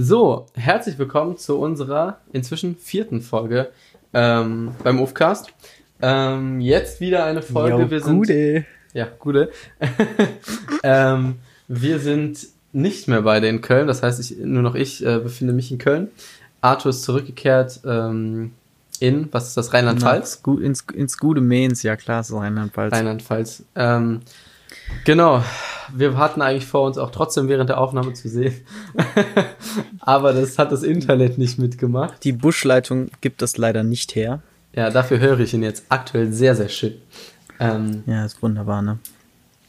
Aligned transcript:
So, 0.00 0.46
herzlich 0.54 0.96
willkommen 0.96 1.38
zu 1.38 1.58
unserer 1.58 2.20
inzwischen 2.32 2.76
vierten 2.76 3.20
Folge 3.20 3.70
ähm, 4.14 4.70
beim 4.84 5.00
Ufcast. 5.00 5.52
Ähm, 6.00 6.60
jetzt 6.60 7.00
wieder 7.00 7.24
eine 7.24 7.42
Folge. 7.42 7.82
Jo, 7.82 7.90
wir 7.90 8.00
sind, 8.00 8.18
gute. 8.18 8.64
Ja, 8.94 9.08
gute. 9.18 9.50
ähm, 10.84 11.40
wir 11.66 11.98
sind 11.98 12.46
nicht 12.72 13.08
mehr 13.08 13.22
beide 13.22 13.48
in 13.48 13.60
Köln, 13.60 13.88
das 13.88 14.04
heißt, 14.04 14.20
ich, 14.20 14.38
nur 14.38 14.62
noch 14.62 14.76
ich 14.76 15.04
äh, 15.04 15.18
befinde 15.18 15.52
mich 15.52 15.72
in 15.72 15.78
Köln. 15.78 16.12
Arthur 16.60 16.90
ist 16.90 17.02
zurückgekehrt 17.02 17.80
ähm, 17.84 18.52
in, 19.00 19.28
was 19.32 19.48
ist 19.48 19.56
das, 19.56 19.74
Rheinland-Pfalz? 19.74 20.40
Ins, 20.62 20.82
ins 20.94 21.18
gute 21.18 21.40
Mainz, 21.40 21.82
ja 21.82 21.96
klar, 21.96 22.20
ist 22.20 22.32
Rheinland-Pfalz. 22.32 22.92
Rheinland-Pfalz. 22.92 23.64
Ähm, 23.74 24.20
genau, 25.04 25.42
wir 25.94 26.16
hatten 26.16 26.42
eigentlich 26.42 26.66
vor, 26.66 26.86
uns 26.86 26.98
auch 26.98 27.10
trotzdem 27.10 27.48
während 27.48 27.70
der 27.70 27.78
Aufnahme 27.78 28.12
zu 28.12 28.28
sehen. 28.28 28.54
Aber 30.00 30.32
das 30.32 30.58
hat 30.58 30.72
das 30.72 30.82
Internet 30.82 31.38
nicht 31.38 31.58
mitgemacht. 31.58 32.24
Die 32.24 32.32
Buschleitung 32.32 33.10
gibt 33.20 33.42
das 33.42 33.56
leider 33.56 33.82
nicht 33.82 34.14
her. 34.14 34.40
Ja, 34.74 34.90
dafür 34.90 35.18
höre 35.18 35.40
ich 35.40 35.54
ihn 35.54 35.62
jetzt 35.62 35.84
aktuell 35.88 36.32
sehr, 36.32 36.54
sehr 36.54 36.68
schön. 36.68 36.94
Ähm, 37.58 38.04
ja, 38.06 38.24
ist 38.24 38.42
wunderbar, 38.42 38.82
ne? 38.82 38.98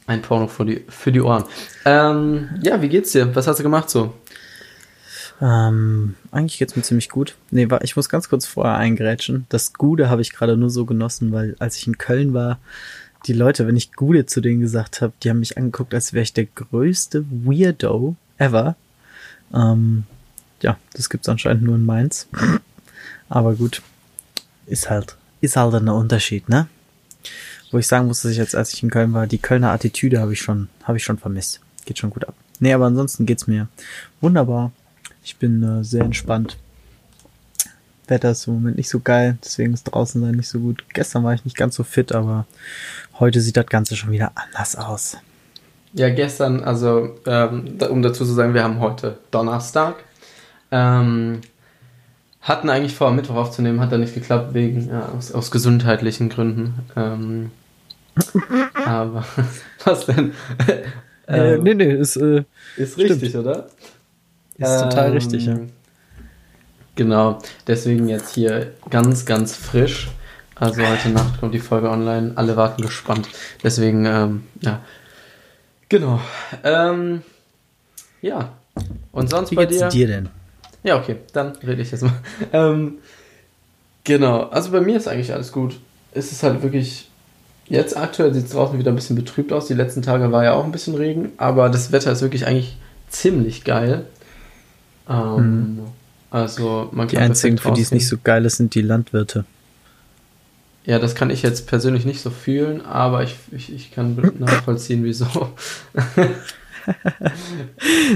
Ein 0.06 0.22
Porno 0.22 0.46
für 0.46 0.64
die, 0.64 0.84
für 0.88 1.12
die 1.12 1.20
Ohren. 1.20 1.44
Ähm, 1.84 2.48
ja, 2.62 2.80
wie 2.82 2.88
geht's 2.88 3.12
dir? 3.12 3.34
Was 3.34 3.46
hast 3.46 3.58
du 3.58 3.62
gemacht 3.62 3.90
so? 3.90 4.12
Ähm, 5.40 6.16
eigentlich 6.30 6.58
geht's 6.58 6.76
mir 6.76 6.82
ziemlich 6.82 7.08
gut. 7.08 7.34
Nee, 7.50 7.66
ich 7.82 7.96
muss 7.96 8.08
ganz 8.08 8.28
kurz 8.28 8.46
vorher 8.46 8.76
eingrätschen. 8.76 9.46
Das 9.48 9.72
Gute 9.72 10.10
habe 10.10 10.20
ich 10.20 10.32
gerade 10.32 10.56
nur 10.56 10.70
so 10.70 10.84
genossen, 10.84 11.32
weil 11.32 11.56
als 11.58 11.76
ich 11.76 11.86
in 11.86 11.96
Köln 11.96 12.34
war, 12.34 12.58
die 13.26 13.32
Leute, 13.32 13.66
wenn 13.66 13.76
ich 13.76 13.92
Gude 13.92 14.26
zu 14.26 14.40
denen 14.40 14.60
gesagt 14.60 15.00
habe, 15.00 15.12
die 15.22 15.30
haben 15.30 15.40
mich 15.40 15.56
angeguckt, 15.56 15.94
als 15.94 16.12
wäre 16.12 16.22
ich 16.22 16.32
der 16.32 16.46
größte 16.46 17.24
Weirdo 17.30 18.16
ever. 18.38 18.76
Ähm, 19.54 20.04
ja, 20.62 20.78
das 20.94 21.10
gibt's 21.10 21.28
anscheinend 21.28 21.62
nur 21.62 21.74
in 21.74 21.84
Mainz. 21.84 22.26
Aber 23.28 23.54
gut, 23.54 23.82
ist 24.66 24.90
halt, 24.90 25.16
ist 25.40 25.56
halt 25.56 25.74
ein 25.74 25.88
Unterschied, 25.88 26.48
ne? 26.48 26.68
Wo 27.70 27.78
ich 27.78 27.86
sagen 27.86 28.06
muss, 28.06 28.22
dass 28.22 28.32
ich 28.32 28.38
jetzt, 28.38 28.56
als 28.56 28.72
ich 28.72 28.82
in 28.82 28.90
Köln 28.90 29.12
war, 29.12 29.26
die 29.26 29.38
Kölner 29.38 29.70
Attitüde 29.70 30.20
habe 30.20 30.32
ich 30.32 30.40
schon, 30.40 30.68
habe 30.84 30.98
ich 30.98 31.04
schon 31.04 31.18
vermisst. 31.18 31.60
Geht 31.84 31.98
schon 31.98 32.10
gut 32.10 32.26
ab. 32.26 32.34
Nee, 32.58 32.72
aber 32.72 32.86
ansonsten 32.86 33.26
geht's 33.26 33.46
mir 33.46 33.68
wunderbar. 34.20 34.72
Ich 35.22 35.36
bin 35.36 35.62
äh, 35.62 35.84
sehr 35.84 36.04
entspannt. 36.04 36.56
Wetter 38.10 38.32
ist 38.32 38.46
im 38.46 38.54
Moment 38.54 38.76
nicht 38.76 38.88
so 38.88 39.00
geil, 39.00 39.38
deswegen 39.42 39.72
ist 39.72 39.84
draußen 39.84 40.20
sein 40.20 40.34
nicht 40.34 40.48
so 40.48 40.58
gut. 40.58 40.84
Gestern 40.92 41.24
war 41.24 41.32
ich 41.32 41.44
nicht 41.44 41.56
ganz 41.56 41.76
so 41.76 41.84
fit, 41.84 42.12
aber 42.12 42.46
heute 43.18 43.40
sieht 43.40 43.56
das 43.56 43.66
Ganze 43.66 43.96
schon 43.96 44.10
wieder 44.10 44.32
anders 44.34 44.76
aus. 44.76 45.16
Ja, 45.92 46.10
gestern, 46.10 46.62
also 46.62 47.16
ähm, 47.26 47.78
um 47.88 48.02
dazu 48.02 48.24
zu 48.24 48.32
sagen, 48.32 48.54
wir 48.54 48.62
haben 48.62 48.80
heute 48.80 49.18
Donnerstag. 49.30 49.96
Ähm, 50.70 51.40
hatten 52.40 52.70
eigentlich 52.70 52.94
vor, 52.94 53.10
Mittwoch 53.12 53.36
aufzunehmen, 53.36 53.80
hat 53.80 53.92
dann 53.92 54.00
nicht 54.00 54.14
geklappt, 54.14 54.54
wegen, 54.54 54.88
ja, 54.88 55.08
aus, 55.16 55.32
aus 55.32 55.50
gesundheitlichen 55.50 56.28
Gründen. 56.28 56.74
Ähm, 56.96 57.50
aber 58.86 59.24
was 59.84 60.06
denn? 60.06 60.32
äh, 61.26 61.58
nee, 61.58 61.74
nee, 61.74 61.92
ist, 61.92 62.16
äh, 62.16 62.44
ist 62.76 62.98
richtig, 62.98 63.36
oder? 63.36 63.66
Ist 64.56 64.80
total 64.80 65.12
richtig, 65.12 65.46
ja. 65.46 65.58
Genau, 67.00 67.38
deswegen 67.66 68.08
jetzt 68.10 68.34
hier 68.34 68.74
ganz, 68.90 69.24
ganz 69.24 69.56
frisch. 69.56 70.10
Also 70.54 70.82
heute 70.86 71.08
Nacht 71.08 71.40
kommt 71.40 71.54
die 71.54 71.58
Folge 71.58 71.88
online. 71.88 72.32
Alle 72.34 72.58
warten 72.58 72.82
gespannt. 72.82 73.26
Deswegen, 73.64 74.04
ähm, 74.04 74.44
ja. 74.60 74.80
Genau. 75.88 76.20
Ähm, 76.62 77.22
ja. 78.20 78.52
Und 79.12 79.30
sonst 79.30 79.50
Wie 79.50 79.54
bei 79.54 79.64
dir? 79.64 79.88
dir 79.88 80.08
denn? 80.08 80.28
Ja, 80.82 80.98
okay, 80.98 81.16
dann 81.32 81.52
rede 81.66 81.80
ich 81.80 81.90
jetzt 81.90 82.02
mal. 82.02 82.12
Ähm, 82.52 82.98
genau, 84.04 84.50
also 84.50 84.70
bei 84.70 84.82
mir 84.82 84.98
ist 84.98 85.08
eigentlich 85.08 85.32
alles 85.32 85.52
gut. 85.52 85.80
Es 86.12 86.32
ist 86.32 86.42
halt 86.42 86.62
wirklich. 86.62 87.08
Jetzt 87.64 87.96
aktuell 87.96 88.34
sieht 88.34 88.44
es 88.44 88.52
draußen 88.52 88.78
wieder 88.78 88.92
ein 88.92 88.96
bisschen 88.96 89.16
betrübt 89.16 89.54
aus. 89.54 89.68
Die 89.68 89.72
letzten 89.74 90.02
Tage 90.02 90.30
war 90.32 90.44
ja 90.44 90.52
auch 90.52 90.64
ein 90.64 90.72
bisschen 90.72 90.96
Regen, 90.96 91.32
aber 91.38 91.70
das 91.70 91.92
Wetter 91.92 92.12
ist 92.12 92.20
wirklich 92.20 92.46
eigentlich 92.46 92.76
ziemlich 93.08 93.64
geil. 93.64 94.04
Ähm, 95.08 95.76
Mhm. 95.76 95.80
Also 96.30 96.88
man 96.92 97.08
Die 97.08 97.16
kann 97.16 97.24
einzigen, 97.24 97.56
perfekt 97.56 97.74
für 97.74 97.76
die 97.76 97.82
es 97.82 97.90
nicht 97.90 98.08
so 98.08 98.16
geil 98.22 98.44
ist, 98.44 98.56
sind 98.56 98.74
die 98.74 98.82
Landwirte. 98.82 99.44
Ja, 100.84 100.98
das 100.98 101.14
kann 101.14 101.30
ich 101.30 101.42
jetzt 101.42 101.66
persönlich 101.66 102.04
nicht 102.04 102.20
so 102.20 102.30
fühlen, 102.30 102.80
aber 102.80 103.22
ich, 103.22 103.36
ich, 103.52 103.72
ich 103.72 103.90
kann 103.90 104.16
nachvollziehen, 104.38 105.04
wieso. 105.04 105.26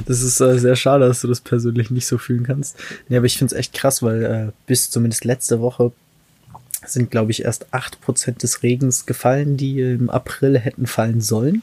Das 0.06 0.22
ist 0.22 0.40
äh, 0.40 0.58
sehr 0.58 0.74
schade, 0.74 1.06
dass 1.06 1.20
du 1.20 1.28
das 1.28 1.40
persönlich 1.40 1.90
nicht 1.90 2.06
so 2.06 2.16
fühlen 2.18 2.44
kannst. 2.44 2.76
Nee, 3.08 3.18
aber 3.18 3.26
ich 3.26 3.36
finde 3.36 3.54
es 3.54 3.58
echt 3.58 3.74
krass, 3.74 4.02
weil 4.02 4.24
äh, 4.24 4.52
bis 4.66 4.90
zumindest 4.90 5.24
letzte 5.24 5.60
Woche 5.60 5.92
sind, 6.86 7.10
glaube 7.10 7.30
ich, 7.30 7.44
erst 7.44 7.66
8% 7.72 8.38
des 8.40 8.62
Regens 8.62 9.06
gefallen, 9.06 9.56
die 9.56 9.80
im 9.80 10.10
April 10.10 10.58
hätten 10.58 10.86
fallen 10.86 11.20
sollen 11.20 11.62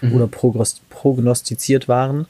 Mhm. 0.00 0.12
oder 0.14 0.26
prognos 0.26 0.80
prognostiziert 0.90 1.88
waren. 1.88 2.26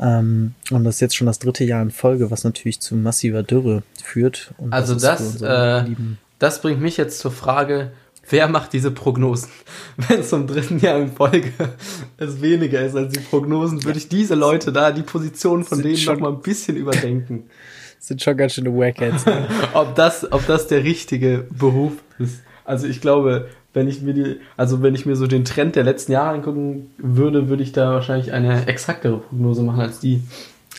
Ähm, 0.00 0.54
und 0.70 0.84
das 0.84 0.96
ist 0.96 1.00
jetzt 1.00 1.16
schon 1.16 1.26
das 1.26 1.38
dritte 1.38 1.64
Jahr 1.64 1.82
in 1.82 1.90
Folge, 1.90 2.30
was 2.30 2.44
natürlich 2.44 2.80
zu 2.80 2.94
massiver 2.96 3.42
Dürre 3.42 3.82
führt. 4.02 4.52
Also 4.70 4.94
das, 4.94 5.20
unsere 5.20 5.86
äh, 5.88 5.94
Das 6.38 6.60
bringt 6.62 6.80
mich 6.80 6.96
jetzt 6.96 7.18
zur 7.18 7.32
Frage, 7.32 7.90
wer 8.30 8.48
macht 8.48 8.72
diese 8.72 8.90
Prognosen? 8.90 9.48
Wenn 10.08 10.20
es 10.20 10.28
zum 10.30 10.46
dritten 10.46 10.78
Jahr 10.78 10.98
in 10.98 11.12
Folge 11.12 11.52
es 12.18 12.40
weniger 12.40 12.80
ist 12.82 12.94
als 12.94 13.12
die 13.12 13.20
Prognosen, 13.20 13.84
würde 13.84 13.98
ich 13.98 14.08
diese 14.08 14.34
Leute 14.34 14.72
da, 14.72 14.92
die 14.92 15.02
Position 15.02 15.64
von 15.64 15.82
denen 15.82 15.96
schon- 15.96 16.14
noch 16.14 16.20
mal 16.22 16.32
ein 16.32 16.40
bisschen 16.42 16.76
überdenken. 16.76 17.44
sind 17.98 18.22
schon 18.22 18.36
ganz 18.36 18.54
schöne 18.54 18.70
Wackheads. 18.76 19.26
ne? 19.26 19.46
ob 19.74 19.94
das, 19.94 20.30
ob 20.32 20.46
das 20.46 20.66
der 20.68 20.84
richtige 20.84 21.44
Beruf 21.56 21.92
ist. 22.18 22.40
Also 22.64 22.86
ich 22.86 23.00
glaube, 23.00 23.48
wenn 23.74 23.88
ich 23.88 24.02
mir 24.02 24.14
die, 24.14 24.36
also 24.56 24.82
wenn 24.82 24.94
ich 24.94 25.06
mir 25.06 25.16
so 25.16 25.26
den 25.26 25.44
Trend 25.44 25.76
der 25.76 25.84
letzten 25.84 26.12
Jahre 26.12 26.30
angucken 26.34 26.90
würde, 26.98 27.48
würde 27.48 27.62
ich 27.62 27.72
da 27.72 27.92
wahrscheinlich 27.92 28.32
eine 28.32 28.66
exaktere 28.66 29.18
Prognose 29.18 29.62
machen 29.62 29.80
als 29.80 30.00
die. 30.00 30.22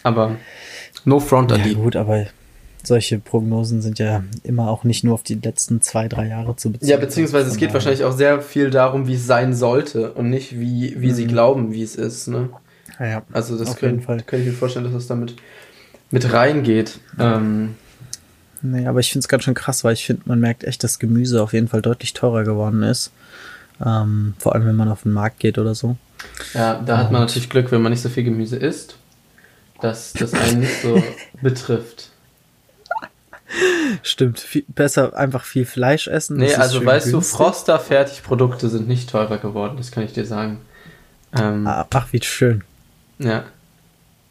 Aber 0.04 0.36
no 1.06 1.20
front 1.20 1.52
an 1.52 1.60
ja 1.60 1.66
die. 1.68 1.76
gut, 1.76 1.96
aber 1.96 2.26
solche 2.84 3.20
Prognosen 3.20 3.82
sind 3.82 4.00
ja 4.00 4.24
immer 4.44 4.70
auch 4.70 4.84
nicht 4.86 5.04
nur 5.04 5.14
auf 5.14 5.24
die 5.24 5.36
letzten 5.36 5.82
zwei, 5.82 6.08
drei 6.08 6.28
Jahre 6.28 6.56
zu 6.56 6.72
beziehen. 6.72 6.90
Ja, 6.90 6.98
beziehungsweise 6.98 7.50
es 7.50 7.58
geht 7.58 7.74
wahrscheinlich 7.74 8.04
auch 8.06 8.14
sehr 8.14 8.42
viel 8.42 8.70
darum, 8.70 9.08
wie 9.08 9.16
es 9.16 9.28
sein 9.28 9.54
sollte 9.54 10.14
und 10.14 10.30
nicht 10.30 10.58
wie, 10.60 10.96
wie 11.00 11.12
sie 11.12 11.26
Mhm. 11.26 11.30
glauben, 11.30 11.74
wie 11.74 11.84
es 11.84 11.96
ist. 11.96 12.28
Ne? 12.28 12.50
Ja. 13.00 13.24
Also 13.34 13.58
das 13.58 13.70
Auf 13.72 13.82
jeden 13.82 13.96
könnte 14.02 14.06
Fall. 14.06 14.18
könnte 14.26 14.46
ich 14.46 14.52
mir 14.54 14.58
vorstellen, 14.58 14.86
dass 14.86 14.94
das 14.94 15.08
damit 15.08 15.36
mit 16.12 16.32
reingeht. 16.34 17.00
Ähm, 17.20 17.76
Nee, 18.62 18.88
aber 18.88 19.00
ich 19.00 19.10
finde 19.10 19.24
es 19.24 19.30
ganz 19.30 19.46
schön 19.46 19.54
krass, 19.54 19.86
weil 19.86 19.94
ich 19.94 20.06
finde, 20.06 20.24
man 20.26 20.38
merkt 20.42 20.66
echt, 20.66 20.84
dass 20.84 21.00
Gemüse 21.00 21.42
auf 21.42 21.54
jeden 21.54 21.70
Fall 21.70 21.82
deutlich 21.82 22.14
teurer 22.14 22.44
geworden 22.44 22.84
ist. 22.84 23.14
Ähm, 23.86 24.34
vor 24.38 24.54
allem, 24.54 24.66
wenn 24.66 24.76
man 24.76 24.90
auf 24.90 25.04
den 25.04 25.14
Markt 25.14 25.40
geht 25.40 25.58
oder 25.58 25.74
so. 25.76 25.96
ja, 26.54 26.74
da 26.86 26.98
hat 26.98 27.10
man 27.10 27.22
natürlich 27.22 27.50
Glück, 27.50 27.72
wenn 27.72 27.82
man 27.82 27.94
nicht 27.94 28.02
so 28.02 28.10
viel 28.10 28.26
Gemüse 28.26 28.58
isst, 28.58 28.98
dass 29.80 30.12
das 30.12 30.34
einen 30.34 30.60
nicht 30.60 30.82
so 30.82 31.02
betrifft. 31.42 32.10
Stimmt, 34.04 34.40
viel, 34.42 34.66
besser 34.68 35.16
einfach 35.16 35.46
viel 35.46 35.66
Fleisch 35.66 36.08
essen. 36.08 36.36
Nee, 36.38 36.54
also 36.54 36.86
weißt 36.86 37.12
günstig. 37.12 37.32
du, 37.32 37.38
Froster 37.38 37.80
Fertigprodukte 37.80 38.68
sind 38.68 38.90
nicht 38.90 39.10
teurer 39.10 39.38
geworden, 39.38 39.78
das 39.78 39.92
kann 39.92 40.04
ich 40.04 40.12
dir 40.14 40.26
sagen. 40.26 40.60
Ähm, 41.34 41.66
Ah, 41.66 41.88
Ach, 41.90 42.08
wie 42.12 42.22
schön. 42.22 42.64
Ja. 43.20 43.46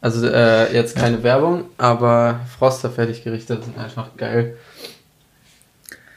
Also 0.01 0.25
äh, 0.27 0.73
jetzt 0.73 0.95
keine 0.95 1.21
Werbung, 1.23 1.65
aber 1.77 2.39
Froster 2.57 2.89
Fertiggerichte 2.89 3.59
sind 3.61 3.77
einfach 3.77 4.15
geil. 4.15 4.55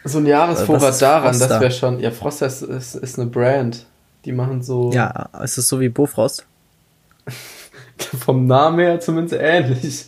So 0.05 0.19
ein 0.19 0.27
Jahresvorrat 0.27 1.01
daran, 1.03 1.29
das 1.33 1.39
Froster? 1.39 1.61
wäre 1.61 1.71
schon. 1.71 2.01
Ja, 2.01 2.11
Froster 2.11 2.47
ist, 2.47 2.63
ist, 2.63 2.95
ist 2.97 3.19
eine 3.19 3.29
Brand. 3.31 3.87
Die 4.25 4.33
machen 4.33 4.63
so 4.63 4.91
Ja, 4.93 5.29
ist 5.43 5.59
es 5.59 5.69
so 5.69 5.81
wie 5.81 5.89
Bofrost? 5.89 6.47
vom 8.19 8.47
Namen 8.47 8.79
her 8.81 9.01
zumindest 9.01 9.35
ähnlich. 9.41 10.07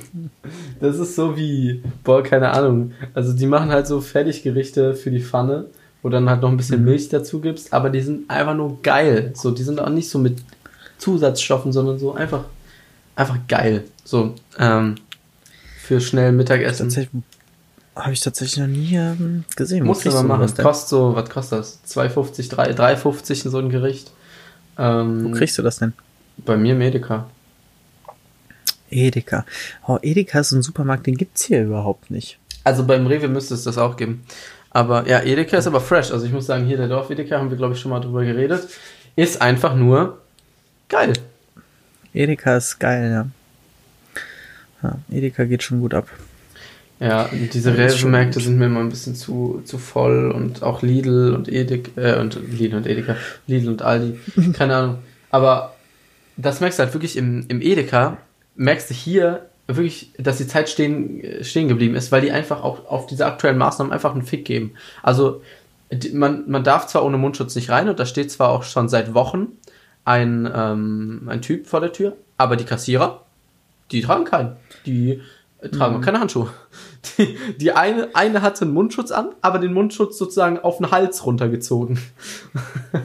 das 0.80 0.98
ist 0.98 1.14
so 1.14 1.36
wie, 1.36 1.82
boah, 2.04 2.22
keine 2.22 2.50
Ahnung. 2.50 2.92
Also 3.14 3.32
die 3.32 3.46
machen 3.46 3.70
halt 3.70 3.86
so 3.86 4.00
Fertiggerichte 4.00 4.94
für 4.94 5.10
die 5.10 5.20
Pfanne, 5.22 5.66
wo 6.02 6.08
dann 6.08 6.28
halt 6.28 6.40
noch 6.42 6.50
ein 6.50 6.56
bisschen 6.56 6.80
Mhm. 6.80 6.86
Milch 6.86 7.08
dazu 7.08 7.40
gibst, 7.40 7.72
aber 7.72 7.90
die 7.90 8.00
sind 8.00 8.28
einfach 8.30 8.54
nur 8.54 8.80
geil. 8.82 9.32
So, 9.34 9.50
die 9.50 9.62
sind 9.62 9.80
auch 9.80 9.88
nicht 9.88 10.08
so 10.08 10.18
mit 10.18 10.38
Zusatzstoffen, 10.98 11.72
sondern 11.72 11.98
so 11.98 12.14
einfach, 12.14 12.44
einfach 13.16 13.38
geil. 13.48 13.84
So, 14.04 14.34
ähm, 14.58 14.96
für 15.82 16.00
schnell 16.00 16.32
Mittagessen. 16.32 16.90
Habe 17.94 18.12
ich 18.12 18.20
tatsächlich 18.20 18.58
noch 18.58 18.68
nie 18.68 18.94
ähm, 18.94 19.44
gesehen. 19.54 19.84
Kriegst 19.84 20.06
mal 20.06 20.22
machen. 20.22 20.46
denn? 20.54 20.64
Kostet 20.64 20.88
so, 20.88 21.14
was 21.14 21.28
kostet 21.28 21.58
das? 21.58 21.80
2,50, 21.86 22.50
3, 22.50 22.70
3,50 22.72 23.50
so 23.50 23.58
ein 23.58 23.68
Gericht. 23.68 24.10
Ähm, 24.78 25.24
Wo 25.24 25.30
kriegst 25.32 25.58
du 25.58 25.62
das 25.62 25.78
denn? 25.78 25.92
bei 26.38 26.56
mir 26.56 26.74
Medica. 26.74 27.26
Edeka. 28.90 29.46
Oh, 29.86 29.98
Edeka 30.02 30.40
ist 30.40 30.52
ein 30.52 30.62
Supermarkt, 30.62 31.06
den 31.06 31.16
gibt's 31.16 31.44
hier 31.44 31.62
überhaupt 31.62 32.10
nicht. 32.10 32.38
Also 32.64 32.84
beim 32.84 33.06
Rewe 33.06 33.28
müsste 33.28 33.54
es 33.54 33.64
das 33.64 33.78
auch 33.78 33.96
geben. 33.96 34.24
Aber 34.70 35.06
ja, 35.08 35.22
Edeka 35.22 35.56
ist 35.56 35.66
aber 35.66 35.80
fresh. 35.80 36.10
Also 36.10 36.26
ich 36.26 36.32
muss 36.32 36.46
sagen, 36.46 36.66
hier 36.66 36.76
der 36.76 36.88
Dorf 36.88 37.10
Edeka, 37.10 37.38
haben 37.38 37.50
wir 37.50 37.56
glaube 37.56 37.74
ich 37.74 37.80
schon 37.80 37.90
mal 37.90 38.00
drüber 38.00 38.24
geredet, 38.24 38.68
ist 39.16 39.40
einfach 39.40 39.74
nur 39.74 40.18
geil. 40.88 41.12
Edeka 42.14 42.56
ist 42.56 42.78
geil, 42.78 43.10
ja. 43.10 43.26
Ja, 44.82 44.98
Edeka 45.10 45.44
geht 45.44 45.62
schon 45.62 45.80
gut 45.80 45.94
ab. 45.94 46.08
Ja, 47.00 47.28
diese 47.32 47.76
Rewe-Märkte 47.76 48.38
sind 48.38 48.58
mir 48.58 48.66
immer 48.66 48.80
ein 48.80 48.88
bisschen 48.88 49.16
zu, 49.16 49.62
zu 49.64 49.78
voll 49.78 50.30
und 50.30 50.62
auch 50.62 50.82
Lidl 50.82 51.34
und 51.34 51.48
Edeka, 51.48 52.00
äh, 52.00 52.20
und 52.20 52.38
Lidl 52.48 52.76
und 52.76 52.86
Edeka, 52.86 53.16
Lidl 53.48 53.68
und 53.70 53.82
Aldi, 53.82 54.20
keine 54.52 54.76
Ahnung. 54.76 54.98
Aber 55.30 55.74
das 56.36 56.60
merkst 56.60 56.78
du 56.78 56.84
halt 56.84 56.94
wirklich 56.94 57.16
im, 57.16 57.44
im 57.48 57.60
Edeka, 57.60 58.18
merkst 58.54 58.90
du 58.90 58.94
hier 58.94 59.46
wirklich, 59.66 60.12
dass 60.18 60.38
die 60.38 60.46
Zeit 60.46 60.68
stehen, 60.68 61.22
stehen 61.42 61.68
geblieben 61.68 61.94
ist, 61.94 62.12
weil 62.12 62.20
die 62.20 62.30
einfach 62.30 62.62
auch 62.62 62.86
auf 62.86 63.06
diese 63.06 63.26
aktuellen 63.26 63.58
Maßnahmen 63.58 63.92
einfach 63.92 64.12
einen 64.12 64.22
Fick 64.22 64.44
geben. 64.44 64.74
Also 65.02 65.42
man, 66.12 66.48
man 66.48 66.64
darf 66.64 66.86
zwar 66.86 67.04
ohne 67.04 67.18
Mundschutz 67.18 67.54
nicht 67.54 67.70
rein 67.70 67.88
und 67.88 67.98
da 67.98 68.06
steht 68.06 68.30
zwar 68.30 68.50
auch 68.50 68.62
schon 68.62 68.88
seit 68.88 69.14
Wochen 69.14 69.48
ein, 70.04 70.50
ähm, 70.54 71.22
ein 71.28 71.42
Typ 71.42 71.66
vor 71.66 71.80
der 71.80 71.92
Tür, 71.92 72.16
aber 72.36 72.56
die 72.56 72.64
Kassierer, 72.64 73.24
die 73.90 74.02
tragen 74.02 74.24
keinen. 74.24 74.56
Die 74.86 75.20
tragen 75.70 75.98
mhm. 75.98 76.00
keine 76.00 76.20
Handschuhe. 76.20 76.50
Die, 77.18 77.36
die 77.58 77.72
eine, 77.72 78.10
eine 78.14 78.42
hatte 78.42 78.64
einen 78.64 78.74
Mundschutz 78.74 79.10
an, 79.10 79.30
aber 79.40 79.58
den 79.58 79.72
Mundschutz 79.72 80.16
sozusagen 80.16 80.60
auf 80.60 80.76
den 80.76 80.92
Hals 80.92 81.26
runtergezogen. 81.26 81.98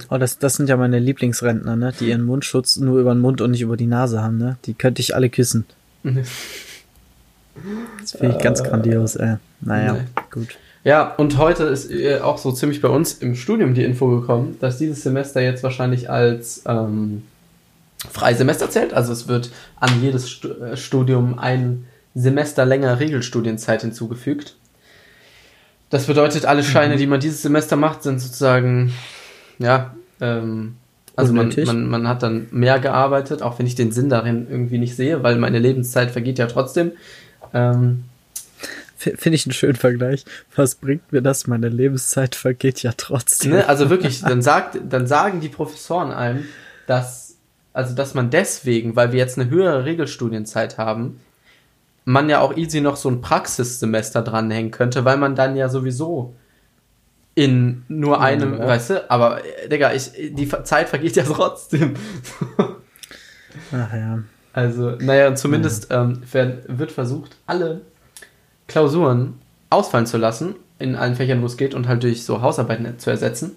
Oh, 0.09 0.17
das, 0.17 0.38
das 0.38 0.55
sind 0.55 0.69
ja 0.69 0.77
meine 0.77 0.99
Lieblingsrentner, 0.99 1.75
ne? 1.75 1.94
Die 1.99 2.09
ihren 2.09 2.23
Mundschutz 2.23 2.77
nur 2.77 3.00
über 3.00 3.13
den 3.13 3.21
Mund 3.21 3.41
und 3.41 3.51
nicht 3.51 3.61
über 3.61 3.75
die 3.75 3.88
Nase 3.88 4.21
haben, 4.21 4.38
ne? 4.38 4.57
Die 4.65 4.73
könnte 4.73 5.01
ich 5.01 5.15
alle 5.15 5.29
küssen. 5.29 5.65
Das 8.00 8.11
finde 8.11 8.35
ich 8.38 8.43
ganz 8.43 8.59
äh, 8.59 8.63
grandios, 8.63 9.15
ey. 9.15 9.38
Naja, 9.61 9.93
nee. 9.93 10.00
gut. 10.29 10.57
Ja, 10.88 11.13
und 11.18 11.38
heute 11.38 11.66
ist 11.66 11.92
äh, 11.92 12.22
auch 12.22 12.38
so 12.38 12.50
ziemlich 12.54 12.80
bei 12.80 12.88
uns 12.88 13.16
im 13.16 13.36
Studium 13.36 13.74
die 13.74 13.84
Info 13.84 14.07
gekommen, 14.22 14.56
dass 14.62 14.78
dieses 14.78 15.04
Semester 15.04 15.42
jetzt 15.42 15.62
wahrscheinlich 15.62 16.10
als 16.10 16.63
ähm, 16.66 17.24
Freisemester 18.10 18.69
zählt. 18.69 18.94
Also 18.94 19.12
es 19.12 19.28
wird 19.28 19.51
an 19.81 19.89
jedes 20.01 20.42
äh, 20.45 20.78
Studium 20.78 21.39
ein 21.39 21.88
Semester 22.16 22.66
länger 22.66 23.01
Regelstudienzeit 23.01 23.81
hinzugefügt. 23.81 24.56
Das 25.89 26.06
bedeutet, 26.06 26.45
alle 26.45 26.63
Scheine, 26.63 26.94
mhm. 26.94 27.00
die 27.00 27.07
man 27.07 27.19
dieses 27.19 27.42
Semester 27.42 27.75
macht, 27.75 28.04
sind 28.04 28.22
sozusagen, 28.22 28.94
ja, 29.60 29.94
ähm, 30.22 30.78
also 31.18 31.34
man, 31.34 31.54
man, 31.66 31.89
man 31.89 32.07
hat 32.07 32.24
dann 32.24 32.48
mehr 32.51 32.80
gearbeitet, 32.80 33.42
auch 33.42 33.60
wenn 33.60 33.68
ich 33.68 33.75
den 33.75 33.92
Sinn 33.92 34.07
darin 34.07 34.48
irgendwie 34.50 34.78
nicht 34.78 34.95
sehe, 34.95 35.22
weil 35.22 35.36
meine 35.36 35.60
Lebenszeit 35.60 36.12
vergeht 36.12 36.39
ja 36.39 36.48
trotzdem. 36.48 36.94
Ähm, 37.54 38.06
Finde 38.97 39.35
ich 39.35 39.45
einen 39.45 39.53
schönen 39.53 39.75
Vergleich. 39.75 40.25
Was 40.55 40.75
bringt 40.75 41.11
mir 41.11 41.21
das? 41.21 41.45
Meine 41.45 41.69
Lebenszeit 41.69 42.35
vergeht 42.35 42.81
ja 42.81 42.91
trotzdem. 42.97 43.51
Ne, 43.51 43.69
also 43.69 43.89
wirklich, 43.89 44.21
dann 44.21 44.41
sagt, 44.41 44.79
dann 44.89 45.05
sagen 45.05 45.39
die 45.39 45.49
Professoren 45.49 46.11
einem, 46.11 46.45
dass, 46.88 47.38
also 47.73 47.94
dass 47.94 48.15
man 48.15 48.31
deswegen, 48.31 48.95
weil 48.95 49.11
wir 49.11 49.19
jetzt 49.19 49.38
eine 49.38 49.49
höhere 49.49 49.85
Regelstudienzeit 49.85 50.77
haben, 50.77 51.19
man 52.05 52.29
ja 52.29 52.39
auch 52.39 52.55
easy 52.57 52.81
noch 52.81 52.95
so 52.95 53.09
ein 53.09 53.21
Praxissemester 53.21 54.21
dranhängen 54.21 54.71
könnte, 54.71 55.05
weil 55.05 55.17
man 55.17 55.35
dann 55.35 55.55
ja 55.55 55.69
sowieso 55.69 56.33
in 57.35 57.83
nur 57.88 58.19
einem, 58.19 58.57
ja. 58.57 58.65
weißt 58.65 58.89
du, 58.89 59.11
aber 59.11 59.41
Digga, 59.71 59.93
ich, 59.93 60.11
die 60.31 60.50
Zeit 60.63 60.89
vergeht 60.89 61.15
ja 61.17 61.23
trotzdem. 61.27 61.93
Ach 63.71 63.93
ja. 63.93 64.23
Also, 64.53 64.91
naja, 64.91 65.35
zumindest 65.35 65.91
ja. 65.91 66.03
ähm, 66.03 66.21
wird 66.67 66.91
versucht, 66.91 67.38
alle 67.45 67.81
Klausuren 68.67 69.35
ausfallen 69.69 70.05
zu 70.05 70.17
lassen, 70.17 70.55
in 70.79 70.95
allen 70.95 71.15
Fächern, 71.15 71.41
wo 71.41 71.45
es 71.45 71.57
geht, 71.57 71.73
und 71.73 71.87
halt 71.87 72.03
durch 72.03 72.23
so 72.23 72.41
Hausarbeiten 72.41 72.99
zu 72.99 73.09
ersetzen. 73.09 73.55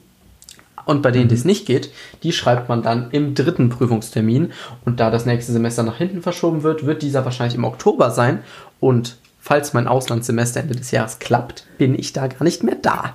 Und 0.86 1.02
bei 1.02 1.10
denen, 1.10 1.24
mhm. 1.24 1.28
die 1.28 1.34
es 1.34 1.44
nicht 1.44 1.66
geht, 1.66 1.90
die 2.22 2.32
schreibt 2.32 2.68
man 2.68 2.82
dann 2.82 3.10
im 3.10 3.34
dritten 3.34 3.68
Prüfungstermin. 3.68 4.52
Und 4.84 4.98
da 4.98 5.10
das 5.10 5.26
nächste 5.26 5.52
Semester 5.52 5.82
nach 5.82 5.98
hinten 5.98 6.22
verschoben 6.22 6.62
wird, 6.62 6.86
wird 6.86 7.02
dieser 7.02 7.24
wahrscheinlich 7.24 7.54
im 7.54 7.64
Oktober 7.64 8.10
sein. 8.10 8.42
Und 8.80 9.16
falls 9.40 9.72
mein 9.72 9.86
Auslandssemester 9.86 10.60
Ende 10.60 10.74
des 10.74 10.90
Jahres 10.90 11.18
klappt, 11.18 11.66
bin 11.78 11.98
ich 11.98 12.12
da 12.12 12.26
gar 12.26 12.44
nicht 12.44 12.62
mehr 12.62 12.76
da. 12.80 13.14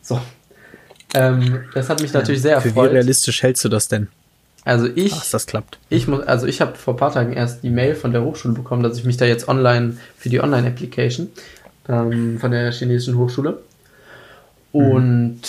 So. 0.00 0.20
Ähm, 1.14 1.64
das 1.74 1.88
hat 1.88 2.00
mich 2.00 2.12
natürlich 2.12 2.40
sehr 2.40 2.60
Für 2.60 2.68
erfreut. 2.68 2.90
Wie 2.90 2.94
realistisch 2.94 3.42
hältst 3.42 3.64
du 3.64 3.68
das 3.68 3.88
denn? 3.88 4.08
Also 4.64 4.86
ich, 4.94 5.12
Ach, 5.12 5.24
das 5.30 5.46
klappt. 5.46 5.78
Ich 5.88 6.06
muss, 6.06 6.22
also 6.22 6.46
ich 6.46 6.60
habe 6.60 6.76
vor 6.76 6.94
ein 6.94 6.96
paar 6.96 7.12
Tagen 7.12 7.32
erst 7.32 7.64
die 7.64 7.70
Mail 7.70 7.94
von 7.94 8.12
der 8.12 8.22
Hochschule 8.22 8.54
bekommen, 8.54 8.82
dass 8.82 8.96
ich 8.96 9.04
mich 9.04 9.16
da 9.16 9.24
jetzt 9.24 9.48
online 9.48 9.96
für 10.16 10.28
die 10.28 10.40
Online-Application 10.40 11.28
ähm, 11.88 12.38
von 12.38 12.50
der 12.52 12.70
chinesischen 12.70 13.18
Hochschule. 13.18 13.58
Und 14.70 15.40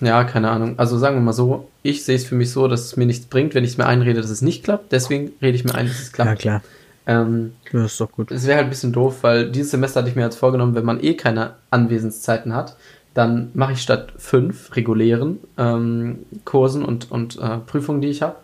mhm. 0.00 0.06
ja, 0.06 0.24
keine 0.24 0.50
Ahnung. 0.50 0.78
Also 0.78 0.98
sagen 0.98 1.16
wir 1.16 1.20
mal 1.20 1.32
so, 1.32 1.68
ich 1.82 2.04
sehe 2.04 2.16
es 2.16 2.24
für 2.24 2.34
mich 2.34 2.50
so, 2.50 2.66
dass 2.66 2.84
es 2.84 2.96
mir 2.96 3.06
nichts 3.06 3.26
bringt, 3.26 3.54
wenn 3.54 3.64
ich 3.64 3.76
mir 3.76 3.86
einrede, 3.86 4.20
dass 4.20 4.30
es 4.30 4.40
nicht 4.40 4.64
klappt. 4.64 4.92
Deswegen 4.92 5.32
rede 5.42 5.56
ich 5.56 5.64
mir 5.64 5.74
ein, 5.74 5.86
dass 5.86 6.00
es 6.00 6.12
klappt. 6.12 6.30
Ja, 6.30 6.36
klar. 6.36 6.62
Ähm, 7.06 7.52
das 7.70 7.92
ist 7.92 8.00
doch 8.00 8.10
gut. 8.10 8.30
Es 8.30 8.46
wäre 8.46 8.56
halt 8.56 8.66
ein 8.66 8.70
bisschen 8.70 8.92
doof, 8.92 9.18
weil 9.22 9.50
dieses 9.50 9.70
Semester 9.72 10.00
hatte 10.00 10.08
ich 10.08 10.16
mir 10.16 10.22
jetzt 10.22 10.38
vorgenommen, 10.38 10.74
wenn 10.74 10.86
man 10.86 11.02
eh 11.02 11.14
keine 11.14 11.54
Anwesenszeiten 11.70 12.54
hat, 12.54 12.76
dann 13.12 13.50
mache 13.54 13.72
ich 13.74 13.82
statt 13.82 14.12
fünf 14.16 14.74
regulären 14.74 15.38
ähm, 15.58 16.20
Kursen 16.44 16.84
und, 16.84 17.10
und 17.10 17.38
äh, 17.38 17.58
Prüfungen, 17.58 18.00
die 18.00 18.08
ich 18.08 18.22
habe, 18.22 18.36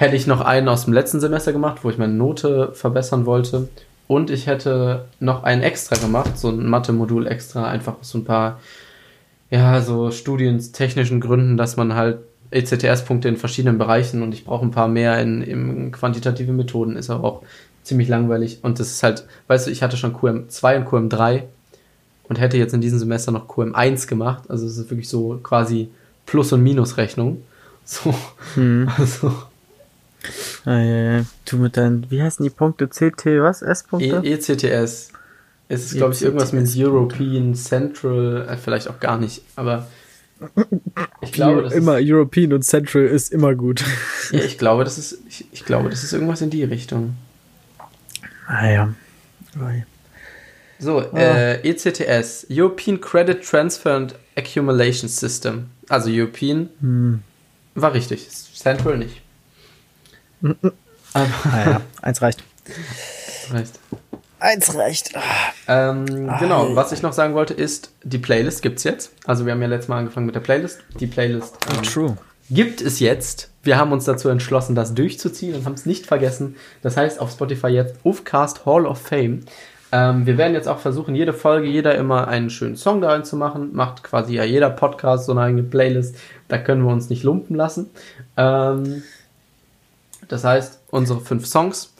hätte 0.00 0.16
ich 0.16 0.26
noch 0.26 0.40
einen 0.40 0.66
aus 0.70 0.86
dem 0.86 0.94
letzten 0.94 1.20
Semester 1.20 1.52
gemacht, 1.52 1.80
wo 1.82 1.90
ich 1.90 1.98
meine 1.98 2.14
Note 2.14 2.72
verbessern 2.72 3.26
wollte. 3.26 3.68
Und 4.08 4.30
ich 4.30 4.46
hätte 4.46 5.04
noch 5.20 5.42
einen 5.42 5.62
extra 5.62 5.94
gemacht, 5.96 6.38
so 6.38 6.48
ein 6.48 6.66
Mathe-Modul 6.66 7.26
extra, 7.26 7.68
einfach 7.68 8.00
aus 8.00 8.08
so 8.08 8.18
ein 8.18 8.24
paar, 8.24 8.60
ja, 9.50 9.82
so 9.82 10.10
studientechnischen 10.10 11.20
Gründen, 11.20 11.58
dass 11.58 11.76
man 11.76 11.94
halt 11.94 12.20
ECTS-Punkte 12.50 13.28
in 13.28 13.36
verschiedenen 13.36 13.76
Bereichen 13.76 14.22
und 14.22 14.32
ich 14.32 14.46
brauche 14.46 14.64
ein 14.64 14.70
paar 14.70 14.88
mehr 14.88 15.20
in, 15.20 15.42
in 15.42 15.92
quantitative 15.92 16.52
Methoden, 16.52 16.96
ist 16.96 17.10
aber 17.10 17.24
auch 17.24 17.42
ziemlich 17.82 18.08
langweilig. 18.08 18.60
Und 18.62 18.80
das 18.80 18.92
ist 18.92 19.02
halt, 19.02 19.26
weißt 19.48 19.66
du, 19.66 19.70
ich 19.70 19.82
hatte 19.82 19.98
schon 19.98 20.16
QM2 20.16 20.78
und 20.78 20.88
QM3 20.88 21.42
und 22.26 22.40
hätte 22.40 22.56
jetzt 22.56 22.72
in 22.72 22.80
diesem 22.80 22.98
Semester 22.98 23.32
noch 23.32 23.48
QM1 23.48 24.08
gemacht. 24.08 24.44
Also 24.48 24.66
es 24.66 24.78
ist 24.78 24.90
wirklich 24.90 25.10
so 25.10 25.38
quasi 25.42 25.90
Plus- 26.24 26.54
und 26.54 26.62
Minusrechnung. 26.62 27.42
So. 27.84 28.14
Hm. 28.54 28.88
Also. 28.98 29.49
Ah, 30.64 30.78
ja, 30.78 31.12
ja. 31.18 31.24
Du 31.44 31.56
mit 31.56 31.76
deinen, 31.76 32.10
wie 32.10 32.22
heißen 32.22 32.42
die 32.42 32.50
Punkte? 32.50 32.88
CT, 32.88 33.26
was? 33.40 33.62
S-Punkte? 33.62 34.20
E 34.24 34.32
ECTS. 34.34 35.12
Es 35.68 35.84
ist, 35.84 35.96
glaube 35.96 36.14
ich, 36.14 36.22
irgendwas 36.22 36.52
mit 36.52 36.68
European 36.76 37.54
Central, 37.54 38.46
äh, 38.48 38.56
vielleicht 38.56 38.88
auch 38.88 38.98
gar 38.98 39.18
nicht, 39.18 39.42
aber 39.54 39.86
ich 41.20 41.32
glaube, 41.32 41.62
das 41.62 41.72
immer 41.74 41.98
ist, 41.98 42.10
European 42.10 42.52
und 42.52 42.62
Central 42.62 43.04
ist 43.04 43.32
immer 43.32 43.54
gut. 43.54 43.84
Ja, 44.32 44.40
ich 44.40 44.58
glaube, 44.58 44.84
das 44.84 44.98
ist, 44.98 45.18
ich, 45.28 45.46
ich 45.52 45.64
glaube, 45.64 45.90
das 45.90 46.02
ist 46.02 46.12
irgendwas 46.12 46.40
in 46.40 46.50
die 46.50 46.64
Richtung. 46.64 47.14
Ah 48.46 48.68
ja. 48.68 48.94
So, 50.78 50.98
ah. 50.98 51.18
äh, 51.18 51.68
ECTS, 51.68 52.46
European 52.50 53.00
Credit 53.00 53.40
Transfer 53.40 53.94
and 53.94 54.14
Accumulation 54.36 55.08
System. 55.08 55.66
Also 55.88 56.10
European 56.10 56.70
hm. 56.80 57.22
war 57.74 57.92
richtig, 57.92 58.28
Central 58.28 58.98
nicht. 58.98 59.22
Aber 61.12 61.26
naja, 61.44 61.80
eins 62.02 62.22
reicht. 62.22 62.42
Reicht. 63.50 63.78
Eins 64.38 64.74
reicht. 64.74 65.12
Ähm, 65.68 66.06
genau, 66.38 66.74
was 66.74 66.92
ich 66.92 67.02
noch 67.02 67.12
sagen 67.12 67.34
wollte 67.34 67.52
ist, 67.52 67.92
die 68.02 68.18
Playlist 68.18 68.62
gibt's 68.62 68.84
jetzt. 68.84 69.12
Also 69.26 69.44
wir 69.44 69.52
haben 69.52 69.60
ja 69.60 69.68
letztes 69.68 69.88
Mal 69.88 69.98
angefangen 69.98 70.26
mit 70.26 70.34
der 70.34 70.40
Playlist. 70.40 70.80
Die 70.98 71.06
Playlist 71.06 71.58
ähm, 71.70 71.82
True. 71.82 72.16
gibt 72.48 72.80
es 72.80 73.00
jetzt. 73.00 73.50
Wir 73.62 73.76
haben 73.76 73.92
uns 73.92 74.06
dazu 74.06 74.30
entschlossen, 74.30 74.74
das 74.74 74.94
durchzuziehen 74.94 75.54
und 75.54 75.66
haben 75.66 75.74
es 75.74 75.84
nicht 75.84 76.06
vergessen. 76.06 76.56
Das 76.80 76.96
heißt 76.96 77.20
auf 77.20 77.30
Spotify 77.30 77.68
jetzt 77.68 77.96
Ufcast 78.02 78.64
Hall 78.64 78.86
of 78.86 78.98
Fame. 78.98 79.40
Ähm, 79.92 80.24
wir 80.24 80.38
werden 80.38 80.54
jetzt 80.54 80.68
auch 80.68 80.78
versuchen, 80.78 81.14
jede 81.14 81.34
Folge, 81.34 81.66
jeder 81.66 81.94
immer 81.96 82.28
einen 82.28 82.48
schönen 82.48 82.76
Song 82.76 83.02
da 83.02 83.22
zu 83.22 83.36
machen. 83.36 83.74
Macht 83.74 84.02
quasi 84.02 84.34
ja 84.34 84.44
jeder 84.44 84.70
Podcast 84.70 85.26
so 85.26 85.32
eine 85.32 85.42
eigene 85.42 85.64
Playlist. 85.64 86.16
Da 86.48 86.56
können 86.56 86.82
wir 86.84 86.92
uns 86.92 87.10
nicht 87.10 87.24
lumpen 87.24 87.56
lassen. 87.56 87.90
Ähm, 88.38 89.02
das 90.30 90.44
heißt, 90.44 90.80
unsere 90.90 91.20
fünf 91.20 91.46
Songs. 91.46 91.92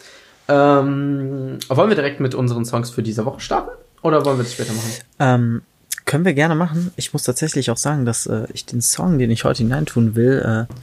Ähm, 0.49 1.59
wollen 1.69 1.89
wir 1.89 1.97
direkt 1.97 2.21
mit 2.21 2.35
unseren 2.35 2.65
Songs 2.65 2.91
für 2.91 3.03
diese 3.03 3.25
Woche 3.25 3.41
starten? 3.41 3.71
Oder 4.03 4.25
wollen 4.25 4.39
wir 4.39 4.45
das 4.45 4.55
später 4.55 4.73
machen? 4.73 4.91
Ähm, 5.19 5.63
können 6.07 6.25
wir 6.25 6.33
gerne 6.33 6.55
machen. 6.55 6.93
Ich 6.97 7.13
muss 7.13 7.25
tatsächlich 7.25 7.71
auch 7.71 7.77
sagen, 7.77 8.05
dass 8.05 8.27
äh, 8.27 8.47
ich 8.53 8.67
den 8.67 8.81
Song, 8.81 9.19
den 9.19 9.31
ich 9.31 9.45
heute 9.45 9.59
hineintun 9.59 10.15
will, 10.15 10.67
äh, 10.69 10.75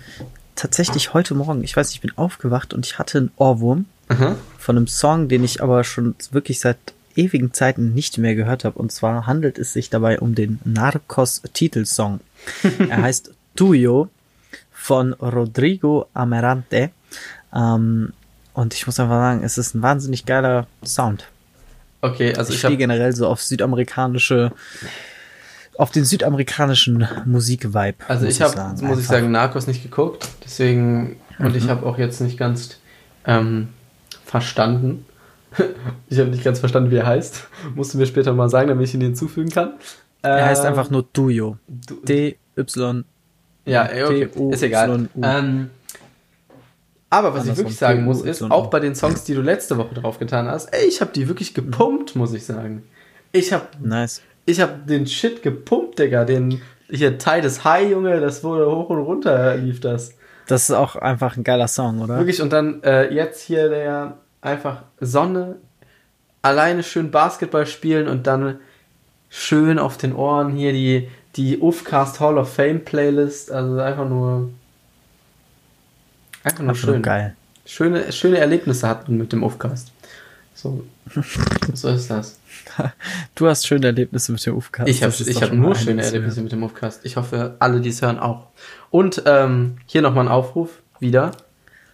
tatsächlich 0.55 1.13
heute 1.13 1.35
Morgen, 1.35 1.63
ich 1.63 1.75
weiß, 1.75 1.91
ich 1.91 2.01
bin 2.01 2.11
aufgewacht 2.17 2.73
und 2.73 2.85
ich 2.85 2.99
hatte 2.99 3.17
einen 3.17 3.31
Ohrwurm 3.37 3.85
mhm. 4.09 4.35
von 4.59 4.77
einem 4.77 4.87
Song, 4.87 5.29
den 5.29 5.43
ich 5.43 5.63
aber 5.63 5.83
schon 5.83 6.15
wirklich 6.31 6.59
seit 6.59 6.77
ewigen 7.15 7.53
Zeiten 7.53 7.93
nicht 7.93 8.17
mehr 8.17 8.35
gehört 8.35 8.65
habe. 8.65 8.77
Und 8.77 8.91
zwar 8.91 9.25
handelt 9.25 9.57
es 9.57 9.73
sich 9.73 9.89
dabei 9.89 10.19
um 10.19 10.35
den 10.35 10.59
Narcos-Titelsong. 10.65 12.19
er 12.89 13.01
heißt 13.01 13.31
Tuyo 13.55 14.09
von 14.71 15.13
Rodrigo 15.13 16.07
Amarante. 16.13 16.91
Ähm, 17.57 18.13
und 18.53 18.73
ich 18.73 18.85
muss 18.85 18.99
einfach 18.99 19.15
sagen, 19.15 19.43
es 19.43 19.57
ist 19.57 19.75
ein 19.75 19.81
wahnsinnig 19.81 20.25
geiler 20.25 20.67
Sound. 20.85 21.27
Okay, 22.01 22.33
also 22.35 22.49
ich, 22.49 22.55
ich 22.55 22.59
stehe 22.59 22.77
generell 22.77 23.13
so 23.13 23.27
auf 23.27 23.41
südamerikanische, 23.41 24.51
auf 25.77 25.91
den 25.91 26.05
südamerikanischen 26.05 27.07
Musikvibe. 27.25 27.97
Also 28.07 28.27
ich 28.27 28.41
habe, 28.41 28.75
muss 28.81 28.99
ich 28.99 29.07
sagen, 29.07 29.31
Narcos 29.31 29.67
nicht 29.67 29.83
geguckt, 29.83 30.27
deswegen 30.45 31.17
mhm. 31.37 31.45
und 31.45 31.55
ich 31.55 31.65
mhm. 31.65 31.69
habe 31.69 31.85
auch 31.85 31.97
jetzt 31.97 32.21
nicht 32.21 32.37
ganz 32.37 32.77
ähm, 33.25 33.69
verstanden, 34.25 35.05
ich 36.09 36.19
habe 36.19 36.29
nicht 36.29 36.43
ganz 36.43 36.59
verstanden, 36.59 36.91
wie 36.91 36.97
er 36.97 37.07
heißt. 37.07 37.47
Musst 37.75 37.93
du 37.93 37.97
mir 37.97 38.05
später 38.05 38.33
mal 38.33 38.49
sagen, 38.49 38.67
damit 38.69 38.87
ich 38.87 38.93
ihn 38.93 39.01
hinzufügen 39.01 39.49
kann. 39.49 39.73
Er 40.21 40.45
heißt 40.45 40.63
ähm, 40.63 40.69
einfach 40.69 40.89
nur 40.89 41.05
Duyo. 41.13 41.57
D-Y. 41.67 43.05
Ja, 43.65 43.83
okay. 43.83 44.29
ist 44.51 44.63
egal. 44.63 45.09
Ähm, 45.21 45.69
aber 47.09 47.33
was 47.33 47.47
ich 47.47 47.55
wirklich 47.55 47.77
sagen 47.77 48.03
muss, 48.03 48.21
ist, 48.21 48.41
auch 48.43 48.67
bei 48.67 48.79
den 48.79 48.95
Songs, 48.95 49.23
die 49.23 49.33
du 49.33 49.41
letzte 49.41 49.77
Woche 49.77 49.95
drauf 49.95 50.19
getan 50.19 50.47
hast, 50.47 50.67
ey, 50.73 50.85
ich 50.87 50.99
habe 50.99 51.11
die 51.13 51.27
wirklich 51.27 51.53
gepumpt, 51.53 52.15
muss 52.15 52.33
ich 52.33 52.45
sagen. 52.45 52.83
Ich 53.31 53.53
habe 53.53 53.67
nice. 53.81 54.21
Ich 54.45 54.59
habe 54.59 54.73
den 54.85 55.07
Shit 55.07 55.41
gepumpt, 55.41 55.99
Digga. 55.99 56.25
Den 56.25 56.61
hier 56.89 57.17
Teil 57.17 57.41
des 57.41 57.63
High, 57.63 57.91
Junge, 57.91 58.19
das 58.19 58.43
wurde 58.43 58.69
hoch 58.69 58.89
und 58.89 58.99
runter 58.99 59.55
lief 59.57 59.79
das. 59.79 60.15
Das 60.47 60.69
ist 60.69 60.75
auch 60.75 60.95
einfach 60.95 61.35
ein 61.35 61.43
geiler 61.43 61.67
Song, 61.67 62.01
oder? 62.01 62.17
Wirklich, 62.17 62.41
und 62.41 62.53
dann 62.53 62.81
äh, 62.83 63.13
jetzt 63.13 63.41
hier 63.41 63.69
der 63.69 64.17
einfach 64.41 64.83
Sonne, 65.01 65.57
alleine 66.41 66.83
schön 66.83 67.11
Basketball 67.11 67.65
spielen 67.65 68.07
und 68.07 68.27
dann 68.27 68.59
schön 69.29 69.79
auf 69.79 69.97
den 69.97 70.15
Ohren 70.15 70.51
hier 70.51 70.71
die, 70.71 71.09
die 71.35 71.59
Ufcast 71.59 72.19
Hall 72.21 72.37
of 72.37 72.53
Fame 72.53 72.83
Playlist. 72.83 73.51
Also 73.51 73.79
einfach 73.79 74.07
nur. 74.07 74.49
Einfach 76.47 76.63
nur 76.63 76.75
schön. 76.75 77.01
Geil. 77.01 77.35
Schöne, 77.65 78.11
schöne 78.11 78.37
Erlebnisse 78.37 78.87
hatten 78.87 79.17
mit 79.17 79.33
dem 79.33 79.43
Ufcast. 79.43 79.91
So, 80.53 80.85
so 81.73 81.89
ist 81.89 82.09
das. 82.09 82.39
Du 83.35 83.47
hast 83.47 83.67
schöne 83.67 83.87
Erlebnisse 83.87 84.31
mit 84.31 84.45
dem 84.45 84.55
Ufcast. 84.55 84.89
Ich 84.89 85.03
habe 85.03 85.13
hab 85.13 85.53
nur 85.53 85.75
schöne 85.75 86.03
Erlebnisse 86.03 86.41
mit 86.41 86.51
dem 86.51 86.63
Ufcast. 86.63 87.05
Ich 87.05 87.17
hoffe, 87.17 87.55
alle, 87.59 87.81
die 87.81 87.89
es 87.89 88.01
hören, 88.01 88.17
auch. 88.17 88.47
Und 88.89 89.23
ähm, 89.25 89.77
hier 89.85 90.01
nochmal 90.01 90.25
ein 90.25 90.31
Aufruf 90.31 90.81
wieder. 90.99 91.31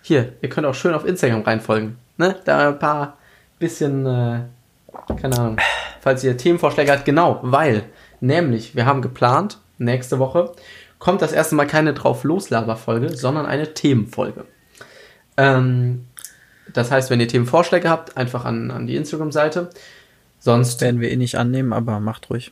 Hier, 0.02 0.34
ihr 0.42 0.50
könnt 0.50 0.68
auch 0.68 0.76
schön 0.76 0.94
auf 0.94 1.06
Instagram 1.06 1.42
reinfolgen. 1.42 1.98
Ne? 2.18 2.36
Da 2.46 2.70
ein 2.70 2.80
paar 2.80 3.18
bisschen, 3.60 4.06
äh, 4.06 4.42
keine 5.20 5.38
Ahnung, 5.38 5.58
falls 6.02 6.24
ihr 6.24 6.38
Themenvorschläge 6.38 6.92
habt. 6.92 7.06
Genau, 7.06 7.40
weil, 7.42 7.84
nämlich, 8.20 8.76
wir 8.76 8.86
haben 8.86 9.02
geplant, 9.02 9.58
nächste 9.78 10.20
Woche 10.20 10.54
kommt 11.04 11.22
das 11.22 11.34
erste 11.34 11.56
Mal 11.56 11.68
keine 11.68 11.94
drauf 11.94 12.24
loslaber-Folge, 12.24 13.10
sondern 13.18 13.46
eine 13.46 13.74
Themenfolge. 13.74 14.46
Ähm, 15.36 16.06
das 16.72 16.92
heißt, 16.92 17.10
wenn 17.10 17.20
ihr 17.20 17.28
Themenvorschläge 17.28 17.90
habt, 17.90 18.16
einfach 18.16 18.46
an, 18.46 18.72
an 18.72 18.88
die 18.88 18.96
Instagram-Seite. 18.96 19.70
Sonst 20.40 20.80
werden 20.80 21.02
wir 21.02 21.12
eh 21.12 21.18
nicht 21.18 21.36
annehmen, 21.36 21.74
aber 21.74 22.00
macht 22.00 22.30
ruhig. 22.30 22.52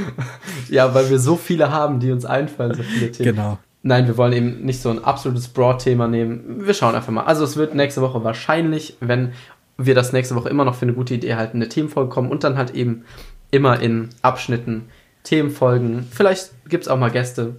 ja, 0.70 0.94
weil 0.94 1.10
wir 1.10 1.18
so 1.18 1.36
viele 1.36 1.72
haben, 1.72 2.00
die 2.00 2.10
uns 2.10 2.24
einfallen, 2.24 2.72
so 2.72 2.82
viele 2.82 3.12
Themen. 3.12 3.36
Genau. 3.36 3.58
Nein, 3.82 4.06
wir 4.06 4.16
wollen 4.16 4.32
eben 4.32 4.64
nicht 4.64 4.80
so 4.80 4.88
ein 4.88 5.04
absolutes 5.04 5.48
Broad-Thema 5.48 6.08
nehmen. 6.08 6.66
Wir 6.66 6.72
schauen 6.72 6.94
einfach 6.94 7.12
mal. 7.12 7.24
Also 7.24 7.44
es 7.44 7.58
wird 7.58 7.74
nächste 7.74 8.00
Woche 8.00 8.24
wahrscheinlich, 8.24 8.96
wenn 9.00 9.32
wir 9.76 9.94
das 9.94 10.14
nächste 10.14 10.36
Woche 10.36 10.48
immer 10.48 10.64
noch 10.64 10.74
für 10.74 10.86
eine 10.86 10.94
gute 10.94 11.12
Idee 11.12 11.34
halten, 11.34 11.58
eine 11.58 11.68
Themenfolge 11.68 12.08
kommen 12.08 12.30
und 12.30 12.44
dann 12.44 12.56
halt 12.56 12.70
eben 12.70 13.04
immer 13.50 13.78
in 13.78 14.08
Abschnitten 14.22 14.88
Themenfolgen. 15.22 16.06
Vielleicht 16.10 16.50
gibt 16.68 16.84
es 16.84 16.88
auch 16.88 16.98
mal 16.98 17.10
Gäste. 17.10 17.56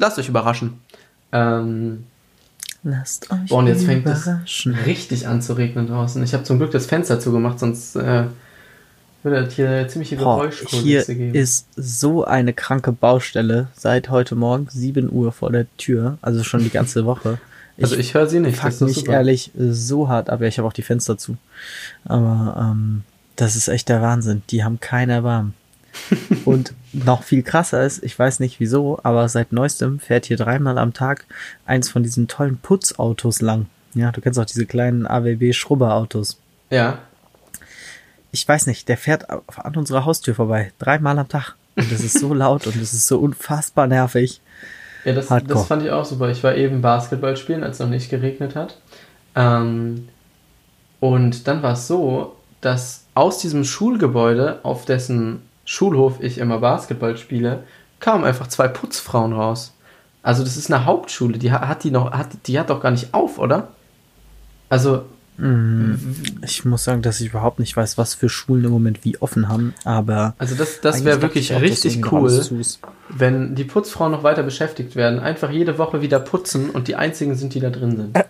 Lasst 0.00 0.18
euch 0.18 0.28
überraschen. 0.28 0.80
Ähm, 1.30 2.04
Lasst 2.82 3.30
euch 3.30 3.50
Boah, 3.50 3.58
und 3.58 3.66
jetzt 3.66 3.84
fängt 3.84 4.06
es 4.06 4.26
richtig 4.86 5.28
an 5.28 5.42
zu 5.42 5.52
regnen 5.52 5.86
draußen. 5.86 6.22
Ich 6.24 6.32
habe 6.32 6.42
zum 6.42 6.56
Glück 6.56 6.70
das 6.70 6.86
Fenster 6.86 7.20
zugemacht, 7.20 7.58
sonst 7.58 7.96
äh, 7.96 8.24
würde 9.22 9.44
das 9.44 9.52
hier 9.52 9.86
ziemliche 9.88 10.16
Geräuschkulisse 10.16 11.14
geben. 11.14 11.32
Hier 11.32 11.42
ist 11.42 11.66
so 11.76 12.24
eine 12.24 12.54
kranke 12.54 12.92
Baustelle 12.92 13.68
seit 13.76 14.08
heute 14.08 14.36
Morgen, 14.36 14.68
7 14.70 15.12
Uhr 15.12 15.32
vor 15.32 15.52
der 15.52 15.66
Tür, 15.76 16.16
also 16.22 16.42
schon 16.44 16.64
die 16.64 16.70
ganze 16.70 17.04
Woche. 17.04 17.38
Ich 17.76 17.84
also 17.84 17.96
ich 17.96 18.14
höre 18.14 18.26
sie 18.26 18.40
nicht. 18.40 18.58
Fuck 18.58 18.80
mich 18.80 18.96
super. 18.96 19.12
ehrlich 19.12 19.50
so 19.54 20.08
hart 20.08 20.30
ab. 20.30 20.40
Ja, 20.40 20.46
ich 20.46 20.56
habe 20.56 20.66
auch 20.66 20.72
die 20.72 20.80
Fenster 20.80 21.18
zu. 21.18 21.36
Aber 22.06 22.72
ähm, 22.72 23.02
das 23.36 23.54
ist 23.54 23.68
echt 23.68 23.90
der 23.90 24.00
Wahnsinn. 24.00 24.40
Die 24.48 24.64
haben 24.64 24.80
keinen 24.80 25.10
Erbarmen. 25.10 25.52
Und 26.44 26.74
noch 26.92 27.22
viel 27.22 27.42
krasser 27.42 27.84
ist, 27.84 28.02
ich 28.02 28.18
weiß 28.18 28.40
nicht 28.40 28.60
wieso, 28.60 29.00
aber 29.02 29.28
seit 29.28 29.52
neuestem 29.52 30.00
fährt 30.00 30.26
hier 30.26 30.36
dreimal 30.36 30.78
am 30.78 30.92
Tag 30.92 31.24
eins 31.66 31.88
von 31.88 32.02
diesen 32.02 32.28
tollen 32.28 32.58
Putzautos 32.58 33.40
lang. 33.40 33.66
Ja, 33.94 34.12
du 34.12 34.20
kennst 34.20 34.38
auch 34.38 34.44
diese 34.44 34.66
kleinen 34.66 35.06
AWB-Schrubberautos. 35.06 36.38
Ja. 36.70 36.98
Ich 38.32 38.46
weiß 38.46 38.66
nicht, 38.66 38.88
der 38.88 38.96
fährt 38.96 39.28
an 39.30 39.76
unserer 39.76 40.04
Haustür 40.04 40.34
vorbei. 40.34 40.72
Dreimal 40.78 41.18
am 41.18 41.28
Tag. 41.28 41.56
Und 41.76 41.90
das 41.90 42.00
ist 42.00 42.18
so 42.18 42.32
laut 42.34 42.66
und 42.66 42.76
das 42.76 42.92
ist 42.92 43.06
so 43.06 43.18
unfassbar 43.18 43.86
nervig. 43.86 44.40
Ja, 45.04 45.14
das, 45.14 45.28
das 45.28 45.66
fand 45.66 45.82
ich 45.82 45.90
auch 45.90 46.04
super. 46.04 46.30
Ich 46.30 46.44
war 46.44 46.54
eben 46.54 46.82
Basketball 46.82 47.36
spielen, 47.36 47.64
als 47.64 47.76
es 47.76 47.80
noch 47.80 47.88
nicht 47.88 48.10
geregnet 48.10 48.54
hat. 48.54 48.76
Ähm, 49.34 50.08
und 51.00 51.48
dann 51.48 51.62
war 51.62 51.72
es 51.72 51.86
so, 51.86 52.36
dass 52.60 53.06
aus 53.14 53.38
diesem 53.38 53.64
Schulgebäude, 53.64 54.60
auf 54.62 54.84
dessen 54.84 55.42
Schulhof 55.70 56.20
ich 56.20 56.38
immer 56.38 56.58
Basketball 56.58 57.16
spiele, 57.16 57.62
kamen 58.00 58.24
einfach 58.24 58.48
zwei 58.48 58.66
Putzfrauen 58.66 59.32
raus. 59.32 59.72
Also 60.20 60.42
das 60.42 60.56
ist 60.56 60.68
eine 60.68 60.84
Hauptschule, 60.84 61.38
die 61.38 61.52
hat 61.52 61.84
die 61.84 61.92
noch, 61.92 62.10
hat, 62.10 62.30
die 62.48 62.58
hat 62.58 62.70
doch 62.70 62.80
gar 62.82 62.90
nicht 62.90 63.14
auf, 63.14 63.38
oder? 63.38 63.68
Also. 64.68 65.04
Mm, 65.36 65.94
ich 66.42 66.64
muss 66.64 66.82
sagen, 66.82 67.02
dass 67.02 67.20
ich 67.20 67.28
überhaupt 67.28 67.60
nicht 67.60 67.76
weiß, 67.76 67.98
was 67.98 68.14
für 68.14 68.28
Schulen 68.28 68.64
im 68.64 68.72
Moment 68.72 69.04
wie 69.04 69.22
offen 69.22 69.48
haben, 69.48 69.72
aber. 69.84 70.34
Also 70.38 70.56
das, 70.56 70.80
das 70.80 71.04
wäre 71.04 71.22
wirklich 71.22 71.54
auch, 71.54 71.60
richtig 71.60 72.04
cool, 72.10 72.42
wenn 73.08 73.54
die 73.54 73.64
Putzfrauen 73.64 74.10
noch 74.10 74.24
weiter 74.24 74.42
beschäftigt 74.42 74.96
werden, 74.96 75.20
einfach 75.20 75.50
jede 75.50 75.78
Woche 75.78 76.02
wieder 76.02 76.18
putzen 76.18 76.70
und 76.70 76.88
die 76.88 76.96
einzigen 76.96 77.36
sind, 77.36 77.54
die 77.54 77.60
da 77.60 77.70
drin 77.70 77.96
sind. 77.96 78.16
Äh, 78.16 78.24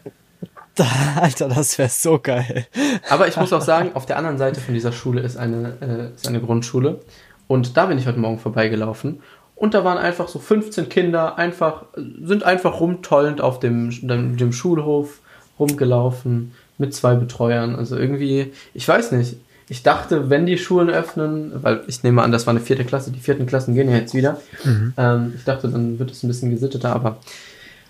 Alter, 1.16 1.48
das 1.48 1.78
wäre 1.78 1.88
so 1.88 2.18
geil. 2.18 2.66
Aber 3.08 3.28
ich 3.28 3.36
muss 3.36 3.52
auch 3.52 3.62
sagen, 3.62 3.92
auf 3.94 4.06
der 4.06 4.16
anderen 4.18 4.38
Seite 4.38 4.60
von 4.60 4.74
dieser 4.74 4.92
Schule 4.92 5.22
ist 5.22 5.36
eine, 5.36 5.76
äh, 5.80 6.14
ist 6.14 6.28
eine 6.28 6.40
Grundschule. 6.40 7.00
Und 7.50 7.76
da 7.76 7.86
bin 7.86 7.98
ich 7.98 8.06
heute 8.06 8.20
Morgen 8.20 8.38
vorbeigelaufen. 8.38 9.22
Und 9.56 9.74
da 9.74 9.82
waren 9.82 9.98
einfach 9.98 10.28
so 10.28 10.38
15 10.38 10.88
Kinder, 10.88 11.36
einfach, 11.36 11.82
sind 11.96 12.44
einfach 12.44 12.78
rumtollend 12.78 13.40
auf 13.40 13.58
dem, 13.58 13.90
dem, 14.06 14.36
dem 14.36 14.52
Schulhof 14.52 15.18
rumgelaufen 15.58 16.52
mit 16.78 16.94
zwei 16.94 17.16
Betreuern. 17.16 17.74
Also 17.74 17.96
irgendwie, 17.96 18.52
ich 18.72 18.86
weiß 18.86 19.10
nicht. 19.10 19.34
Ich 19.68 19.82
dachte, 19.82 20.30
wenn 20.30 20.46
die 20.46 20.58
Schulen 20.58 20.90
öffnen, 20.90 21.50
weil 21.60 21.82
ich 21.88 22.04
nehme 22.04 22.22
an, 22.22 22.30
das 22.30 22.46
war 22.46 22.52
eine 22.52 22.60
vierte 22.60 22.84
Klasse, 22.84 23.10
die 23.10 23.18
vierten 23.18 23.46
Klassen 23.46 23.74
gehen 23.74 23.90
ja 23.90 23.96
jetzt 23.96 24.14
wieder. 24.14 24.40
Mhm. 24.62 24.94
Ähm, 24.96 25.32
ich 25.36 25.42
dachte, 25.42 25.68
dann 25.68 25.98
wird 25.98 26.12
es 26.12 26.22
ein 26.22 26.28
bisschen 26.28 26.50
gesitteter, 26.52 26.94
aber 26.94 27.18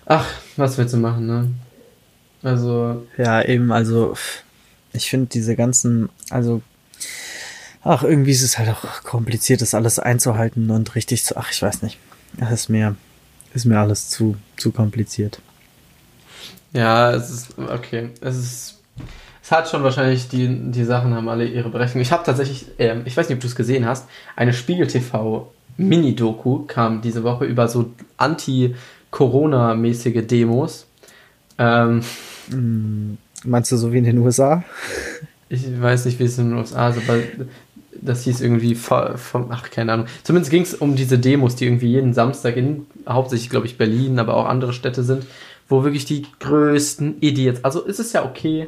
ach, 0.07 0.25
was 0.57 0.79
willst 0.79 0.95
du 0.95 0.97
machen, 0.97 1.27
ne? 1.27 1.47
Also. 2.41 3.05
Ja, 3.15 3.45
eben, 3.45 3.71
also 3.71 4.15
ich 4.91 5.07
finde 5.07 5.27
diese 5.27 5.55
ganzen, 5.55 6.09
also 6.31 6.63
ach, 7.83 8.03
irgendwie 8.03 8.31
ist 8.31 8.43
es 8.43 8.57
halt 8.57 8.69
auch 8.69 9.03
kompliziert, 9.03 9.61
das 9.61 9.73
alles 9.73 9.99
einzuhalten 9.99 10.69
und 10.69 10.95
richtig 10.95 11.23
zu, 11.23 11.37
ach, 11.37 11.51
ich 11.51 11.61
weiß 11.61 11.81
nicht. 11.81 11.97
Das 12.37 12.51
ist 12.51 12.69
mir, 12.69 12.95
ist 13.53 13.65
mir 13.65 13.79
alles 13.79 14.09
zu, 14.09 14.37
zu 14.57 14.71
kompliziert. 14.71 15.41
Ja, 16.73 17.11
es 17.11 17.29
ist, 17.29 17.57
okay, 17.57 18.09
es 18.21 18.37
ist, 18.37 18.79
es 19.43 19.51
hat 19.51 19.69
schon 19.69 19.83
wahrscheinlich, 19.83 20.29
die, 20.29 20.71
die 20.71 20.85
Sachen 20.85 21.13
haben 21.13 21.27
alle 21.27 21.45
ihre 21.45 21.69
Berechnung. 21.69 22.01
Ich 22.01 22.11
habe 22.11 22.23
tatsächlich, 22.23 22.67
äh, 22.79 23.01
ich 23.05 23.17
weiß 23.17 23.27
nicht, 23.27 23.35
ob 23.35 23.41
du 23.41 23.47
es 23.47 23.55
gesehen 23.55 23.85
hast, 23.85 24.07
eine 24.35 24.53
Spiegel-TV 24.53 25.51
Mini-Doku 25.77 26.65
kam 26.67 27.01
diese 27.01 27.23
Woche 27.23 27.45
über 27.45 27.67
so 27.67 27.91
anti-Corona-mäßige 28.17 30.25
Demos. 30.25 30.85
Ähm, 31.57 32.01
hm, 32.49 33.17
Meinst 33.43 33.71
du 33.71 33.77
so 33.77 33.91
wie 33.91 33.97
in 33.97 34.03
den 34.03 34.19
USA? 34.19 34.63
Ich 35.49 35.81
weiß 35.81 36.05
nicht, 36.05 36.19
wie 36.19 36.25
es 36.25 36.37
in 36.37 36.49
den 36.49 36.59
USA 36.59 36.89
ist, 36.89 36.99
aber 36.99 37.17
das 38.01 38.23
hieß 38.23 38.41
irgendwie 38.41 38.75
vom, 38.75 39.47
ach, 39.51 39.69
keine 39.69 39.93
Ahnung. 39.93 40.07
Zumindest 40.23 40.51
ging 40.51 40.63
es 40.63 40.73
um 40.73 40.95
diese 40.95 41.19
Demos, 41.19 41.55
die 41.55 41.65
irgendwie 41.65 41.91
jeden 41.91 42.13
Samstag 42.13 42.57
in, 42.57 42.87
hauptsächlich, 43.07 43.49
glaube 43.49 43.67
ich, 43.67 43.77
Berlin, 43.77 44.19
aber 44.19 44.35
auch 44.35 44.45
andere 44.45 44.73
Städte 44.73 45.03
sind, 45.03 45.25
wo 45.69 45.83
wirklich 45.83 46.05
die 46.05 46.25
größten 46.39 47.21
Idiots, 47.21 47.63
also 47.63 47.81
ist 47.81 47.99
es 47.99 48.13
ja 48.13 48.25
okay, 48.25 48.67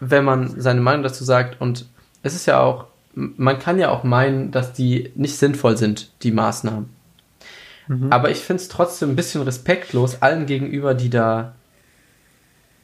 wenn 0.00 0.24
man 0.24 0.60
seine 0.60 0.80
Meinung 0.80 1.02
dazu 1.02 1.24
sagt 1.24 1.60
und 1.60 1.86
es 2.22 2.34
ist 2.34 2.46
ja 2.46 2.60
auch, 2.60 2.86
man 3.14 3.58
kann 3.58 3.78
ja 3.78 3.90
auch 3.90 4.04
meinen, 4.04 4.50
dass 4.50 4.72
die 4.72 5.10
nicht 5.14 5.36
sinnvoll 5.36 5.76
sind, 5.76 6.10
die 6.22 6.30
Maßnahmen. 6.30 6.88
Mhm. 7.88 8.12
Aber 8.12 8.30
ich 8.30 8.38
finde 8.38 8.62
es 8.62 8.68
trotzdem 8.68 9.10
ein 9.10 9.16
bisschen 9.16 9.42
respektlos 9.42 10.22
allen 10.22 10.46
gegenüber, 10.46 10.94
die 10.94 11.10
da, 11.10 11.54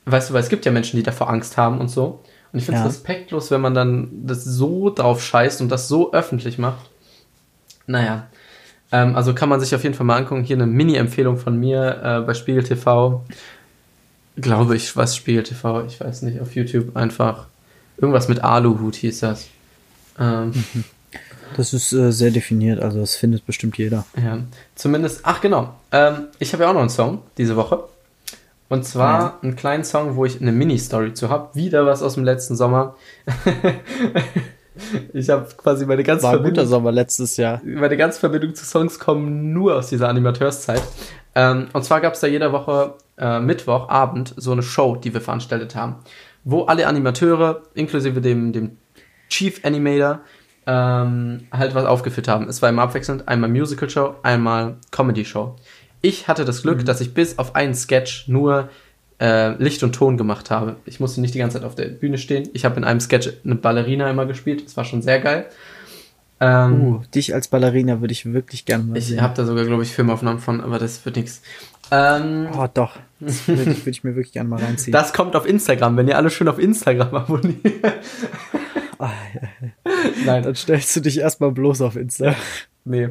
weißt 0.07 0.31
du, 0.31 0.35
weil 0.35 0.43
es 0.43 0.49
gibt 0.49 0.65
ja 0.65 0.73
Menschen, 0.73 0.97
die 0.97 1.03
davor 1.03 1.31
Angst 1.31 1.57
haben 1.57 1.79
und 1.79 1.89
so. 1.89 2.21
Und 2.57 2.61
ich 2.61 2.65
finde 2.65 2.79
es 2.79 2.85
ja. 2.85 2.89
respektlos, 2.89 3.51
wenn 3.51 3.61
man 3.61 3.75
dann 3.75 4.09
das 4.25 4.43
so 4.43 4.89
drauf 4.89 5.23
scheißt 5.23 5.61
und 5.61 5.69
das 5.69 5.89
so 5.89 6.15
öffentlich 6.15 6.57
macht. 6.57 6.89
Naja. 7.87 8.29
Ähm, 8.91 9.15
also 9.15 9.35
kann 9.35 9.51
man 9.51 9.61
sich 9.61 9.75
auf 9.75 9.83
jeden 9.83 9.95
Fall 9.95 10.07
mal 10.07 10.17
angucken. 10.17 10.43
Hier 10.43 10.57
eine 10.57 10.67
Mini-Empfehlung 10.67 11.37
von 11.37 11.61
mir 11.61 12.01
äh, 12.03 12.21
bei 12.23 12.33
Spiegel 12.33 12.63
TV. 12.65 13.27
Glaube 14.37 14.75
ich, 14.75 14.97
was 14.97 15.15
Spiegel 15.15 15.43
TV, 15.43 15.85
ich 15.85 16.01
weiß 16.01 16.23
nicht, 16.23 16.41
auf 16.41 16.55
YouTube 16.55 16.97
einfach. 16.97 17.49
Irgendwas 17.99 18.27
mit 18.27 18.43
Aluhut 18.43 18.97
hieß 18.97 19.21
das. 19.21 19.49
Ähm, 20.19 20.53
das 21.59 21.75
ist 21.75 21.93
äh, 21.93 22.11
sehr 22.11 22.31
definiert, 22.31 22.81
also 22.81 23.01
das 23.01 23.17
findet 23.17 23.45
bestimmt 23.45 23.77
jeder. 23.77 24.07
Ja, 24.17 24.39
zumindest, 24.77 25.21
ach 25.25 25.43
genau, 25.43 25.75
ähm, 25.93 26.29
ich 26.39 26.55
habe 26.55 26.63
ja 26.63 26.71
auch 26.71 26.75
noch 26.75 26.81
einen 26.81 26.89
Song 26.89 27.21
diese 27.37 27.55
Woche. 27.55 27.85
Und 28.69 28.85
zwar 28.85 29.39
einen 29.43 29.55
kleinen 29.55 29.85
Song, 29.85 30.17
wo 30.17 30.25
ich 30.25 30.41
eine 30.41 30.53
Mini-Story 30.53 31.15
zu 31.15 31.31
habe. 31.31 31.55
Wieder 31.55 31.87
was 31.87 32.03
aus 32.03 32.15
dem 32.15 32.25
letzten 32.25 32.57
Sommer. 32.57 32.97
ich 35.13 35.31
habe 35.31 35.47
quasi 35.57 35.87
meine 35.87 36.03
ganze 36.03 36.25
War 36.25 36.35
ein 36.35 36.43
guter 36.43 36.67
Sommer 36.67 36.91
letztes 36.91 37.37
Jahr. 37.37 37.61
Meine 37.65 37.97
ganze 37.97 38.19
Verbindung 38.19 38.55
zu 38.55 38.65
Songs 38.65 38.99
kommen 38.99 39.53
nur 39.53 39.77
aus 39.77 39.89
dieser 39.89 40.09
Animateurszeit. 40.09 40.83
Ähm, 41.37 41.69
und 41.73 41.85
zwar 41.85 42.01
gab 42.01 42.15
es 42.15 42.21
da 42.21 42.27
jede 42.27 42.51
Woche 42.51 42.95
äh, 43.19 43.39
Mittwochabend 43.39 44.35
so 44.37 44.53
eine 44.53 44.63
Show, 44.63 44.97
die 44.97 45.15
wir 45.15 45.21
veranstaltet 45.21 45.77
haben, 45.77 45.97
wo 46.45 46.65
alle 46.65 46.87
Animateure, 46.87 47.63
inklusive 47.75 48.21
dem, 48.21 48.53
dem 48.53 48.79
Chief 49.29 49.65
Animator, 49.65 50.21
ähm, 50.67 51.47
halt 51.53 51.75
was 51.75 51.85
aufgeführt 51.85 52.27
haben. 52.27 52.49
Es 52.49 52.61
war 52.63 52.69
immer 52.69 52.83
abwechselnd, 52.83 53.29
einmal 53.29 53.49
Musical 53.49 53.89
Show, 53.89 54.17
einmal 54.23 54.77
Comedy 54.91 55.25
Show. 55.25 55.57
Ich 56.07 56.29
hatte 56.29 56.45
das 56.45 56.63
Glück, 56.63 56.79
mhm. 56.79 56.85
dass 56.85 57.01
ich 57.01 57.15
bis 57.15 57.37
auf 57.37 57.57
einen 57.57 57.75
Sketch 57.75 58.29
nur 58.29 58.69
äh, 59.19 59.61
Licht 59.61 59.83
und 59.83 59.93
Ton 59.93 60.17
gemacht 60.17 60.51
habe. 60.51 60.77
Ich 60.85 61.01
musste 61.01 61.21
nicht 61.21 61.35
die 61.35 61.41
ganze 61.41 61.59
Zeit 61.59 61.67
auf 61.67 61.75
der 61.75 61.87
Bühne 61.87 62.17
stehen. 62.17 62.49
Ich 62.53 62.65
habe 62.65 62.77
in 62.77 62.85
einem 62.85 63.01
Sketch 63.01 63.29
eine 63.45 63.57
Ballerina 63.57 64.09
immer 64.09 64.25
gespielt. 64.25 64.65
Das 64.65 64.77
war 64.77 64.85
schon 64.85 65.03
sehr 65.03 65.19
geil. 65.19 65.47
Ähm, 66.39 66.83
uh, 66.83 67.03
dich 67.13 67.35
als 67.35 67.49
Ballerina 67.49 68.01
würde 68.03 68.13
ich 68.13 68.33
wirklich 68.33 68.67
gerne 68.67 68.85
mal 68.85 68.97
ich 68.97 69.07
sehen. 69.07 69.17
Ich 69.17 69.23
habe 69.23 69.35
da 69.35 69.45
sogar, 69.45 69.65
glaube 69.65 69.83
ich, 69.83 69.93
Filmaufnahmen 69.93 70.39
von, 70.39 70.61
aber 70.61 70.79
das 70.79 71.05
wird 71.05 71.17
nichts. 71.17 71.43
Ähm, 71.91 72.51
oh, 72.57 72.69
doch. 72.73 72.97
Das 73.19 73.49
würde 73.49 73.67
würd 73.67 73.87
ich 73.89 74.05
mir 74.05 74.15
wirklich 74.15 74.33
gerne 74.33 74.49
mal 74.49 74.63
reinziehen. 74.63 74.93
Das 74.93 75.13
kommt 75.13 75.35
auf 75.35 75.45
Instagram, 75.45 75.97
wenn 75.97 76.07
ihr 76.07 76.17
alle 76.17 76.31
schön 76.31 76.47
auf 76.47 76.61
Instagram 76.61 77.15
abonniert. 77.15 77.61
Ah, 78.99 79.11
Nein. 80.25 80.43
Dann 80.43 80.55
stellst 80.55 80.97
du 80.97 81.01
dich 81.01 81.19
erstmal 81.19 81.53
bloß 81.53 81.83
auf 81.83 81.97
Insta. 81.97 82.35
Nee. 82.87 83.09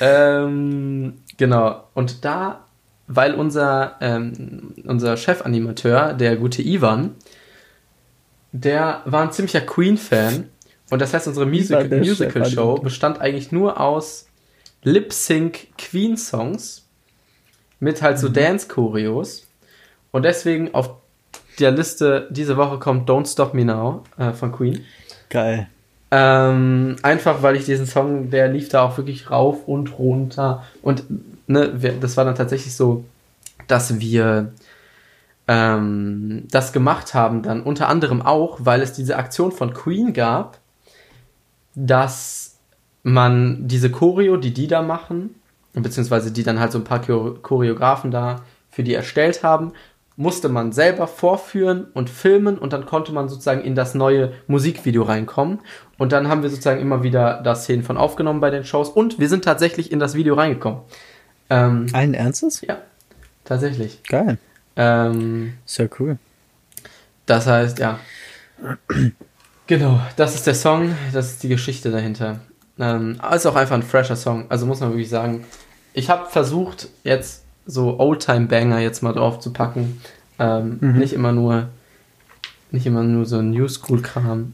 Ähm, 0.00 1.14
genau. 1.36 1.84
Und 1.94 2.24
da, 2.24 2.64
weil 3.08 3.34
unser, 3.34 3.96
ähm, 4.00 4.74
unser 4.86 5.16
Chefanimateur, 5.16 6.14
der 6.14 6.36
gute 6.36 6.62
Ivan, 6.62 7.16
der 8.52 9.02
war 9.04 9.22
ein 9.22 9.32
ziemlicher 9.32 9.60
Queen-Fan. 9.60 10.48
Und 10.90 11.02
das 11.02 11.12
heißt, 11.12 11.26
unsere 11.26 11.44
Music 11.44 11.90
Musical-Show 11.90 12.76
bestand 12.76 13.20
eigentlich 13.20 13.50
nur 13.50 13.80
aus 13.80 14.28
Lip-Sync-Queen-Songs 14.84 16.86
mit 17.80 18.02
halt 18.02 18.20
so 18.20 18.28
mhm. 18.28 18.34
Dance-Choreos. 18.34 19.48
Und 20.12 20.22
deswegen 20.22 20.72
auf 20.72 20.90
der 21.58 21.72
Liste 21.72 22.28
diese 22.30 22.56
Woche 22.56 22.78
kommt 22.78 23.10
Don't 23.10 23.30
Stop 23.30 23.54
Me 23.54 23.64
Now 23.64 24.04
äh, 24.18 24.32
von 24.32 24.52
Queen. 24.52 24.84
Geil. 25.30 25.68
Ähm, 26.18 26.96
einfach 27.02 27.42
weil 27.42 27.56
ich 27.56 27.66
diesen 27.66 27.84
Song, 27.84 28.30
der 28.30 28.48
lief 28.48 28.70
da 28.70 28.80
auch 28.80 28.96
wirklich 28.96 29.30
rauf 29.30 29.68
und 29.68 29.98
runter. 29.98 30.64
Und 30.80 31.04
ne, 31.46 31.74
wir, 31.76 31.92
das 31.92 32.16
war 32.16 32.24
dann 32.24 32.34
tatsächlich 32.34 32.74
so, 32.74 33.04
dass 33.66 34.00
wir 34.00 34.54
ähm, 35.46 36.44
das 36.50 36.72
gemacht 36.72 37.12
haben, 37.12 37.42
dann 37.42 37.62
unter 37.62 37.90
anderem 37.90 38.22
auch, 38.22 38.60
weil 38.62 38.80
es 38.80 38.94
diese 38.94 39.16
Aktion 39.16 39.52
von 39.52 39.74
Queen 39.74 40.14
gab, 40.14 40.56
dass 41.74 42.56
man 43.02 43.68
diese 43.68 43.90
Choreo, 43.90 44.38
die 44.38 44.54
die 44.54 44.68
da 44.68 44.80
machen, 44.80 45.34
beziehungsweise 45.74 46.32
die 46.32 46.44
dann 46.44 46.58
halt 46.58 46.72
so 46.72 46.78
ein 46.78 46.84
paar 46.84 47.02
Choreografen 47.02 48.10
da 48.10 48.40
für 48.70 48.82
die 48.82 48.94
erstellt 48.94 49.42
haben, 49.42 49.74
musste 50.16 50.48
man 50.48 50.72
selber 50.72 51.06
vorführen 51.06 51.86
und 51.92 52.08
filmen 52.08 52.58
und 52.58 52.72
dann 52.72 52.86
konnte 52.86 53.12
man 53.12 53.28
sozusagen 53.28 53.62
in 53.62 53.74
das 53.74 53.94
neue 53.94 54.32
Musikvideo 54.46 55.02
reinkommen. 55.02 55.60
Und 55.98 56.12
dann 56.12 56.28
haben 56.28 56.42
wir 56.42 56.50
sozusagen 56.50 56.80
immer 56.80 57.02
wieder 57.02 57.42
da 57.42 57.54
Szenen 57.54 57.82
von 57.82 57.96
aufgenommen 57.96 58.40
bei 58.40 58.50
den 58.50 58.64
Shows 58.64 58.88
und 58.88 59.18
wir 59.18 59.28
sind 59.28 59.44
tatsächlich 59.44 59.92
in 59.92 59.98
das 59.98 60.14
Video 60.14 60.34
reingekommen. 60.34 60.80
Ähm, 61.50 61.86
Allen 61.92 62.14
Ernstes? 62.14 62.62
Ja, 62.62 62.78
tatsächlich. 63.44 64.02
Geil. 64.04 64.38
Ähm, 64.74 65.54
Sehr 65.64 65.88
cool. 65.98 66.18
Das 67.26 67.46
heißt, 67.46 67.78
ja. 67.78 67.98
genau, 69.66 70.00
das 70.16 70.34
ist 70.34 70.46
der 70.46 70.54
Song, 70.54 70.94
das 71.12 71.32
ist 71.32 71.42
die 71.42 71.48
Geschichte 71.48 71.90
dahinter. 71.90 72.40
Ähm, 72.78 73.20
ist 73.34 73.46
auch 73.46 73.56
einfach 73.56 73.74
ein 73.74 73.82
fresher 73.82 74.16
Song, 74.16 74.46
also 74.50 74.66
muss 74.66 74.80
man 74.80 74.90
wirklich 74.90 75.08
sagen. 75.08 75.44
Ich 75.92 76.10
habe 76.10 76.28
versucht, 76.28 76.88
jetzt 77.04 77.44
so 77.66 77.98
Oldtime-Banger 77.98 78.78
jetzt 78.78 79.02
mal 79.02 79.12
drauf 79.12 79.40
zu 79.40 79.52
packen. 79.52 80.00
Ähm, 80.38 80.78
mhm. 80.80 80.98
Nicht 80.98 81.12
immer 81.12 81.32
nur, 81.32 81.68
nicht 82.70 82.86
immer 82.86 83.02
nur 83.02 83.26
so 83.26 83.42
New 83.42 83.68
School-Kram. 83.68 84.52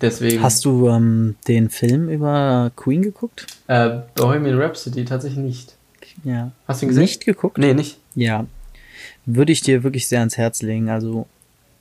Deswegen. 0.00 0.42
Hast 0.42 0.64
du 0.64 0.88
ähm, 0.88 1.36
den 1.46 1.70
Film 1.70 2.08
über 2.08 2.72
Queen 2.76 3.02
geguckt? 3.02 3.46
Äh, 3.68 4.00
Bohemian 4.14 4.60
Rhapsody 4.60 5.04
tatsächlich 5.04 5.38
nicht. 5.38 5.76
Ja. 6.24 6.50
Hast 6.66 6.82
du 6.82 6.86
ihn 6.86 6.88
gesehen? 6.88 7.02
Nicht 7.02 7.24
geguckt? 7.24 7.58
Nee, 7.58 7.74
nicht. 7.74 7.98
Ja. 8.14 8.46
Würde 9.26 9.52
ich 9.52 9.60
dir 9.60 9.82
wirklich 9.82 10.08
sehr 10.08 10.18
ans 10.20 10.36
Herz 10.36 10.62
legen. 10.62 10.88
Also, 10.88 11.26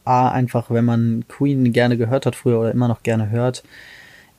A, 0.06 0.29
einfach, 0.29 0.69
wenn 0.69 0.86
man 0.86 1.25
Queen 1.27 1.73
gerne 1.73 1.97
gehört 1.97 2.25
hat 2.25 2.36
früher 2.36 2.60
oder 2.60 2.71
immer 2.71 2.88
noch 2.88 3.03
gerne 3.03 3.29
hört, 3.29 3.63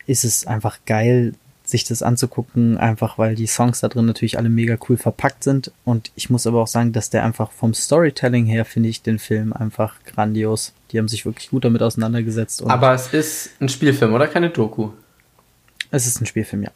ist 0.06 0.24
es 0.24 0.46
einfach 0.46 0.78
geil, 0.86 1.34
sich 1.74 1.84
das 1.84 2.02
anzugucken, 2.04 2.78
einfach 2.78 3.18
weil 3.18 3.34
die 3.34 3.48
Songs 3.48 3.80
da 3.80 3.88
drin 3.88 4.06
natürlich 4.06 4.38
alle 4.38 4.48
mega 4.48 4.76
cool 4.88 4.96
verpackt 4.96 5.42
sind. 5.42 5.72
Und 5.84 6.12
ich 6.14 6.30
muss 6.30 6.46
aber 6.46 6.62
auch 6.62 6.68
sagen, 6.68 6.92
dass 6.92 7.10
der 7.10 7.24
einfach 7.24 7.50
vom 7.50 7.74
Storytelling 7.74 8.46
her 8.46 8.64
finde 8.64 8.90
ich 8.90 9.02
den 9.02 9.18
Film 9.18 9.52
einfach 9.52 9.96
grandios. 10.04 10.72
Die 10.92 10.98
haben 10.98 11.08
sich 11.08 11.26
wirklich 11.26 11.50
gut 11.50 11.64
damit 11.64 11.82
auseinandergesetzt. 11.82 12.62
aber 12.62 12.94
es 12.94 13.12
ist 13.12 13.50
ein 13.60 13.68
Spielfilm, 13.68 14.14
oder 14.14 14.28
keine 14.28 14.50
Doku? 14.50 14.90
Es 15.90 16.06
ist 16.06 16.20
ein 16.20 16.26
Spielfilm, 16.26 16.62
ja. 16.62 16.70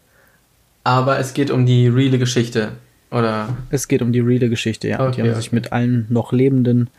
Aber 0.82 1.18
es 1.20 1.32
geht 1.32 1.52
um 1.52 1.64
die 1.64 1.86
reale 1.86 2.18
Geschichte, 2.18 2.72
oder? 3.12 3.56
Es 3.70 3.86
geht 3.86 4.02
um 4.02 4.12
die 4.12 4.20
reale 4.20 4.48
Geschichte, 4.48 4.88
ja. 4.88 5.06
Okay, 5.06 5.16
die 5.16 5.22
haben 5.22 5.30
okay. 5.30 5.40
sich 5.40 5.52
mit 5.52 5.70
allen 5.70 6.06
noch 6.08 6.32
Lebenden 6.32 6.90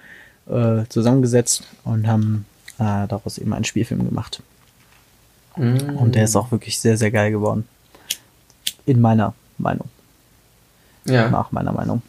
äh, 0.48 0.84
zusammengesetzt 0.88 1.64
und 1.84 2.08
haben 2.08 2.46
äh, 2.78 3.08
daraus 3.08 3.38
eben 3.38 3.54
einen 3.54 3.66
Spielfilm 3.66 4.08
gemacht. 4.08 4.42
Mm. 5.58 5.98
Und 5.98 6.16
der 6.16 6.24
ist 6.24 6.38
auch 6.38 6.52
wirklich 6.52 6.80
sehr, 6.80 6.96
sehr 6.96 7.12
geil 7.12 7.32
geworden. 7.32 7.68
In 8.90 9.02
meiner 9.02 9.36
Meinung. 9.60 9.88
Ja. 11.06 11.30
Nach 11.30 11.52
meiner 11.52 11.72
Meinung. 11.72 12.02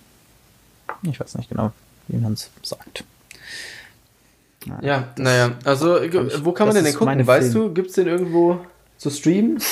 Ich 1.02 1.20
weiß 1.20 1.34
nicht 1.34 1.50
genau, 1.50 1.72
wie 2.08 2.16
man 2.16 2.32
es 2.32 2.50
sagt. 2.62 3.04
Ja, 4.64 4.78
ja 4.80 5.08
naja, 5.18 5.52
also 5.64 6.00
wo 6.42 6.52
kann 6.52 6.68
man 6.68 6.76
denn 6.76 6.84
den 6.84 6.94
gucken? 6.94 7.26
Weißt 7.26 7.52
Film. 7.52 7.68
du, 7.68 7.74
gibt 7.74 7.90
es 7.90 7.96
den 7.96 8.06
irgendwo 8.06 8.64
zu 8.96 9.10
streamen? 9.10 9.62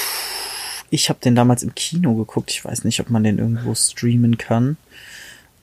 Ich 0.90 1.08
habe 1.08 1.18
den 1.20 1.34
damals 1.34 1.62
im 1.62 1.74
Kino 1.74 2.14
geguckt. 2.14 2.50
Ich 2.50 2.62
weiß 2.62 2.84
nicht, 2.84 3.00
ob 3.00 3.08
man 3.08 3.24
den 3.24 3.38
irgendwo 3.38 3.74
streamen 3.74 4.36
kann. 4.36 4.76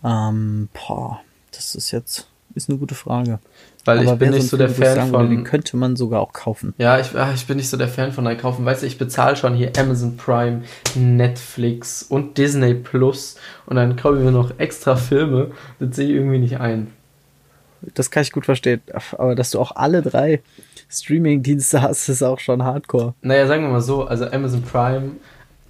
Ähm, 0.04 0.70
boah, 0.74 1.22
das 1.52 1.76
ist 1.76 1.92
jetzt 1.92 2.28
ist 2.56 2.70
eine 2.70 2.80
gute 2.80 2.96
Frage. 2.96 3.38
Weil 3.86 4.00
Aber 4.00 4.14
ich 4.14 4.20
bin 4.20 4.32
nicht 4.32 4.50
so 4.50 4.58
der 4.58 4.70
Fan 4.70 4.96
sagen, 4.96 5.10
von. 5.12 5.30
Den 5.30 5.44
könnte 5.44 5.78
man 5.78 5.96
sogar 5.96 6.20
auch 6.20 6.34
kaufen. 6.34 6.74
Ja, 6.80 7.00
ich, 7.00 7.16
ah, 7.16 7.32
ich 7.34 7.46
bin 7.46 7.58
nicht 7.58 7.70
so 7.70 7.78
der 7.78 7.88
Fan 7.88 8.12
von 8.12 8.26
kaufen. 8.38 8.66
Weißt 8.66 8.82
du, 8.82 8.88
ich 8.88 8.98
bezahle 8.98 9.36
schon 9.36 9.54
hier 9.54 9.72
Amazon 9.78 10.18
Prime, 10.18 10.64
Netflix 10.96 12.02
und 12.02 12.38
Disney 12.38 12.74
Plus 12.74 13.38
und 13.68 13.76
dann 13.76 13.96
kaufe 13.96 14.18
ich 14.18 14.24
mir 14.24 14.32
noch 14.32 14.60
extra 14.60 14.96
Filme. 14.96 15.52
Das 15.80 15.96
sehe 15.96 16.08
ich 16.08 16.16
irgendwie 16.16 16.40
nicht 16.40 16.60
ein. 16.60 16.88
Das 17.94 18.10
kann 18.10 18.24
ich 18.24 18.32
gut 18.32 18.46
verstehen. 18.46 18.82
Aber 19.12 19.36
dass 19.36 19.52
du 19.52 19.60
auch 19.60 19.76
alle 19.76 20.02
drei 20.02 20.42
Streaming-Dienste 20.90 21.84
hast, 21.84 22.10
ist 22.10 22.24
auch 22.24 22.40
schon 22.40 22.64
hardcore. 22.64 23.14
Naja, 23.22 23.46
sagen 23.46 23.64
wir 23.64 23.70
mal 23.70 23.82
so, 23.82 24.06
also 24.06 24.26
Amazon 24.26 24.64
Prime 24.64 25.12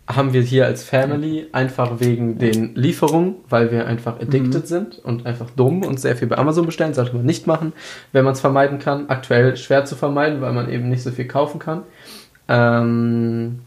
haben 0.08 0.34
wir 0.34 0.42
hier 0.42 0.66
als 0.66 0.84
Family 0.84 1.48
einfach 1.52 2.00
wegen 2.00 2.38
den 2.38 2.76
Lieferungen, 2.76 3.36
weil 3.50 3.72
wir 3.72 3.88
einfach 3.88 4.20
addicted 4.20 4.64
mhm. 4.64 4.68
sind 4.68 5.00
und 5.00 5.26
einfach 5.26 5.50
dumm 5.50 5.84
und 5.84 6.00
sehr 6.00 6.16
viel 6.16 6.28
bei 6.28 6.38
Amazon 6.38 6.66
bestellen, 6.66 6.94
sollte 6.94 7.16
man 7.16 7.26
nicht 7.26 7.48
machen, 7.48 7.74
wenn 8.12 8.24
man 8.24 8.34
es 8.34 8.40
vermeiden 8.42 8.78
kann. 8.78 9.10
Aktuell 9.10 9.58
schwer 9.58 9.86
zu 9.86 9.96
vermeiden, 9.96 10.42
weil 10.42 10.54
man 10.54 10.70
eben 10.70 10.90
nicht 10.90 11.02
so 11.02 11.10
viel 11.10 11.26
kaufen 11.26 11.58
kann. 11.58 11.82
Ähm, 12.48 13.62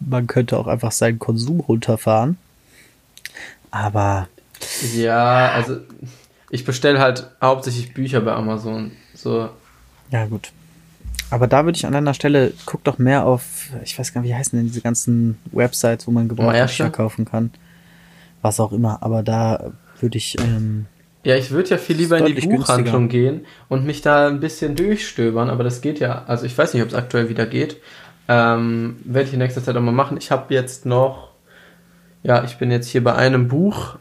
man 0.00 0.26
könnte 0.26 0.58
auch 0.58 0.66
einfach 0.66 0.92
seinen 0.92 1.18
Konsum 1.18 1.60
runterfahren. 1.60 2.36
Aber. 3.70 4.28
Ja, 4.94 5.52
also 5.52 5.78
ich 6.50 6.66
bestelle 6.66 7.00
halt 7.00 7.30
hauptsächlich 7.40 7.94
Bücher 7.94 8.20
bei 8.20 8.32
Amazon. 8.32 8.92
So. 9.14 9.48
Ja, 10.10 10.26
gut. 10.26 10.52
Aber 11.32 11.46
da 11.46 11.64
würde 11.64 11.76
ich 11.76 11.86
an 11.86 11.94
deiner 11.94 12.12
Stelle, 12.12 12.52
guck 12.66 12.84
doch 12.84 12.98
mehr 12.98 13.24
auf, 13.24 13.70
ich 13.82 13.98
weiß 13.98 14.12
gar 14.12 14.20
nicht, 14.20 14.28
wie 14.28 14.34
heißen 14.34 14.54
denn 14.54 14.66
diese 14.66 14.82
ganzen 14.82 15.38
Websites, 15.50 16.06
wo 16.06 16.10
man 16.10 16.28
gebrauchte 16.28 16.60
Bücher 16.60 16.90
kaufen 16.90 17.24
kann. 17.24 17.50
Was 18.42 18.60
auch 18.60 18.70
immer. 18.70 19.02
Aber 19.02 19.22
da 19.22 19.72
würde 19.98 20.18
ich. 20.18 20.38
Ähm, 20.38 20.84
ja, 21.24 21.34
ich 21.36 21.50
würde 21.50 21.70
ja 21.70 21.78
viel 21.78 21.96
lieber 21.96 22.18
in 22.18 22.26
die 22.26 22.34
Buchhandlung 22.34 23.08
günstiger. 23.08 23.32
gehen 23.32 23.46
und 23.70 23.86
mich 23.86 24.02
da 24.02 24.28
ein 24.28 24.40
bisschen 24.40 24.76
durchstöbern, 24.76 25.48
aber 25.48 25.64
das 25.64 25.80
geht 25.80 26.00
ja. 26.00 26.22
Also 26.26 26.44
ich 26.44 26.58
weiß 26.58 26.74
nicht, 26.74 26.82
ob 26.82 26.90
es 26.90 26.94
aktuell 26.94 27.30
wieder 27.30 27.46
geht. 27.46 27.78
Ähm, 28.28 28.96
Werde 29.04 29.28
ich 29.28 29.32
in 29.32 29.38
nächster 29.38 29.64
Zeit 29.64 29.74
auch 29.74 29.80
mal 29.80 29.90
machen. 29.90 30.18
Ich 30.18 30.30
habe 30.30 30.52
jetzt 30.52 30.84
noch, 30.84 31.30
ja, 32.22 32.44
ich 32.44 32.58
bin 32.58 32.70
jetzt 32.70 32.88
hier 32.88 33.02
bei 33.02 33.14
einem 33.14 33.48
Buch, 33.48 33.96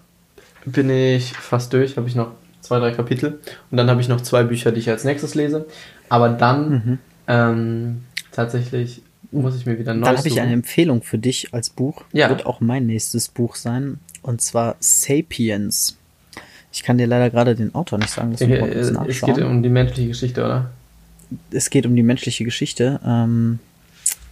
bin 0.66 0.90
ich 0.90 1.32
fast 1.32 1.72
durch, 1.72 1.96
habe 1.96 2.10
ich 2.10 2.16
noch 2.16 2.32
zwei, 2.60 2.80
drei 2.80 2.92
Kapitel 2.92 3.40
und 3.72 3.78
dann 3.78 3.90
habe 3.90 4.02
ich 4.02 4.10
noch 4.10 4.20
zwei 4.20 4.44
Bücher, 4.44 4.74
die 4.74 4.80
ich 4.80 4.90
als 4.90 5.06
nächstes 5.06 5.34
lese. 5.34 5.66
Aber 6.10 6.28
dann 6.28 6.70
mhm. 6.70 7.00
Ähm, 7.32 8.04
tatsächlich 8.32 9.02
muss 9.32 9.56
ich 9.56 9.66
mir 9.66 9.80
wieder 9.80 9.94
neu 9.94 10.06
Dann 10.06 10.18
habe 10.18 10.28
ich 10.28 10.42
eine 10.42 10.52
Empfehlung 10.52 11.02
für 11.02 11.18
dich 11.18 11.54
als 11.54 11.70
Buch. 11.70 12.04
Ja. 12.12 12.30
Wird 12.30 12.46
auch 12.46 12.60
mein 12.60 12.86
nächstes 12.86 13.30
Buch 13.30 13.56
sein. 13.56 14.00
Und 14.22 14.42
zwar 14.42 14.76
Sapiens. 14.80 15.98
Ich 16.74 16.84
kann 16.84 16.98
dir 16.98 17.08
leider 17.08 17.30
gerade 17.30 17.56
den 17.56 17.74
Autor 17.74 18.00
nicht 18.00 18.12
sagen. 18.12 18.36
Äh, 18.40 18.68
es 19.08 19.22
geht 19.22 19.40
um 19.40 19.64
die 19.64 19.70
menschliche 19.70 20.10
Geschichte, 20.10 20.44
oder? 20.44 20.72
Es 21.52 21.70
geht 21.70 21.86
um 21.86 21.96
die 21.96 22.04
menschliche 22.04 22.44
Geschichte. 22.44 23.00
Ähm, 23.06 23.60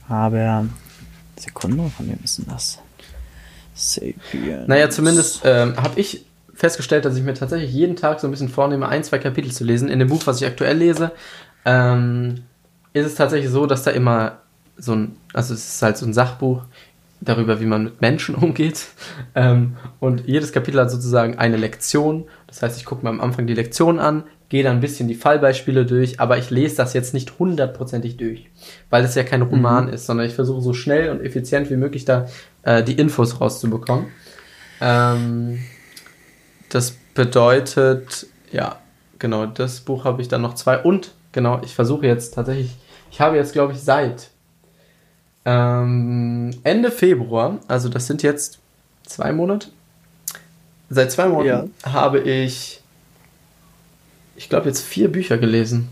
aber 0.10 0.68
Sekunde, 1.38 1.90
von 1.90 2.08
wem 2.08 2.20
ist 2.24 2.40
denn 2.40 2.46
das? 2.50 2.80
Sapiens. 3.74 4.68
Naja, 4.68 4.90
zumindest 4.90 5.42
ähm, 5.46 5.78
habe 5.78 5.98
ich 6.00 6.26
festgestellt, 6.54 7.06
dass 7.06 7.16
ich 7.16 7.24
mir 7.24 7.34
tatsächlich 7.34 7.72
jeden 7.72 7.96
Tag 7.96 8.20
so 8.20 8.28
ein 8.28 8.32
bisschen 8.32 8.50
vornehme, 8.50 8.90
ein, 8.90 9.06
zwei 9.06 9.18
Kapitel 9.20 9.52
zu 9.52 9.64
lesen. 9.64 9.88
In 9.88 10.00
dem 10.00 10.10
Buch, 10.10 10.22
was 10.26 10.42
ich 10.42 10.48
aktuell 10.48 10.78
lese, 10.78 11.12
ähm, 11.64 12.44
ist 12.94 13.06
es 13.06 13.16
tatsächlich 13.16 13.52
so, 13.52 13.66
dass 13.66 13.84
da 13.84 13.92
immer 13.92 14.40
so 14.78 14.94
ein, 14.94 15.16
also 15.34 15.54
es 15.54 15.76
ist 15.76 15.82
halt 15.82 15.98
so 15.98 16.06
ein 16.06 16.14
Sachbuch 16.14 16.64
darüber, 17.22 17.60
wie 17.60 17.66
man 17.66 17.84
mit 17.84 18.02
Menschen 18.02 18.36
umgeht. 18.42 18.88
Ähm, 19.36 19.78
und 20.00 20.28
jedes 20.28 20.52
Kapitel 20.52 20.80
hat 20.80 20.92
sozusagen 20.92 21.38
eine 21.38 21.58
Lektion. 21.58 22.26
Das 22.48 22.62
heißt, 22.62 22.78
ich 22.78 22.86
gucke 22.86 23.04
mir 23.04 23.10
am 23.10 23.22
Anfang 23.22 23.48
die 23.48 23.54
Lektion 23.54 24.00
an, 24.00 24.24
gehe 24.48 24.64
dann 24.64 24.78
ein 24.78 24.82
bisschen 24.82 25.08
die 25.08 25.16
Fallbeispiele 25.16 25.86
durch, 25.86 26.20
aber 26.20 26.38
ich 26.38 26.50
lese 26.50 26.78
das 26.78 26.94
jetzt 26.94 27.14
nicht 27.14 27.38
hundertprozentig 27.38 28.18
durch, 28.18 28.50
weil 28.90 29.04
es 29.04 29.16
ja 29.16 29.24
kein 29.24 29.44
Roman 29.44 29.88
mhm. 29.88 29.94
ist, 29.94 30.06
sondern 30.06 30.26
ich 30.26 30.34
versuche 30.34 30.62
so 30.62 30.74
schnell 30.74 31.12
und 31.12 31.22
effizient 31.22 31.70
wie 31.70 31.76
möglich 31.76 32.06
da 32.06 32.28
äh, 32.64 32.84
die 32.84 32.94
Infos 32.94 33.40
rauszubekommen. 33.40 34.08
Ähm, 34.82 35.60
das 36.70 36.92
bedeutet, 37.14 38.28
ja, 38.52 38.80
genau, 39.20 39.46
das 39.46 39.82
Buch 39.82 40.06
habe 40.06 40.22
ich 40.22 40.30
dann 40.30 40.42
noch 40.42 40.56
zwei 40.56 40.80
und 40.80 41.12
genau, 41.32 41.62
ich 41.64 41.76
versuche 41.76 42.06
jetzt 42.06 42.34
tatsächlich, 42.34 42.76
ich 43.12 43.22
habe 43.22 43.38
jetzt, 43.38 43.54
glaube 43.54 43.74
ich, 43.74 43.80
seit 43.80 44.30
ähm, 45.46 46.52
Ende 46.64 46.92
Februar, 46.92 47.60
also 47.68 47.90
das 47.90 48.08
sind 48.08 48.24
jetzt 48.24 48.60
zwei 49.06 49.32
Monate, 49.32 49.70
seit 50.90 51.12
zwei 51.12 51.28
Monaten 51.28 51.74
ja. 51.84 51.94
habe 51.94 52.20
ich, 52.20 52.82
ich 54.36 54.50
glaube, 54.50 54.68
jetzt 54.68 54.82
vier 54.82 55.12
Bücher 55.12 55.38
gelesen. 55.38 55.90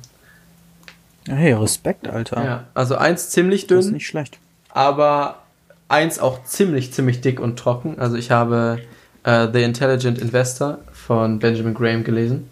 Hey, 1.27 1.53
Respekt, 1.53 2.07
Alter. 2.07 2.43
Ja, 2.43 2.63
also 2.73 2.95
eins 2.95 3.29
ziemlich 3.29 3.67
dünn. 3.67 3.77
Das 3.77 3.85
ist 3.87 3.91
nicht 3.91 4.07
schlecht. 4.07 4.39
Aber 4.69 5.43
eins 5.89 6.19
auch 6.19 6.43
ziemlich, 6.43 6.93
ziemlich 6.93 7.21
dick 7.21 7.39
und 7.39 7.57
trocken. 7.59 7.99
Also 7.99 8.15
ich 8.15 8.31
habe 8.31 8.79
uh, 9.25 9.47
The 9.51 9.63
Intelligent 9.63 10.19
Investor 10.19 10.79
von 10.91 11.39
Benjamin 11.39 11.73
Graham 11.73 12.03
gelesen. 12.03 12.49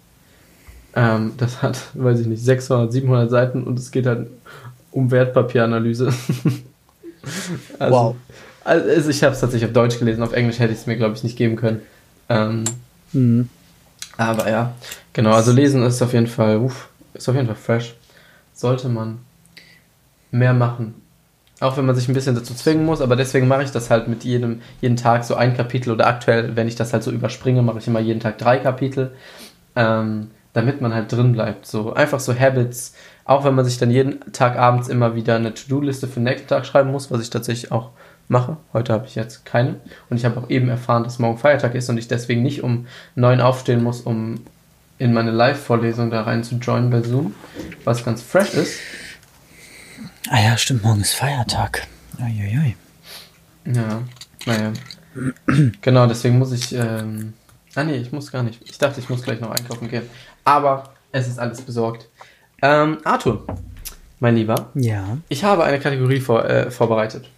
Ähm, 0.96 1.34
das 1.38 1.62
hat, 1.62 1.78
weiß 1.94 2.22
ich 2.22 2.28
nicht, 2.28 2.44
600, 2.44 2.92
700 2.92 3.30
Seiten 3.30 3.64
und 3.64 3.78
es 3.78 3.92
geht 3.92 4.06
halt 4.06 4.28
um 4.92 5.12
Wertpapieranalyse. 5.12 6.08
also, 7.80 7.96
wow. 7.96 8.16
Also 8.64 9.10
ich 9.10 9.24
habe 9.24 9.34
es 9.34 9.42
tatsächlich 9.42 9.68
auf 9.68 9.74
Deutsch 9.74 10.00
gelesen, 10.00 10.24
auf 10.24 10.34
Englisch 10.34 10.60
hätte 10.60 10.74
ich 10.74 10.80
es 10.80 10.88
mir, 10.88 10.96
glaube 10.96 11.16
ich, 11.16 11.24
nicht 11.24 11.38
geben 11.38 11.56
können. 11.56 11.82
Ähm, 12.30 12.64
mhm. 13.14 13.50
Aber 14.18 14.50
ja, 14.50 14.74
genau, 15.14 15.34
also 15.34 15.52
lesen 15.52 15.84
ist 15.84 16.02
auf 16.02 16.14
jeden 16.14 16.28
Fall, 16.28 16.58
uff, 16.58 16.88
ist 17.14 17.28
auf 17.28 17.36
jeden 17.36 17.48
Fall 17.48 17.56
fresh. 17.56 17.96
Sollte 18.54 18.88
man 18.88 19.20
mehr 20.32 20.54
machen. 20.54 20.96
Auch 21.60 21.78
wenn 21.78 21.86
man 21.86 21.96
sich 21.96 22.08
ein 22.08 22.14
bisschen 22.14 22.36
dazu 22.36 22.54
zwingen 22.54 22.86
muss, 22.86 23.02
aber 23.02 23.16
deswegen 23.16 23.48
mache 23.48 23.64
ich 23.64 23.72
das 23.72 23.90
halt 23.90 24.08
mit 24.08 24.24
jedem, 24.24 24.62
jeden 24.82 24.98
Tag 24.98 25.24
so 25.24 25.36
ein 25.36 25.56
Kapitel 25.56 25.92
oder 25.92 26.08
aktuell, 26.08 26.56
wenn 26.56 26.68
ich 26.68 26.76
das 26.76 26.92
halt 26.92 27.04
so 27.04 27.12
überspringe, 27.12 27.62
mache 27.62 27.80
ich 27.80 27.88
immer 27.88 28.00
jeden 28.00 28.20
Tag 28.20 28.38
drei 28.38 28.58
Kapitel, 28.58 29.12
ähm, 29.76 30.32
damit 30.56 30.80
man 30.80 30.94
halt 30.94 31.12
drin 31.12 31.34
bleibt. 31.34 31.68
So 31.68 31.94
einfach 31.94 32.22
so 32.22 32.34
Habits, 32.34 32.96
auch 33.26 33.44
wenn 33.44 33.54
man 33.54 33.66
sich 33.66 33.78
dann 33.78 33.92
jeden 33.92 34.32
Tag 34.32 34.58
abends 34.58 34.88
immer 34.88 35.14
wieder 35.14 35.36
eine 35.36 35.54
To-Do-Liste 35.54 36.08
für 36.08 36.16
den 36.16 36.24
nächsten 36.24 36.48
Tag 36.48 36.66
schreiben 36.66 36.92
muss, 36.92 37.12
was 37.12 37.22
ich 37.22 37.30
tatsächlich 37.30 37.74
auch 37.74 37.90
mache. 38.30 38.56
Heute 38.72 38.94
habe 38.94 39.06
ich 39.06 39.16
jetzt 39.16 39.46
keine. 39.46 39.76
Und 40.10 40.16
ich 40.18 40.24
habe 40.24 40.40
auch 40.40 40.50
eben 40.50 40.70
erfahren, 40.70 41.04
dass 41.04 41.20
morgen 41.20 41.38
Feiertag 41.38 41.76
ist 41.76 41.90
und 41.90 41.98
ich 41.98 42.08
deswegen 42.08 42.42
nicht 42.42 42.64
um 42.64 42.88
neun 43.16 43.42
aufstehen 43.42 43.84
muss, 43.84 44.02
um 44.02 44.46
in 44.98 45.14
meine 45.14 45.32
Live-Vorlesung 45.32 46.10
da 46.10 46.22
rein 46.24 46.46
zu 46.46 46.56
joinen 46.56 46.90
bei 46.90 47.02
Zoom, 47.02 47.36
was 47.84 48.06
ganz 48.06 48.22
fresh 48.22 48.54
ist. 48.54 48.80
Ah 50.30 50.42
ja, 50.42 50.58
stimmt, 50.58 50.84
morgen 50.84 51.02
ist 51.02 51.14
Feiertag. 51.14 51.86
Uiuiui. 52.18 52.78
Ja, 53.66 54.02
naja. 54.46 54.72
genau, 55.82 56.08
deswegen 56.08 56.40
muss 56.40 56.54
ich. 56.54 56.74
Ähm, 56.74 57.34
ah 57.76 57.84
nee, 57.84 57.98
ich 57.98 58.14
muss 58.14 58.32
gar 58.32 58.42
nicht. 58.42 58.62
Ich 58.64 58.78
dachte, 58.78 59.02
ich 59.02 59.10
muss 59.10 59.22
gleich 59.22 59.42
noch 59.42 59.52
einkaufen 59.52 59.90
gehen. 59.90 60.04
Aber 60.46 60.94
es 61.12 61.28
ist 61.28 61.40
alles 61.40 61.62
besorgt. 61.62 62.10
Ähm, 62.62 63.00
Arthur, 63.04 63.46
mein 64.20 64.36
Lieber. 64.36 64.72
Ja. 64.76 65.18
Ich 65.28 65.44
habe 65.44 65.64
eine 65.64 65.80
Kategorie 65.80 66.22
vor, 66.22 66.46
äh, 66.46 66.72
vorbereitet. 66.72 67.30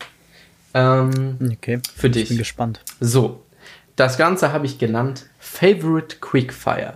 Ähm, 0.74 1.38
okay. 1.54 1.80
Für 1.96 2.10
dich. 2.10 2.24
Ich 2.24 2.30
bin 2.30 2.38
gespannt. 2.38 2.82
So. 3.00 3.44
Das 3.96 4.18
Ganze 4.18 4.54
habe 4.54 4.68
ich 4.68 4.78
genannt 4.78 5.26
Favorite 5.40 6.18
Quickfire. 6.22 6.94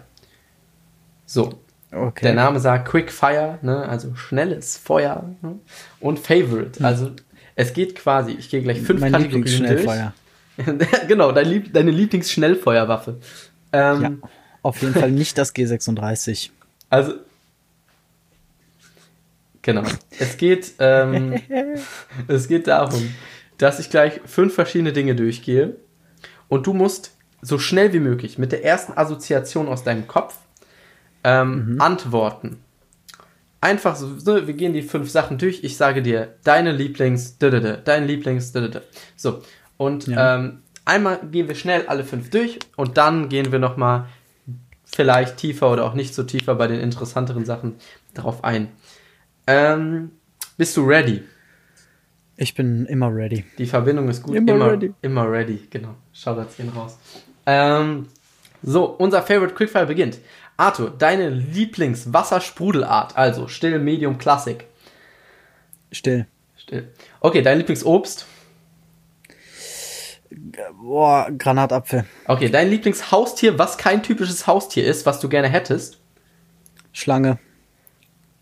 So. 1.25 1.61
Okay. 1.91 2.25
Der 2.25 2.33
Name 2.35 2.59
sagt 2.59 2.87
Quickfire, 2.87 3.57
ne, 3.63 3.87
also 3.89 4.15
schnelles 4.15 4.77
Feuer 4.77 5.35
ne, 5.41 5.59
und 5.99 6.19
Favorite. 6.19 6.79
Hm. 6.79 6.85
Also 6.85 7.11
es 7.55 7.73
geht 7.73 7.95
quasi, 7.95 8.31
ich 8.31 8.49
gehe 8.49 8.61
gleich 8.61 8.81
fünf 8.81 9.01
mein 9.01 9.11
Kategorien 9.11 9.65
durch. 9.65 9.87
genau, 11.07 11.31
dein 11.31 11.47
Lieb 11.47 11.73
deine 11.73 11.91
Lieblingsschnellfeuerwaffe. 11.91 13.17
Ähm, 13.73 14.01
ja, 14.01 14.29
auf 14.63 14.81
jeden 14.81 14.93
Fall 14.93 15.11
nicht 15.11 15.37
das 15.37 15.55
G36. 15.55 16.49
Also 16.89 17.13
genau, 19.61 19.83
es 20.19 20.37
geht 20.37 20.73
ähm, 20.79 21.39
es 22.27 22.47
geht 22.47 22.67
darum, 22.67 23.13
dass 23.57 23.79
ich 23.79 23.89
gleich 23.89 24.21
fünf 24.25 24.53
verschiedene 24.53 24.93
Dinge 24.93 25.15
durchgehe 25.15 25.75
und 26.47 26.67
du 26.67 26.73
musst 26.73 27.15
so 27.41 27.57
schnell 27.57 27.93
wie 27.93 27.99
möglich 27.99 28.37
mit 28.37 28.51
der 28.51 28.63
ersten 28.63 28.97
Assoziation 28.97 29.67
aus 29.67 29.83
deinem 29.83 30.07
Kopf 30.07 30.37
ähm, 31.23 31.73
mhm. 31.73 31.81
antworten. 31.81 32.59
Einfach 33.59 33.95
so, 33.95 34.17
so, 34.17 34.47
wir 34.47 34.53
gehen 34.53 34.73
die 34.73 34.81
fünf 34.81 35.09
Sachen 35.09 35.37
durch. 35.37 35.63
Ich 35.63 35.77
sage 35.77 36.01
dir, 36.01 36.35
deine 36.43 36.71
Lieblings, 36.71 37.37
dein 37.37 38.07
Lieblings, 38.07 38.53
so. 39.15 39.43
Und 39.77 40.07
ja. 40.07 40.35
ähm, 40.35 40.63
einmal 40.85 41.19
gehen 41.31 41.47
wir 41.47 41.55
schnell 41.55 41.85
alle 41.87 42.03
fünf 42.03 42.29
durch 42.31 42.59
und 42.75 42.97
dann 42.97 43.29
gehen 43.29 43.51
wir 43.51 43.59
nochmal 43.59 44.07
vielleicht 44.93 45.37
tiefer 45.37 45.71
oder 45.71 45.85
auch 45.85 45.93
nicht 45.93 46.13
so 46.13 46.23
tiefer 46.23 46.55
bei 46.55 46.67
den 46.67 46.79
interessanteren 46.79 47.45
Sachen 47.45 47.75
darauf 48.13 48.43
ein. 48.43 48.69
Ähm, 49.47 50.11
bist 50.57 50.77
du 50.77 50.85
ready? 50.85 51.23
Ich 52.37 52.55
bin 52.55 52.85
immer 52.87 53.13
ready. 53.13 53.45
Die 53.57 53.65
Verbindung 53.65 54.09
ist 54.09 54.23
gut. 54.23 54.35
Immer, 54.35 54.53
immer 54.53 54.71
ready. 54.71 54.93
Immer 55.01 55.31
ready, 55.31 55.67
genau. 55.69 55.95
Shoutouts 56.13 56.57
gehen 56.57 56.69
raus. 56.69 56.97
Ähm, 57.45 58.07
so, 58.63 58.85
unser 58.85 59.21
Favorite 59.21 59.53
Quickfire 59.53 59.85
beginnt. 59.85 60.19
Arthur, 60.57 60.91
deine 60.91 61.29
Lieblingswassersprudelart, 61.29 63.17
also 63.17 63.47
still, 63.47 63.79
medium, 63.79 64.17
Klassik. 64.17 64.65
Still. 65.91 66.27
Still. 66.55 66.89
Okay, 67.19 67.41
dein 67.41 67.57
Lieblingsobst? 67.57 68.25
Boah, 70.81 71.29
Granatapfel. 71.37 72.05
Okay, 72.25 72.49
dein 72.49 72.69
Lieblingshaustier, 72.69 73.59
was 73.59 73.77
kein 73.77 74.01
typisches 74.01 74.47
Haustier 74.47 74.85
ist, 74.85 75.05
was 75.05 75.19
du 75.19 75.27
gerne 75.27 75.49
hättest? 75.49 75.99
Schlange. 76.93 77.37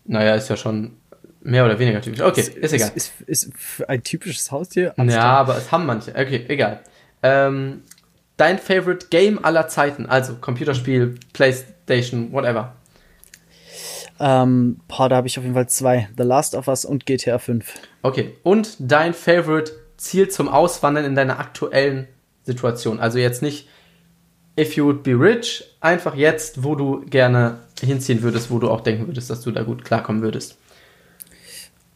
Naja, 0.04 0.34
ist 0.34 0.48
ja 0.48 0.56
schon 0.56 0.96
mehr 1.42 1.64
oder 1.64 1.78
weniger 1.78 2.00
typisch. 2.00 2.20
Okay, 2.20 2.40
ist, 2.40 2.54
ist 2.54 2.72
egal. 2.72 2.92
Ist, 2.94 3.12
ist, 3.26 3.44
ist 3.44 3.88
ein 3.88 4.02
typisches 4.02 4.50
Haustier? 4.50 4.94
Ja, 4.96 5.22
aber 5.22 5.56
es 5.56 5.72
haben 5.72 5.86
manche. 5.86 6.10
Okay, 6.12 6.44
egal. 6.48 6.80
Ähm, 7.22 7.82
dein 8.36 8.58
Favorite 8.58 9.08
Game 9.10 9.44
aller 9.44 9.68
Zeiten, 9.68 10.06
also 10.06 10.36
Computerspiel, 10.36 11.16
PlayStation, 11.32 12.32
whatever. 12.32 12.74
Ähm, 14.18 14.80
boah, 14.86 15.08
da 15.08 15.16
habe 15.16 15.26
ich 15.26 15.38
auf 15.38 15.44
jeden 15.44 15.54
Fall 15.54 15.68
zwei. 15.68 16.08
The 16.16 16.24
Last 16.24 16.54
of 16.54 16.68
Us 16.68 16.84
und 16.84 17.06
GTA 17.06 17.38
5. 17.38 17.72
Okay, 18.02 18.36
und 18.42 18.76
dein 18.78 19.14
Favorite 19.14 19.72
Ziel 20.00 20.28
zum 20.30 20.48
Auswandern 20.48 21.04
in 21.04 21.14
deiner 21.14 21.38
aktuellen 21.38 22.08
Situation. 22.44 22.98
Also 22.98 23.18
jetzt 23.18 23.42
nicht 23.42 23.68
if 24.58 24.74
you 24.76 24.86
would 24.86 25.02
be 25.02 25.12
rich, 25.12 25.64
einfach 25.80 26.14
jetzt, 26.14 26.64
wo 26.64 26.74
du 26.74 27.04
gerne 27.04 27.58
hinziehen 27.80 28.22
würdest, 28.22 28.50
wo 28.50 28.58
du 28.58 28.70
auch 28.70 28.80
denken 28.80 29.06
würdest, 29.06 29.30
dass 29.30 29.42
du 29.42 29.50
da 29.50 29.62
gut 29.62 29.84
klarkommen 29.84 30.22
würdest. 30.22 30.56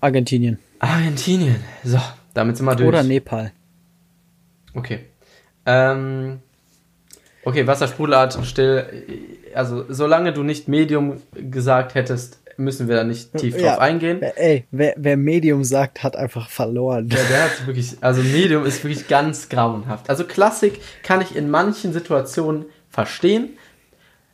Argentinien. 0.01 0.59
Argentinien. 0.81 1.57
So, 1.83 1.99
damit 2.35 2.59
sind 2.59 2.67
wir 2.67 2.77
durch. 2.77 2.88
Oder 2.88 3.03
Nepal. 3.03 3.53
Okay. 4.75 5.07
Ähm, 5.64 6.40
okay, 7.45 7.67
Wassersprudelart 7.67 8.38
still. 8.45 8.85
Also, 9.55 9.87
solange 9.88 10.35
du 10.35 10.43
nicht 10.43 10.69
Medium 10.69 11.23
gesagt 11.33 11.95
hättest, 11.95 12.44
müssen 12.57 12.88
wir 12.88 12.97
da 12.97 13.05
nicht 13.05 13.35
tief 13.37 13.57
ja, 13.57 13.71
drauf 13.71 13.79
eingehen. 13.81 14.23
Ey, 14.23 14.64
wer, 14.71 14.95
wer, 14.97 15.17
Medium 15.17 15.64
sagt, 15.64 16.03
hat 16.03 16.17
einfach 16.17 16.49
verloren. 16.49 17.09
Ja, 17.09 17.19
der 17.29 17.45
hat 17.45 17.67
wirklich, 17.67 17.97
also 18.01 18.23
Medium 18.23 18.64
ist 18.64 18.83
wirklich 18.85 19.09
ganz 19.09 19.49
grauenhaft. 19.49 20.11
Also 20.11 20.25
Klassik 20.25 20.81
kann 21.03 21.21
ich 21.21 21.37
in 21.37 21.51
manchen 21.51 21.93
Situationen 21.93 22.67
verstehen. 22.90 23.51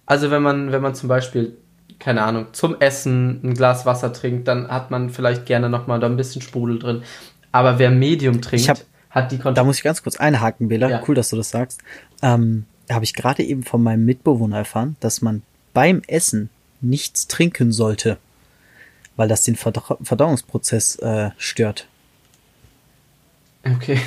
Also 0.07 0.31
wenn 0.31 0.43
man, 0.43 0.73
wenn 0.73 0.83
man 0.83 0.95
zum 0.95 1.09
Beispiel, 1.09 1.57
keine 1.99 2.23
Ahnung, 2.23 2.49
zum 2.53 2.81
Essen 2.81 3.41
ein 3.45 3.55
Glas 3.55 3.87
Wasser 3.87 4.13
trinkt, 4.13 4.49
dann 4.49 4.69
hat 4.69 4.91
man 4.91 5.11
vielleicht 5.11 5.47
gerne 5.47 5.69
nochmal 5.69 6.01
da 6.01 6.07
ein 6.07 6.17
bisschen 6.17 6.43
Sprudel 6.43 6.79
drin. 6.79 7.03
Aber 7.53 7.79
wer 7.79 7.91
Medium 7.91 8.41
trinkt, 8.43 8.87
hat 9.11 9.33
die 9.33 9.37
Kontrolle. 9.37 9.55
Da 9.55 9.65
muss 9.65 9.79
ich 9.79 9.83
ganz 9.83 10.03
kurz 10.03 10.17
einhaken, 10.17 10.69
Bela. 10.69 10.89
Ja. 10.89 11.03
Cool, 11.07 11.15
dass 11.15 11.31
du 11.31 11.37
das 11.37 11.51
sagst. 11.51 11.81
Ähm, 12.23 12.65
habe 12.91 13.05
ich 13.05 13.15
gerade 13.15 13.43
eben 13.43 13.63
von 13.63 13.83
meinem 13.83 14.05
Mitbewohner 14.05 14.59
erfahren, 14.59 14.97
dass 15.01 15.23
man 15.23 15.43
beim 15.73 16.03
Essen 16.07 16.51
nichts 16.81 17.27
trinken 17.29 17.73
sollte, 17.73 18.19
weil 19.17 19.29
das 19.29 19.43
den 19.43 19.57
Verdau 19.57 19.99
Verdauungsprozess 20.03 20.97
äh, 20.97 21.31
stört. 21.39 21.87
Okay. 23.65 24.01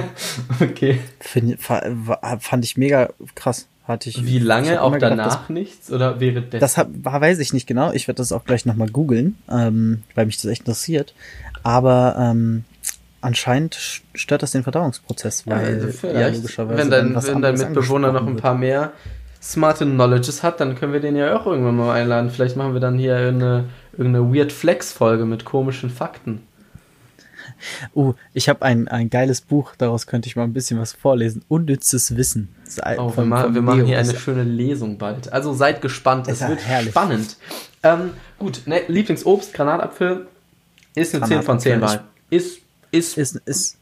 okay. 0.60 1.00
Find, 1.20 1.60
fand 1.60 2.64
ich 2.64 2.76
mega 2.76 3.10
krass. 3.34 3.68
Hatte 3.84 4.08
ich, 4.08 4.26
Wie 4.26 4.40
lange? 4.40 4.82
Auch 4.82 4.96
danach 4.96 5.24
gedacht, 5.24 5.40
das, 5.42 5.48
nichts? 5.48 5.92
Oder 5.92 6.18
währenddessen? 6.18 6.60
Das 6.60 6.76
hab, 6.76 6.88
weiß 6.92 7.38
ich 7.38 7.52
nicht 7.52 7.68
genau. 7.68 7.92
Ich 7.92 8.08
werde 8.08 8.18
das 8.18 8.32
auch 8.32 8.44
gleich 8.44 8.66
nochmal 8.66 8.88
googeln, 8.88 9.38
ähm, 9.48 10.02
weil 10.16 10.26
mich 10.26 10.36
das 10.36 10.46
echt 10.46 10.62
interessiert. 10.62 11.14
Aber 11.62 12.16
ähm, 12.18 12.64
anscheinend 13.20 14.02
stört 14.14 14.42
das 14.42 14.50
den 14.50 14.64
Verdauungsprozess, 14.64 15.46
weil 15.46 15.84
also 15.84 16.08
ja, 16.08 16.28
logischerweise 16.28 16.78
wenn 16.78 16.90
dein, 16.90 17.14
wenn 17.14 17.42
dein 17.42 17.56
Mitbewohner 17.56 18.10
noch 18.10 18.26
ein 18.26 18.36
paar 18.36 18.56
mehr 18.56 18.92
smarte 19.46 19.84
Knowledges 19.84 20.42
hat, 20.42 20.60
dann 20.60 20.74
können 20.74 20.92
wir 20.92 21.00
den 21.00 21.16
ja 21.16 21.38
auch 21.38 21.46
irgendwann 21.46 21.76
mal 21.76 21.94
einladen. 21.94 22.30
Vielleicht 22.30 22.56
machen 22.56 22.72
wir 22.72 22.80
dann 22.80 22.98
hier 22.98 23.16
eine, 23.16 23.64
irgendeine 23.92 24.34
Weird 24.34 24.52
Flex-Folge 24.52 25.24
mit 25.24 25.44
komischen 25.44 25.90
Fakten. 25.90 26.42
Uh, 27.94 28.14
ich 28.34 28.48
habe 28.48 28.62
ein, 28.62 28.88
ein 28.88 29.08
geiles 29.08 29.40
Buch, 29.40 29.74
daraus 29.78 30.06
könnte 30.06 30.28
ich 30.28 30.36
mal 30.36 30.42
ein 30.42 30.52
bisschen 30.52 30.80
was 30.80 30.92
vorlesen. 30.92 31.44
Unnützes 31.48 32.16
Wissen. 32.16 32.54
Oh, 32.98 33.08
von, 33.08 33.24
wir, 33.24 33.28
machen, 33.28 33.54
wir 33.54 33.62
machen 33.62 33.84
hier 33.86 33.98
eine 33.98 34.16
schöne 34.16 34.42
Lesung 34.42 34.98
bald. 34.98 35.32
Also 35.32 35.52
seid 35.52 35.80
gespannt, 35.80 36.28
es 36.28 36.46
wird 36.46 36.66
herrlich. 36.66 36.90
spannend. 36.90 37.36
Ähm, 37.82 38.10
gut, 38.38 38.62
ne, 38.66 38.82
Lieblingsobst, 38.88 39.54
Granatapfel, 39.54 40.26
ist 40.94 41.14
eine 41.14 41.24
10 41.24 41.42
von 41.42 41.60
10 41.60 41.80
Wahl. 41.80 42.04
Ist, 42.30 42.58
ist, 42.90 43.16
ist, 43.16 43.36
ist 43.44 43.78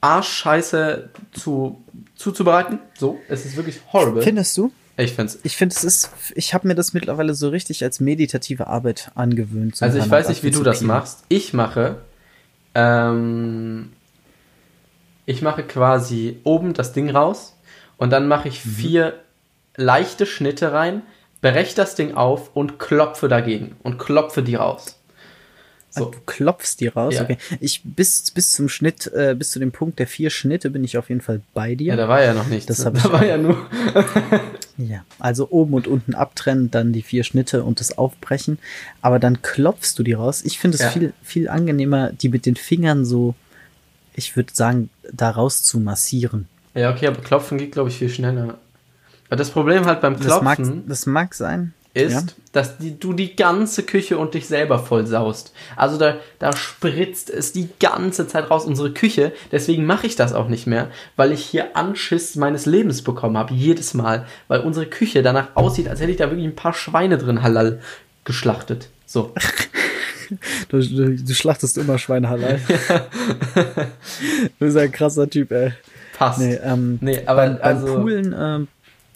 Arschscheiße 0.00 1.10
zu, 1.32 1.82
zuzubereiten. 2.14 2.78
So, 2.96 3.18
es 3.28 3.44
ist 3.44 3.56
wirklich 3.56 3.80
horrible. 3.92 4.22
Findest 4.22 4.56
du? 4.56 4.72
Ich 4.96 5.12
finde 5.12 5.32
Ich 5.44 5.56
finde 5.56 5.74
es 5.76 5.84
ist, 5.84 6.10
ich 6.34 6.54
habe 6.54 6.66
mir 6.66 6.74
das 6.74 6.92
mittlerweile 6.92 7.34
so 7.34 7.50
richtig 7.50 7.84
als 7.84 8.00
meditative 8.00 8.66
Arbeit 8.66 9.12
angewöhnt. 9.14 9.76
So 9.76 9.84
also 9.84 9.98
ich 9.98 10.10
weiß 10.10 10.28
nicht, 10.28 10.42
wie 10.42 10.50
du 10.50 10.64
das 10.64 10.80
machst. 10.80 11.24
Ich 11.28 11.52
mache 11.52 11.98
ähm, 12.74 13.90
ich 15.26 15.42
mache 15.42 15.62
quasi 15.62 16.40
oben 16.44 16.74
das 16.74 16.92
Ding 16.92 17.10
raus 17.10 17.56
und 17.96 18.10
dann 18.10 18.28
mache 18.28 18.48
ich 18.48 18.64
mhm. 18.64 18.70
vier 18.70 19.14
leichte 19.76 20.26
Schnitte 20.26 20.72
rein, 20.72 21.02
breche 21.40 21.74
das 21.76 21.94
Ding 21.94 22.14
auf 22.14 22.54
und 22.56 22.78
klopfe 22.78 23.28
dagegen 23.28 23.76
und 23.82 23.98
klopfe 23.98 24.42
die 24.42 24.54
raus. 24.54 24.97
So. 25.98 26.10
du 26.10 26.18
klopfst 26.26 26.76
die 26.80 26.88
raus? 26.88 27.14
Ja. 27.14 27.22
Okay. 27.22 27.38
Ich 27.60 27.82
bis, 27.84 28.30
bis 28.30 28.52
zum 28.52 28.68
Schnitt, 28.68 29.06
äh, 29.14 29.34
bis 29.34 29.50
zu 29.50 29.58
dem 29.58 29.72
Punkt 29.72 29.98
der 29.98 30.06
vier 30.06 30.30
Schnitte 30.30 30.70
bin 30.70 30.84
ich 30.84 30.98
auf 30.98 31.08
jeden 31.08 31.20
Fall 31.20 31.40
bei 31.54 31.74
dir. 31.74 31.88
Ja, 31.88 31.96
da 31.96 32.08
war 32.08 32.22
ja 32.22 32.34
noch 32.34 32.46
nichts. 32.46 32.66
Das 32.66 32.78
da 32.78 33.12
war 33.12 33.24
ja 33.24 33.36
nur. 33.36 33.56
ja, 34.76 35.04
also 35.18 35.50
oben 35.50 35.74
und 35.74 35.86
unten 35.86 36.14
abtrennen, 36.14 36.70
dann 36.70 36.92
die 36.92 37.02
vier 37.02 37.24
Schnitte 37.24 37.64
und 37.64 37.80
das 37.80 37.96
Aufbrechen. 37.96 38.58
Aber 39.02 39.18
dann 39.18 39.42
klopfst 39.42 39.94
du 39.96 40.02
die 40.02 40.12
raus. 40.12 40.42
Ich 40.44 40.58
finde 40.58 40.76
es 40.76 40.82
ja. 40.82 40.90
viel, 40.90 41.12
viel 41.22 41.48
angenehmer, 41.48 42.12
die 42.12 42.28
mit 42.28 42.46
den 42.46 42.56
Fingern 42.56 43.04
so, 43.04 43.34
ich 44.14 44.36
würde 44.36 44.54
sagen, 44.54 44.90
da 45.12 45.30
raus 45.30 45.62
zu 45.62 45.80
massieren. 45.80 46.48
Ja, 46.74 46.92
okay, 46.92 47.06
aber 47.06 47.20
klopfen 47.20 47.58
geht, 47.58 47.72
glaube 47.72 47.88
ich, 47.88 47.96
viel 47.96 48.08
schneller. 48.08 48.58
Aber 49.28 49.36
das 49.36 49.50
Problem 49.50 49.84
halt 49.84 50.00
beim 50.00 50.18
Klopfen. 50.18 50.46
Das 50.46 50.58
mag, 50.58 50.88
das 50.88 51.06
mag 51.06 51.34
sein 51.34 51.74
ist, 51.94 52.12
ja. 52.12 52.22
dass 52.52 52.78
die, 52.78 52.98
du 52.98 53.12
die 53.12 53.34
ganze 53.34 53.82
Küche 53.82 54.18
und 54.18 54.34
dich 54.34 54.46
selber 54.46 54.78
voll 54.78 55.06
saust. 55.06 55.52
Also 55.76 55.98
da, 55.98 56.16
da 56.38 56.54
spritzt 56.54 57.30
es 57.30 57.52
die 57.52 57.68
ganze 57.80 58.26
Zeit 58.26 58.50
raus, 58.50 58.64
unsere 58.64 58.92
Küche. 58.92 59.32
Deswegen 59.52 59.86
mache 59.86 60.06
ich 60.06 60.16
das 60.16 60.32
auch 60.32 60.48
nicht 60.48 60.66
mehr, 60.66 60.90
weil 61.16 61.32
ich 61.32 61.44
hier 61.44 61.76
Anschiss 61.76 62.36
meines 62.36 62.66
Lebens 62.66 63.02
bekommen 63.02 63.36
habe, 63.36 63.54
jedes 63.54 63.94
Mal. 63.94 64.26
Weil 64.48 64.60
unsere 64.60 64.86
Küche 64.86 65.22
danach 65.22 65.48
aussieht, 65.54 65.88
als 65.88 66.00
hätte 66.00 66.10
ich 66.10 66.18
da 66.18 66.30
wirklich 66.30 66.46
ein 66.46 66.56
paar 66.56 66.74
Schweine 66.74 67.18
drin 67.18 67.42
halal 67.42 67.80
geschlachtet. 68.24 68.88
So. 69.06 69.32
Du, 70.68 70.78
du, 70.78 71.16
du, 71.16 71.34
schlachtest 71.34 71.78
immer 71.78 71.96
Schweine 71.96 72.28
halal. 72.28 72.60
Ja. 72.88 73.06
du 73.54 74.50
bist 74.58 74.76
ein 74.76 74.92
krasser 74.92 75.30
Typ, 75.30 75.50
ey. 75.52 75.72
Passt. 76.18 76.38
Nee, 76.38 76.58
ähm, 76.62 76.98
nee 77.00 77.22
aber 77.24 77.46
beim, 77.46 77.58
beim 77.58 77.76
also, 77.76 77.94
Poolen 77.94 78.34
ähm, 78.38 78.68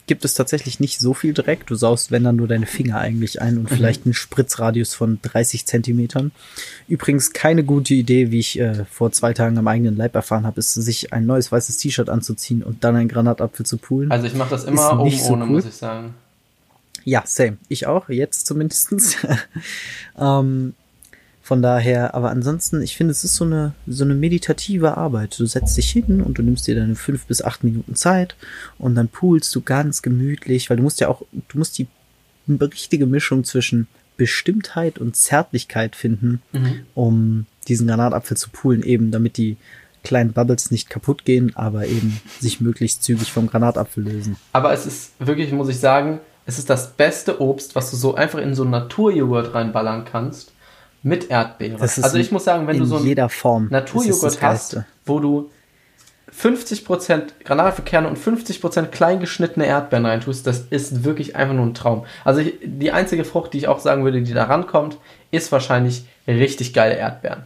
gibt 0.07 0.25
es 0.25 0.35
tatsächlich 0.35 0.81
nicht 0.81 0.99
so 0.99 1.15
viel 1.15 1.33
Dreck. 1.33 1.67
Du 1.67 1.75
saust, 1.75 2.11
wenn 2.11 2.25
dann 2.25 2.37
nur 2.37 2.49
deine 2.49 2.67
Finger 2.67 2.99
eigentlich 2.99 3.41
ein 3.41 3.59
und 3.59 3.71
mhm. 3.71 3.75
vielleicht 3.75 4.05
einen 4.05 4.15
Spritzradius 4.15 4.95
von 4.95 5.19
30 5.23 5.67
Zentimetern. 5.67 6.33
Übrigens 6.89 7.33
keine 7.33 7.65
gute 7.65 7.95
Idee, 7.95 8.31
wie 8.31 8.41
ich 8.41 8.59
äh, 8.59 8.85
vor 8.85 9.13
zwei 9.13 9.33
Tagen 9.33 9.57
am 9.59 9.69
eigenen 9.69 9.97
Leib 9.97 10.15
erfahren 10.15 10.45
habe, 10.47 10.59
ist, 10.59 10.75
sich 10.75 11.13
ein 11.13 11.27
neues 11.27 11.53
weißes 11.53 11.77
T-Shirt 11.77 12.09
anzuziehen 12.09 12.63
und 12.63 12.85
dann 12.85 12.97
einen 12.97 13.09
Granatapfel 13.09 13.65
zu 13.65 13.77
poolen. 13.77 14.11
Also 14.11 14.27
ich 14.27 14.35
mache 14.35 14.51
das 14.51 14.65
immer 14.65 15.01
oben 15.01 15.11
so 15.11 15.33
ohne, 15.33 15.45
cool. 15.45 15.51
muss 15.51 15.67
ich 15.67 15.75
sagen. 15.75 16.15
Ja, 17.05 17.23
same. 17.27 17.59
Ich 17.69 17.87
auch, 17.87 18.09
jetzt 18.09 18.47
zumindestens. 18.47 19.17
ähm, 20.19 20.75
von 21.43 21.61
daher, 21.61 22.15
aber 22.15 22.31
ansonsten, 22.31 22.83
ich 22.83 22.97
finde, 22.97 23.11
es 23.11 23.25
ist 23.25 23.35
so 23.35 23.45
eine, 23.45 23.75
so 23.89 24.05
eine 24.05 24.15
meditative 24.15 24.97
Arbeit. 24.97 25.39
Du 25.39 25.45
setzt 25.45 25.77
dich 25.77 25.91
hin 25.91 26.23
und 26.23 26.39
du 26.39 26.43
nimmst 26.43 26.69
dir 26.69 26.77
deine 26.77 26.95
fünf 26.95 27.27
bis 27.27 27.43
acht 27.43 27.65
Minuten 27.65 27.97
Zeit 27.97 28.37
und 28.79 28.95
dann 28.95 29.09
poolst 29.09 29.53
du 29.57 29.61
ganz 29.61 30.03
gemütlich, 30.03 30.71
weil 30.71 30.77
du 30.77 30.85
musst 30.85 31.01
ja 31.01 31.09
auch, 31.09 31.23
du 31.33 31.59
musst 31.59 31.79
die 31.79 31.89
richtige 32.49 33.07
Mischung 33.07 33.43
zwischen 33.43 33.89
Bestimmtheit 34.17 34.99
und 34.99 35.17
Zärtlichkeit 35.17 35.97
finden, 35.97 36.43
mhm. 36.53 36.87
um 36.95 37.47
diesen 37.67 37.89
Granatapfel 37.89 38.37
zu 38.37 38.51
poolen, 38.51 38.85
eben 38.85 39.11
damit 39.11 39.37
die 39.37 39.57
kleinen 40.05 40.33
Bubbles 40.33 40.71
nicht 40.71 40.91
kaputt 40.91 41.25
gehen, 41.25 41.57
aber 41.57 41.87
eben 41.87 42.21
sich 42.39 42.61
möglichst 42.61 43.03
zügig 43.03 43.33
vom 43.33 43.49
Granatapfel 43.49 44.05
lösen. 44.05 44.37
Aber 44.53 44.73
es 44.73 44.87
ist 44.87 45.13
wirklich, 45.19 45.51
muss 45.53 45.69
ich 45.69 45.79
sagen, 45.79 46.21
es 46.47 46.59
ist 46.59 46.71
das 46.71 46.93
beste 46.93 47.41
Obst, 47.41 47.75
was 47.75 47.91
du 47.91 47.97
so 47.97 48.15
einfach 48.15 48.39
in 48.39 48.55
so 48.55 48.63
einen 48.63 48.71
Naturjoghurt 48.71 49.55
reinballern 49.55 50.05
kannst 50.05 50.52
mit 51.03 51.31
Erdbeere. 51.31 51.81
Also 51.81 52.19
ich 52.19 52.31
muss 52.31 52.45
sagen, 52.45 52.67
wenn 52.67 52.79
du 52.79 52.85
so 52.85 52.97
einen 52.97 53.69
Naturjoghurt 53.71 54.41
hast, 54.43 54.83
wo 55.05 55.19
du 55.19 55.51
50% 56.41 57.45
Granatapfelkerne 57.45 58.09
und 58.09 58.19
50% 58.19 58.87
kleingeschnittene 58.87 59.67
Erdbeeren 59.67 60.07
reintust, 60.07 60.47
das 60.47 60.61
ist 60.71 61.05
wirklich 61.05 61.37
einfach 61.37 61.55
nur 61.55 61.67
ein 61.67 61.75
Traum. 61.75 62.07
Also 62.25 62.41
ich, 62.41 62.55
die 62.63 62.91
einzige 62.91 63.25
Frucht, 63.25 63.53
die 63.53 63.59
ich 63.59 63.69
auch 63.69 63.81
sagen 63.81 64.05
würde, 64.05 64.23
die 64.23 64.33
da 64.33 64.45
rankommt, 64.45 64.97
ist 65.31 65.53
wahrscheinlich 65.53 66.07
richtig 66.27 66.73
geile 66.73 66.95
Erdbeeren. 66.95 67.43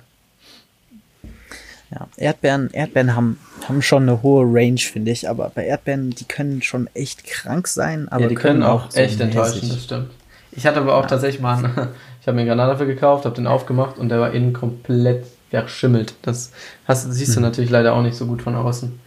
Ja, 1.90 2.09
Erdbeeren, 2.16 2.71
Erdbeeren 2.73 3.14
haben, 3.14 3.38
haben 3.69 3.81
schon 3.81 4.03
eine 4.03 4.23
hohe 4.23 4.45
Range, 4.45 4.79
finde 4.79 5.12
ich, 5.12 5.29
aber 5.29 5.51
bei 5.55 5.64
Erdbeeren, 5.64 6.11
die 6.11 6.25
können 6.25 6.62
schon 6.62 6.88
echt 6.95 7.25
krank 7.25 7.69
sein, 7.69 8.09
aber 8.09 8.23
ja, 8.23 8.29
die 8.29 8.35
können, 8.35 8.61
können 8.61 8.62
auch, 8.64 8.88
auch 8.88 8.97
echt 8.97 9.21
enttäuschen, 9.21 9.69
das 9.69 9.85
stimmt. 9.85 10.11
Ich 10.53 10.66
hatte 10.66 10.81
aber 10.81 10.95
auch 10.97 11.03
ja. 11.03 11.09
tatsächlich 11.09 11.40
mal 11.40 11.59
einen, 11.59 11.88
ich 12.27 12.29
habe 12.29 12.35
mir 12.35 12.41
einen 12.41 12.59
Granatapfel 12.59 12.89
gekauft, 12.89 13.25
habe 13.25 13.37
den 13.37 13.47
aufgemacht 13.47 13.99
und 13.99 14.09
der 14.09 14.19
war 14.19 14.33
innen 14.33 14.53
komplett 14.53 15.27
verschimmelt. 15.51 16.15
Das 16.23 16.51
hast, 16.85 17.05
siehst 17.12 17.37
du 17.37 17.39
mhm. 17.39 17.47
natürlich 17.47 17.71
leider 17.71 17.95
auch 17.95 18.03
nicht 18.03 18.17
so 18.17 18.27
gut 18.27 18.43
von 18.43 18.57
außen. 18.57 18.99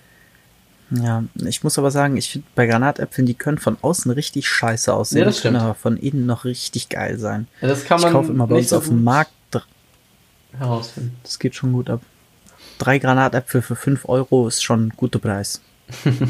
Ja, 0.91 1.25
ich 1.35 1.61
muss 1.61 1.77
aber 1.77 1.91
sagen, 1.91 2.15
ich 2.15 2.29
finde 2.29 2.47
bei 2.55 2.65
Granatäpfeln, 2.65 3.27
die 3.27 3.33
können 3.33 3.57
von 3.57 3.75
außen 3.81 4.09
richtig 4.09 4.47
scheiße 4.47 4.93
aussehen, 4.93 5.19
ja, 5.19 5.25
das 5.25 5.41
können 5.41 5.57
aber 5.57 5.75
von 5.75 5.97
innen 5.97 6.27
noch 6.27 6.45
richtig 6.45 6.87
geil 6.87 7.19
sein. 7.19 7.49
Ja, 7.59 7.67
das 7.67 7.83
kann 7.83 7.99
man 7.99 8.07
ich 8.07 8.13
kaufe 8.13 8.31
immer 8.31 8.47
bei 8.47 8.55
uns 8.55 8.69
so 8.69 8.77
auf 8.77 8.87
dem 8.87 9.03
Markt 9.03 9.31
herausfinden. 10.57 11.17
Das 11.23 11.39
geht 11.39 11.55
schon 11.55 11.73
gut 11.73 11.89
ab. 11.89 11.99
Drei 12.77 12.99
Granatäpfel 12.99 13.61
für 13.61 13.75
5 13.75 14.07
Euro 14.07 14.47
ist 14.47 14.63
schon 14.63 14.87
ein 14.87 14.93
guter 14.95 15.19
Preis. 15.19 15.59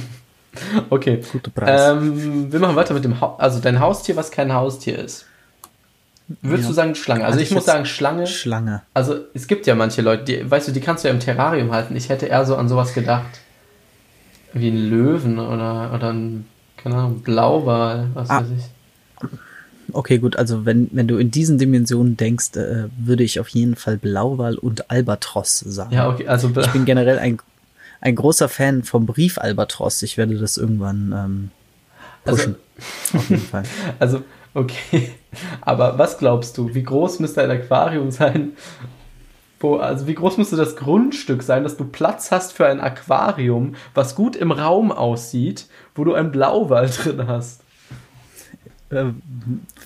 okay. 0.90 1.22
Guter 1.32 1.52
Preis. 1.52 1.92
Ähm, 1.92 2.52
wir 2.52 2.60
machen 2.60 2.76
weiter 2.76 2.96
mit 2.96 3.04
dem 3.04 3.22
ha 3.22 3.36
also 3.38 3.60
dein 3.60 3.80
Haustier, 3.80 4.16
was 4.16 4.32
kein 4.32 4.52
Haustier 4.52 4.98
ist. 4.98 5.28
Würdest 6.42 6.64
ja. 6.64 6.70
du 6.70 6.76
sagen 6.76 6.96
Schlange? 6.96 7.26
Also, 7.26 7.34
also 7.34 7.44
ich, 7.44 7.50
ich 7.50 7.56
muss 7.56 7.66
sagen 7.66 7.86
Schlange. 7.86 8.28
Schlange. 8.28 8.84
Also 8.94 9.16
es 9.34 9.48
gibt 9.48 9.66
ja 9.66 9.74
manche 9.74 10.02
Leute, 10.02 10.26
die, 10.26 10.50
weißt 10.50 10.68
du, 10.68 10.72
die 10.72 10.80
kannst 10.80 11.04
du 11.04 11.08
ja 11.08 11.14
im 11.14 11.20
Terrarium 11.20 11.72
halten. 11.72 11.96
Ich 11.96 12.10
hätte 12.10 12.28
eher 12.28 12.46
so 12.46 12.56
an 12.56 12.70
sowas 12.70 12.94
gedacht. 12.94 13.40
Wie 14.54 14.70
ein 14.70 14.90
Löwen 14.90 15.40
oder, 15.40 15.92
oder 15.94 16.14
ein, 16.14 16.46
keine 16.78 16.96
Ahnung, 16.96 17.22
Blauwal, 17.22 18.10
was 18.14 18.30
ah. 18.30 18.42
weiß 18.42 18.48
ich. 18.58 19.30
Okay, 19.92 20.20
gut, 20.20 20.36
also 20.36 20.66
wenn, 20.66 20.88
wenn 20.92 21.08
du 21.08 21.18
in 21.18 21.32
diesen 21.32 21.58
Dimensionen 21.58 22.16
denkst, 22.16 22.56
äh, 22.58 22.90
würde 22.98 23.24
ich 23.24 23.40
auf 23.40 23.50
jeden 23.50 23.76
Fall 23.76 23.98
Blauwal 23.98 24.56
und 24.56 24.92
Albatros 24.92 25.60
sagen. 25.60 25.94
Ja, 25.94 26.10
okay, 26.10 26.28
also 26.28 26.52
ich 26.56 26.68
bin 26.68 26.86
generell 26.86 27.18
ein, 27.18 27.40
ein 28.02 28.16
großer 28.16 28.50
Fan 28.50 28.84
vom 28.84 29.08
Brief 29.08 29.40
Albatros. 29.40 30.04
Ich 30.04 30.18
werde 30.18 30.38
das 30.38 30.58
irgendwann 30.58 31.12
ähm, 31.12 31.52
also 32.24 32.38
pushen. 32.38 32.56
Also, 33.12 33.18
auf 33.18 33.30
jeden 33.30 33.42
Fall. 33.42 33.64
Also 34.00 34.22
Okay, 34.60 35.12
aber 35.62 35.98
was 35.98 36.18
glaubst 36.18 36.58
du, 36.58 36.74
wie 36.74 36.84
groß 36.84 37.20
müsste 37.20 37.42
ein 37.42 37.52
Aquarium 37.52 38.12
sein? 38.12 38.54
Wo, 39.62 39.78
also 39.78 40.06
wie 40.08 40.16
groß 40.16 40.38
müsste 40.38 40.58
das 40.58 40.76
Grundstück 40.76 41.44
sein, 41.44 41.64
dass 41.64 41.78
du 41.78 41.86
Platz 41.86 42.32
hast 42.32 42.54
für 42.54 42.66
ein 42.66 42.82
Aquarium, 42.82 43.76
was 43.94 44.16
gut 44.16 44.36
im 44.36 44.52
Raum 44.52 44.92
aussieht, 44.92 45.68
wo 45.96 46.04
du 46.04 46.14
einen 46.14 46.32
Blauwal 46.32 46.90
drin 47.04 47.28
hast? 47.28 47.62
Ähm, 48.92 49.22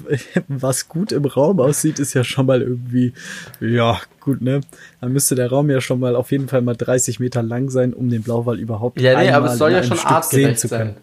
was 0.47 0.87
gut 0.87 1.11
im 1.11 1.25
Raum 1.25 1.59
aussieht, 1.59 1.99
ist 1.99 2.15
ja 2.15 2.23
schon 2.23 2.47
mal 2.47 2.61
irgendwie, 2.61 3.13
ja, 3.59 3.99
gut, 4.21 4.41
ne? 4.41 4.61
Dann 5.01 5.11
müsste 5.13 5.35
der 5.35 5.49
Raum 5.49 5.69
ja 5.69 5.81
schon 5.81 5.99
mal 5.99 6.15
auf 6.15 6.31
jeden 6.31 6.47
Fall 6.47 6.61
mal 6.61 6.75
30 6.75 7.19
Meter 7.19 7.43
lang 7.43 7.69
sein, 7.69 7.93
um 7.93 8.09
den 8.09 8.23
Blauwal 8.23 8.59
überhaupt 8.59 8.99
Ja, 8.99 9.19
nee, 9.19 9.29
aber 9.29 9.51
es 9.51 9.57
soll 9.59 9.71
ja 9.71 9.83
schon 9.83 9.99
artgerecht 9.99 10.59
sein. 10.59 10.95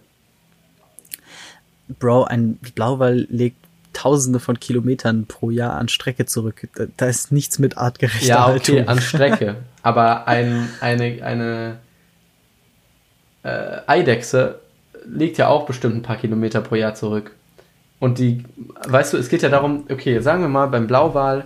Bro, 1.98 2.24
ein 2.24 2.56
Blauwal 2.74 3.26
legt 3.30 3.56
Tausende 3.92 4.38
von 4.38 4.60
Kilometern 4.60 5.26
pro 5.26 5.50
Jahr 5.50 5.74
an 5.76 5.88
Strecke 5.88 6.24
zurück. 6.24 6.68
Da, 6.76 6.84
da 6.96 7.06
ist 7.06 7.32
nichts 7.32 7.58
mit 7.58 7.76
artgerechter 7.76 8.24
Ja, 8.26 8.46
Haltung. 8.46 8.76
okay, 8.76 8.86
an 8.86 9.00
Strecke. 9.00 9.56
Aber 9.82 10.28
ein, 10.28 10.68
eine, 10.80 11.22
eine 11.24 11.78
äh, 13.42 13.78
Eidechse 13.86 14.60
legt 15.06 15.38
ja 15.38 15.48
auch 15.48 15.66
bestimmt 15.66 15.96
ein 15.96 16.02
paar 16.02 16.16
Kilometer 16.16 16.60
pro 16.60 16.76
Jahr 16.76 16.94
zurück. 16.94 17.32
Und 17.98 18.18
die, 18.18 18.44
weißt 18.86 19.12
du, 19.12 19.16
es 19.16 19.28
geht 19.28 19.42
ja 19.42 19.48
darum, 19.48 19.84
okay, 19.90 20.20
sagen 20.20 20.42
wir 20.42 20.48
mal 20.48 20.66
beim 20.66 20.86
Blauwal, 20.86 21.44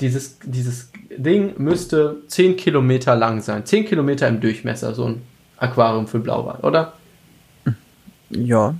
dieses, 0.00 0.38
dieses 0.42 0.90
Ding 1.16 1.54
müsste 1.58 2.16
10 2.26 2.56
Kilometer 2.56 3.14
lang 3.16 3.40
sein. 3.40 3.64
10 3.64 3.86
Kilometer 3.86 4.28
im 4.28 4.40
Durchmesser, 4.40 4.94
so 4.94 5.06
ein 5.06 5.22
Aquarium 5.56 6.06
für 6.06 6.18
Blauwal, 6.18 6.58
oder? 6.62 6.92
Ja, 8.30 8.74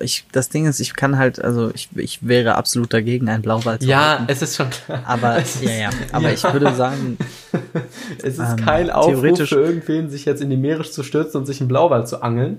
ich, 0.00 0.24
das 0.32 0.48
Ding 0.50 0.66
ist, 0.66 0.80
ich 0.80 0.94
kann 0.94 1.16
halt, 1.16 1.42
also 1.42 1.70
ich, 1.74 1.88
ich 1.96 2.26
wäre 2.26 2.56
absolut 2.56 2.92
dagegen, 2.92 3.28
einen 3.28 3.42
Blauwal 3.42 3.78
zu 3.78 3.86
Ja, 3.86 4.18
halten. 4.18 4.24
es 4.28 4.42
ist 4.42 4.56
schon 4.56 4.68
klar. 4.70 5.02
Aber, 5.06 5.36
es 5.38 5.56
ist, 5.56 5.64
ja, 5.64 5.72
ja, 5.72 5.90
aber 6.12 6.28
ja. 6.28 6.34
ich 6.34 6.42
würde 6.44 6.74
sagen, 6.74 7.16
Es 8.22 8.38
ist 8.38 8.50
ähm, 8.50 8.56
kein 8.56 8.90
Aufruf 8.90 9.48
für 9.48 9.60
irgendwen, 9.60 10.10
sich 10.10 10.24
jetzt 10.24 10.42
in 10.42 10.50
die 10.50 10.56
Meere 10.56 10.82
zu 10.82 11.02
stürzen 11.02 11.40
und 11.40 11.46
sich 11.46 11.60
einen 11.60 11.68
Blauwal 11.68 12.06
zu 12.06 12.22
angeln. 12.22 12.58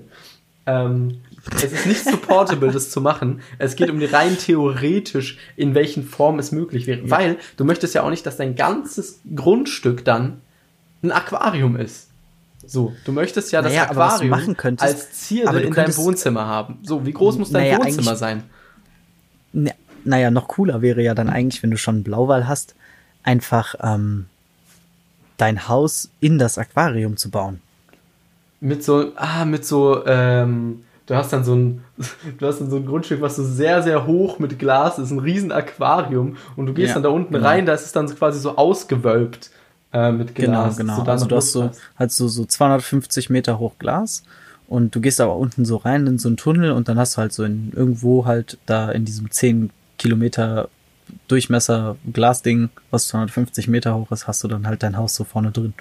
Ähm, 0.66 1.20
es 1.54 1.64
ist 1.64 1.86
nicht 1.86 2.04
supportable, 2.04 2.72
das 2.72 2.90
zu 2.90 3.00
machen. 3.00 3.42
Es 3.58 3.76
geht 3.76 3.90
um 3.90 4.00
die 4.00 4.06
rein 4.06 4.38
theoretisch, 4.38 5.36
in 5.56 5.74
welchen 5.74 6.04
Formen 6.04 6.38
es 6.38 6.52
möglich 6.52 6.86
wäre. 6.86 7.10
Weil 7.10 7.36
du 7.56 7.64
möchtest 7.64 7.94
ja 7.94 8.02
auch 8.02 8.10
nicht, 8.10 8.24
dass 8.24 8.38
dein 8.38 8.56
ganzes 8.56 9.20
Grundstück 9.34 10.04
dann 10.04 10.40
ein 11.02 11.12
Aquarium 11.12 11.76
ist. 11.76 12.08
So, 12.66 12.92
du 13.04 13.12
möchtest 13.12 13.52
ja 13.52 13.62
das 13.62 13.72
Naja, 13.72 13.86
du 13.86 13.90
Aquarium 13.92 14.30
machen 14.30 14.56
könntest- 14.56 14.82
als 14.94 15.12
Zierde 15.12 15.56
in 15.58 15.62
deinem 15.64 15.72
könntest- 15.72 15.98
Wohnzimmer 15.98 16.46
haben. 16.46 16.78
So, 16.82 17.04
wie 17.06 17.12
groß 17.12 17.38
muss 17.38 17.50
dein 17.50 17.62
Naja, 17.68 17.78
Wohnzimmer 17.78 18.16
sein? 18.16 18.44
na, 19.52 19.70
naja, 20.04 20.30
noch 20.30 20.48
cooler 20.48 20.82
wäre 20.82 21.02
ja 21.02 21.14
dann 21.14 21.28
eigentlich, 21.30 21.62
wenn 21.62 21.70
du 21.70 21.76
schon 21.78 21.96
einen 21.96 22.04
Blauwal 22.04 22.46
hast, 22.48 22.74
einfach 23.22 23.74
ähm, 23.82 24.26
dein 25.36 25.68
Haus 25.68 26.10
in 26.20 26.38
das 26.38 26.58
Aquarium 26.58 27.16
zu 27.16 27.30
bauen. 27.30 27.60
Mit 28.60 28.82
so, 28.84 29.12
ah, 29.16 29.44
mit 29.44 29.64
so, 29.66 30.04
ähm, 30.06 30.84
du 31.06 31.14
hast 31.14 31.32
dann 31.32 31.44
so 31.44 31.54
ein, 31.54 31.84
du 32.38 32.46
hast 32.46 32.60
dann 32.60 32.70
so 32.70 32.76
ein 32.76 32.86
Grundstück, 32.86 33.20
was 33.20 33.36
so 33.36 33.44
sehr, 33.44 33.82
sehr 33.82 34.06
hoch 34.06 34.38
mit 34.38 34.58
Glas 34.58 34.98
ist, 34.98 35.10
ein 35.10 35.18
riesen 35.18 35.52
Aquarium 35.52 36.36
und 36.56 36.66
du 36.66 36.74
gehst 36.74 36.88
Ja, 36.88 36.94
dann 36.94 37.02
da 37.04 37.08
unten 37.10 37.32
genau. 37.32 37.46
rein, 37.46 37.66
da 37.66 37.74
ist 37.74 37.84
es 37.84 37.92
dann 37.92 38.06
quasi 38.14 38.38
so 38.40 38.56
ausgewölbt 38.56 39.50
äh, 39.94 40.12
mit 40.12 40.34
Glas. 40.34 40.76
Genau, 40.76 40.94
genau. 40.96 41.10
Also 41.10 41.26
du 41.26 41.36
hast 41.36 41.52
so, 41.52 41.70
halt 41.96 42.12
so, 42.12 42.28
so 42.28 42.44
250 42.44 43.30
Meter 43.30 43.58
hoch 43.58 43.74
Glas 43.78 44.24
und 44.66 44.94
du 44.94 45.00
gehst 45.00 45.20
aber 45.20 45.36
unten 45.36 45.64
so 45.64 45.76
rein 45.76 46.06
in 46.06 46.18
so 46.18 46.28
einen 46.28 46.36
Tunnel 46.36 46.72
und 46.72 46.88
dann 46.88 46.98
hast 46.98 47.16
du 47.16 47.18
halt 47.18 47.32
so 47.32 47.44
in, 47.44 47.72
irgendwo 47.72 48.26
halt 48.26 48.58
da 48.66 48.90
in 48.90 49.04
diesem 49.04 49.30
10 49.30 49.70
Kilometer 49.96 50.68
Durchmesser 51.28 51.96
Glasding, 52.12 52.70
was 52.90 53.08
250 53.08 53.68
Meter 53.68 53.94
hoch 53.94 54.10
ist, 54.10 54.26
hast 54.26 54.42
du 54.42 54.48
dann 54.48 54.66
halt 54.66 54.82
dein 54.82 54.96
Haus 54.96 55.14
so 55.14 55.22
vorne 55.22 55.52
drin. 55.52 55.74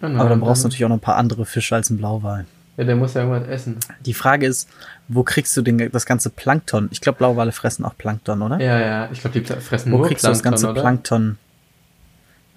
Genau, 0.00 0.20
aber 0.20 0.28
dann 0.28 0.40
brauchst 0.40 0.62
du 0.62 0.68
natürlich 0.68 0.84
auch 0.84 0.90
noch 0.90 0.98
ein 0.98 1.00
paar 1.00 1.16
andere 1.16 1.44
Fische 1.44 1.74
als 1.74 1.90
ein 1.90 1.96
Blauwal. 1.96 2.46
Ja, 2.76 2.84
der 2.84 2.94
muss 2.94 3.14
ja 3.14 3.22
irgendwas 3.22 3.48
essen. 3.48 3.78
Die 4.06 4.14
Frage 4.14 4.46
ist, 4.46 4.68
wo 5.08 5.24
kriegst 5.24 5.56
du 5.56 5.62
den, 5.62 5.90
das 5.90 6.06
ganze 6.06 6.30
Plankton? 6.30 6.88
Ich 6.92 7.00
glaube, 7.00 7.18
Blauwale 7.18 7.50
fressen 7.50 7.84
auch 7.84 7.96
Plankton, 7.98 8.42
oder? 8.42 8.60
Ja, 8.60 8.78
ja, 8.78 9.08
ich 9.10 9.20
glaube, 9.20 9.40
die 9.40 9.44
fressen 9.44 9.90
Wo 9.90 9.96
nur 9.98 10.06
kriegst 10.06 10.24
du 10.24 10.28
das 10.28 10.42
ganze 10.44 10.70
oder? 10.70 10.80
Plankton? 10.80 11.38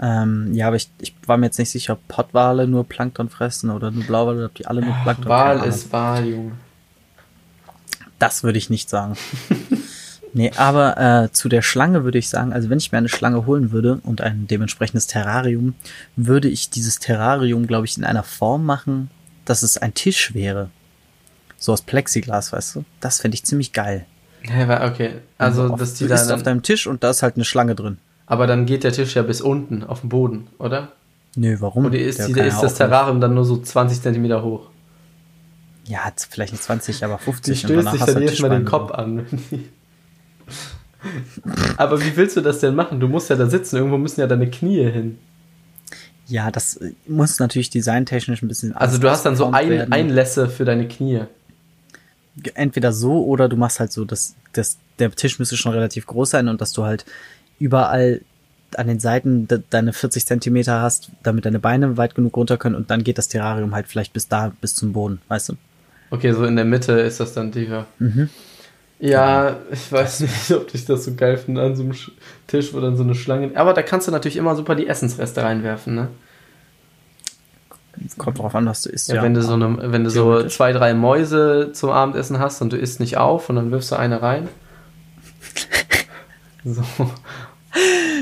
Ähm, 0.02 0.54
ja, 0.54 0.68
aber 0.68 0.78
ich, 0.78 0.90
ich 1.00 1.16
war 1.28 1.38
mir 1.38 1.46
jetzt 1.46 1.60
nicht 1.60 1.70
sicher, 1.70 1.94
ob 1.94 2.08
Pottwale 2.08 2.68
nur 2.68 2.84
Plankton 2.86 3.30
fressen 3.30 3.70
oder 3.70 3.92
nur 3.92 4.04
Blauwale 4.04 4.38
oder 4.38 4.46
ob 4.48 4.56
die 4.56 4.66
alle 4.66 4.82
nur 4.82 4.96
Plankton 5.04 5.30
Wal 5.30 5.60
keine 5.60 5.70
ist 5.70 5.94
Wal, 5.94 6.26
Junge. 6.26 6.52
Das 8.18 8.44
würde 8.44 8.58
ich 8.58 8.72
nicht 8.72 8.90
sagen. 8.90 9.16
nee, 10.34 10.52
aber 10.58 10.98
äh, 10.98 11.32
zu 11.32 11.50
der 11.50 11.62
Schlange 11.62 12.04
würde 12.04 12.18
ich 12.18 12.30
sagen, 12.30 12.52
also 12.52 12.72
wenn 12.72 12.80
ich 12.80 12.92
mir 12.92 12.98
eine 12.98 13.10
Schlange 13.10 13.46
holen 13.46 13.72
würde 13.72 14.00
und 14.04 14.22
ein 14.22 14.48
dementsprechendes 14.48 15.06
Terrarium, 15.06 15.76
würde 16.16 16.48
ich 16.48 16.72
dieses 16.72 16.98
Terrarium, 16.98 17.68
glaube 17.68 17.86
ich, 17.86 17.96
in 17.96 18.04
einer 18.04 18.24
Form 18.24 18.66
machen, 18.66 19.12
dass 19.46 19.62
es 19.62 19.78
ein 19.78 19.94
Tisch 19.94 20.34
wäre. 20.34 20.72
So 21.58 21.74
aus 21.74 21.84
Plexiglas, 21.84 22.52
weißt 22.52 22.76
du? 22.76 22.86
Das 23.02 23.20
fände 23.22 23.36
ich 23.36 23.44
ziemlich 23.44 23.72
geil. 23.72 24.06
Okay. 24.48 25.20
Also, 25.38 25.74
auf, 25.74 25.80
dass 25.80 25.94
die 25.94 26.06
du 26.06 26.10
da 26.10 26.16
isst 26.16 26.32
auf 26.32 26.42
deinem 26.42 26.64
Tisch 26.64 26.88
und 26.88 27.04
da 27.04 27.12
ist 27.12 27.22
halt 27.22 27.36
eine 27.36 27.46
Schlange 27.46 27.76
drin. 27.76 28.00
Aber 28.32 28.48
dann 28.48 28.66
geht 28.66 28.86
der 28.86 28.94
Tisch 28.94 29.14
ja 29.18 29.24
bis 29.24 29.42
unten 29.42 29.84
auf 29.84 30.00
den 30.00 30.10
Boden, 30.10 30.48
oder? 30.58 30.94
Nö, 31.36 31.58
warum? 31.60 31.88
Oder 31.88 32.00
ist, 32.00 32.18
Der 32.18 32.28
die, 32.28 32.40
ist 32.40 32.62
das 32.62 32.76
Terrarium 32.76 33.20
dann 33.20 33.34
nur 33.34 33.44
so 33.44 33.58
20 33.58 34.02
Zentimeter 34.02 34.42
hoch? 34.42 34.70
Ja, 35.84 36.00
vielleicht 36.30 36.54
nicht 36.54 36.64
20, 36.64 37.04
aber 37.04 37.18
Die 37.18 37.24
50 37.26 37.60
stößt 37.60 37.92
sich 37.92 38.00
hast 38.00 38.08
dann 38.08 38.22
jedes 38.22 38.40
Mal 38.40 38.52
den 38.52 38.64
Kopf 38.64 38.92
an. 38.92 39.26
Aber 41.76 42.02
wie 42.02 42.16
willst 42.16 42.38
du 42.38 42.42
das 42.42 42.60
denn 42.60 42.74
machen? 42.74 43.02
Du 43.02 43.10
musst 43.10 43.30
ja 43.30 43.36
da 43.36 43.48
sitzen, 43.48 43.76
irgendwo 43.76 43.98
müssen 43.98 44.22
ja 44.22 44.28
deine 44.28 44.50
Knie 44.50 44.90
hin. 44.90 45.18
Ja, 46.28 46.52
das 46.52 46.78
äh, 46.78 46.94
muss 47.08 47.38
natürlich 47.38 47.70
designtechnisch 47.70 48.42
ein 48.42 48.48
bisschen. 48.48 48.74
Also 48.78 48.98
du 48.98 49.10
hast 49.10 49.26
dann 49.26 49.36
so 49.36 49.52
ein. 49.52 49.92
Einlässe 49.92 50.48
für 50.48 50.64
deine 50.64 50.88
Knie. 50.88 51.24
Entweder 52.54 52.94
so 52.94 53.26
oder 53.26 53.50
du 53.50 53.58
machst 53.58 53.82
halt 53.82 53.92
so, 53.92 54.06
dass, 54.06 54.36
dass 54.54 54.78
der 55.00 55.12
Tisch 55.12 55.38
müsste 55.38 55.58
schon 55.58 55.74
relativ 55.74 56.06
groß 56.06 56.30
sein 56.30 56.48
und 56.48 56.62
dass 56.62 56.72
du 56.72 56.86
halt 56.86 57.06
überall 57.62 58.22
an 58.76 58.88
den 58.88 59.00
Seiten 59.00 59.48
de 59.48 59.62
deine 59.70 59.92
40 59.94 60.26
Zentimeter 60.26 60.82
hast, 60.82 61.10
damit 61.24 61.46
deine 61.46 61.60
Beine 61.60 61.98
weit 61.98 62.16
genug 62.16 62.36
runter 62.38 62.58
können 62.58 62.76
und 62.76 62.90
dann 62.90 63.04
geht 63.04 63.18
das 63.18 63.28
Terrarium 63.28 63.76
halt 63.76 63.88
vielleicht 63.88 64.14
bis 64.14 64.28
da, 64.28 64.52
bis 64.62 64.76
zum 64.76 64.94
Boden, 64.94 65.22
weißt 65.28 65.50
du? 65.50 65.54
Okay, 66.10 66.32
so 66.34 66.46
in 66.46 66.56
der 66.56 66.66
Mitte 66.66 66.94
ist 66.94 67.20
das 67.20 67.34
dann 67.34 67.52
tiefer. 67.52 67.86
Mhm. 68.00 68.30
Ja, 69.00 69.58
ich 69.72 69.92
weiß 69.92 70.20
nicht, 70.22 70.52
ob 70.52 70.74
ich 70.74 70.86
das 70.86 71.06
so 71.06 71.16
geil 71.16 71.38
finde 71.38 71.62
an 71.64 71.76
so 71.76 71.84
einem 71.84 71.94
Sch- 71.94 72.12
Tisch, 72.48 72.74
wo 72.74 72.80
dann 72.80 72.96
so 72.96 73.04
eine 73.04 73.16
Schlange. 73.16 73.52
Aber 73.56 73.74
da 73.74 73.82
kannst 73.82 74.08
du 74.08 74.12
natürlich 74.12 74.38
immer 74.38 74.56
super 74.56 74.76
die 74.76 74.88
Essensreste 74.88 75.42
reinwerfen, 75.44 75.96
ne? 75.96 76.08
Kommt 78.18 78.40
drauf 78.40 78.56
an, 78.56 78.66
was 78.68 78.84
du 78.84 78.90
isst. 78.90 79.10
Ja, 79.10 79.22
wenn 79.22 79.34
du 79.34 79.42
so 79.44 79.54
eine, 79.54 79.92
wenn 79.92 80.04
du 80.04 80.10
so 80.10 80.44
zwei, 80.48 80.72
drei 80.72 80.94
Mäuse 80.94 81.72
zum 81.74 81.90
Abendessen 81.90 82.40
hast 82.40 82.62
und 82.62 82.72
du 82.74 82.78
isst 82.78 83.00
nicht 83.00 83.18
auf 83.18 83.50
und 83.50 83.58
dann 83.58 83.72
wirfst 83.72 83.92
du 83.92 83.96
eine 83.96 84.22
rein. 84.22 84.48
So. 86.64 86.84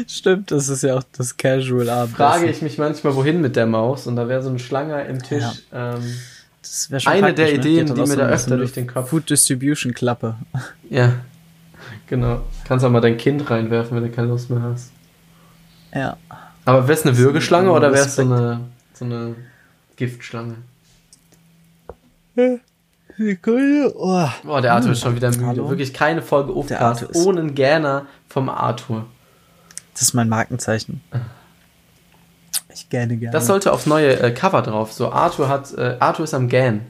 Stimmt, 0.08 0.52
das 0.52 0.70
ist 0.70 0.84
ja 0.84 0.98
auch 0.98 1.04
das 1.18 1.36
Casual 1.38 1.90
Abendessen. 1.90 2.16
Frage 2.16 2.46
ich 2.50 2.62
mich 2.62 2.78
manchmal, 2.78 3.16
wohin 3.16 3.42
mit 3.42 3.56
der 3.56 3.66
Maus 3.66 4.08
und 4.08 4.16
da 4.16 4.28
wäre 4.28 4.42
so 4.44 4.50
eine 4.50 4.60
Schlange 4.60 5.04
im 5.06 5.22
Tisch. 5.24 5.44
Ähm, 5.74 5.96
Das 6.62 6.92
wär 6.92 7.00
schon 7.00 7.14
eine 7.14 7.34
der 7.34 7.48
ne? 7.48 7.54
Ideen, 7.54 7.86
die 7.88 7.94
mir 8.02 8.08
so 8.08 8.16
da 8.16 8.28
öfter 8.28 8.50
so 8.52 8.58
durch 8.58 8.74
den 8.74 8.88
Kopf- 8.88 9.10
Food 9.10 9.30
Distribution 9.30 9.94
Klappe. 9.94 10.36
ja, 10.90 11.14
genau. 12.08 12.42
Kannst 12.68 12.86
auch 12.86 12.90
mal 12.92 13.02
dein 13.02 13.18
Kind 13.18 13.50
reinwerfen, 13.50 13.96
wenn 13.98 14.04
du 14.04 14.12
keine 14.12 14.28
Lust 14.28 14.50
mehr 14.50 14.62
hast. 14.62 14.92
Ja. 15.94 16.18
Aber 16.66 16.88
wär's 16.88 17.04
eine 17.06 17.18
Würgeschlange 17.18 17.72
oder 17.72 17.92
wär's 17.92 18.16
so 18.16 18.22
Respekt. 18.22 18.40
eine, 18.40 18.60
so 18.94 19.06
eine 19.06 19.36
Giftschlange? 19.96 20.56
Sekunde. 23.18 23.94
Oh. 23.98 24.28
Boah, 24.44 24.62
der 24.62 24.74
Arthur 24.74 24.92
ist 24.92 25.02
schon 25.02 25.16
wieder 25.16 25.30
müde. 25.32 25.46
Hallo? 25.46 25.70
Wirklich 25.70 25.94
keine 25.94 26.22
Folge 26.22 26.54
ist- 26.54 27.16
ohne 27.26 27.42
einen 27.42 27.56
Gerner 27.56 28.06
vom 28.28 28.50
Arthur. 28.50 29.06
Das 30.00 30.08
ist 30.08 30.14
mein 30.14 30.30
Markenzeichen. 30.30 31.02
Ich 32.74 32.90
gerne 32.90 33.18
gerne. 33.18 33.34
Das 33.34 33.48
sollte 33.48 33.74
aufs 33.74 33.86
neue 33.86 34.18
äh, 34.18 34.32
Cover 34.32 34.62
drauf. 34.62 34.94
So, 34.94 35.12
Arthur 35.12 35.50
hat, 35.50 35.74
äh, 35.74 35.98
Arthur 36.00 36.24
ist 36.24 36.34
am 36.34 36.48
Gähnen. 36.48 36.84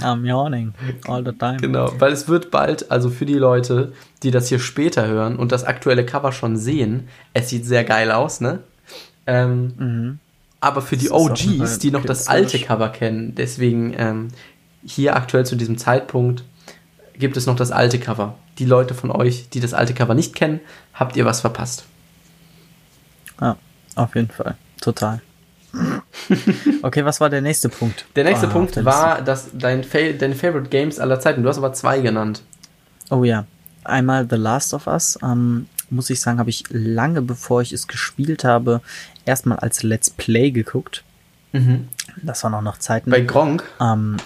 I'm 0.00 0.24
yawning 0.24 0.72
all 1.06 1.22
the 1.22 1.32
time. 1.32 1.58
Genau, 1.58 1.92
weil 2.00 2.12
es 2.12 2.28
wird 2.28 2.50
bald, 2.50 2.90
also 2.90 3.10
für 3.10 3.26
die 3.26 3.34
Leute, 3.34 3.92
die 4.22 4.30
das 4.30 4.48
hier 4.48 4.58
später 4.58 5.06
hören 5.06 5.36
und 5.36 5.52
das 5.52 5.64
aktuelle 5.64 6.06
Cover 6.06 6.32
schon 6.32 6.56
sehen, 6.56 7.08
es 7.34 7.50
sieht 7.50 7.66
sehr 7.66 7.84
geil 7.84 8.10
aus, 8.10 8.40
ne? 8.40 8.60
Ähm, 9.26 9.74
Mhm. 9.76 10.18
aber 10.60 10.80
für 10.80 10.96
die 10.96 11.10
OGs, 11.10 11.78
die 11.78 11.90
noch 11.90 12.06
das 12.06 12.26
alte. 12.26 12.58
Cover 12.58 12.88
kennen, 12.88 13.34
deswegen 13.34 13.94
ähm, 13.98 14.28
hier 14.82 15.14
aktuell 15.14 15.44
zu 15.44 15.56
diesem 15.56 15.76
Zeitpunkt 15.76 16.42
gibt 17.18 17.36
es 17.36 17.44
noch 17.44 17.56
das 17.56 17.70
alte 17.70 17.98
Cover. 18.00 18.36
Die 18.58 18.64
Leute 18.64 18.94
von 18.94 19.10
euch, 19.10 19.48
die 19.50 19.60
das 19.60 19.74
alte 19.74 19.92
Cover 19.94 20.14
nicht 20.14 20.34
kennen, 20.34 20.60
habt 20.94 21.16
ihr 21.16 21.24
was 21.24 21.40
verpasst. 21.40 21.84
Ja, 23.40 23.56
auf 23.96 24.14
jeden 24.14 24.30
Fall. 24.30 24.56
Total. 24.80 25.20
Okay, 26.82 27.04
was 27.04 27.20
war 27.20 27.28
der 27.30 27.40
nächste 27.42 27.68
Punkt? 27.68 28.06
Der 28.16 28.24
nächste 28.24 28.48
Ah, 28.48 28.50
Punkt 28.50 28.82
war 28.84 29.20
dass 29.22 29.50
dein 29.52 29.84
Fa 29.84 29.98
deine 30.18 30.34
Favorite 30.34 30.70
Games 30.70 30.98
aller 30.98 31.20
Zeiten. 31.20 31.42
Du 31.42 31.48
hast 31.48 31.58
aber 31.58 31.72
zwei 31.72 32.00
genannt. 32.00 32.42
Oh 33.10 33.24
ja. 33.24 33.44
Einmal 33.84 34.26
The 34.28 34.36
Last 34.36 34.72
of 34.74 34.86
Us. 34.86 35.18
Ähm, 35.22 35.66
muss 35.90 36.10
ich 36.10 36.20
sagen, 36.20 36.38
habe 36.38 36.50
ich 36.50 36.64
lange 36.70 37.22
bevor 37.22 37.62
ich 37.62 37.72
es 37.72 37.86
gespielt 37.86 38.42
habe, 38.42 38.80
erstmal 39.24 39.58
als 39.58 39.82
Let's 39.82 40.10
Play 40.10 40.50
geguckt. 40.50 41.04
Das 42.22 42.42
war 42.42 42.50
noch 42.50 42.62
nach 42.62 42.78
Zeiten. 42.78 43.10
Bei 43.10 43.20
Gronk. 43.20 43.64
ähm, 43.80 44.16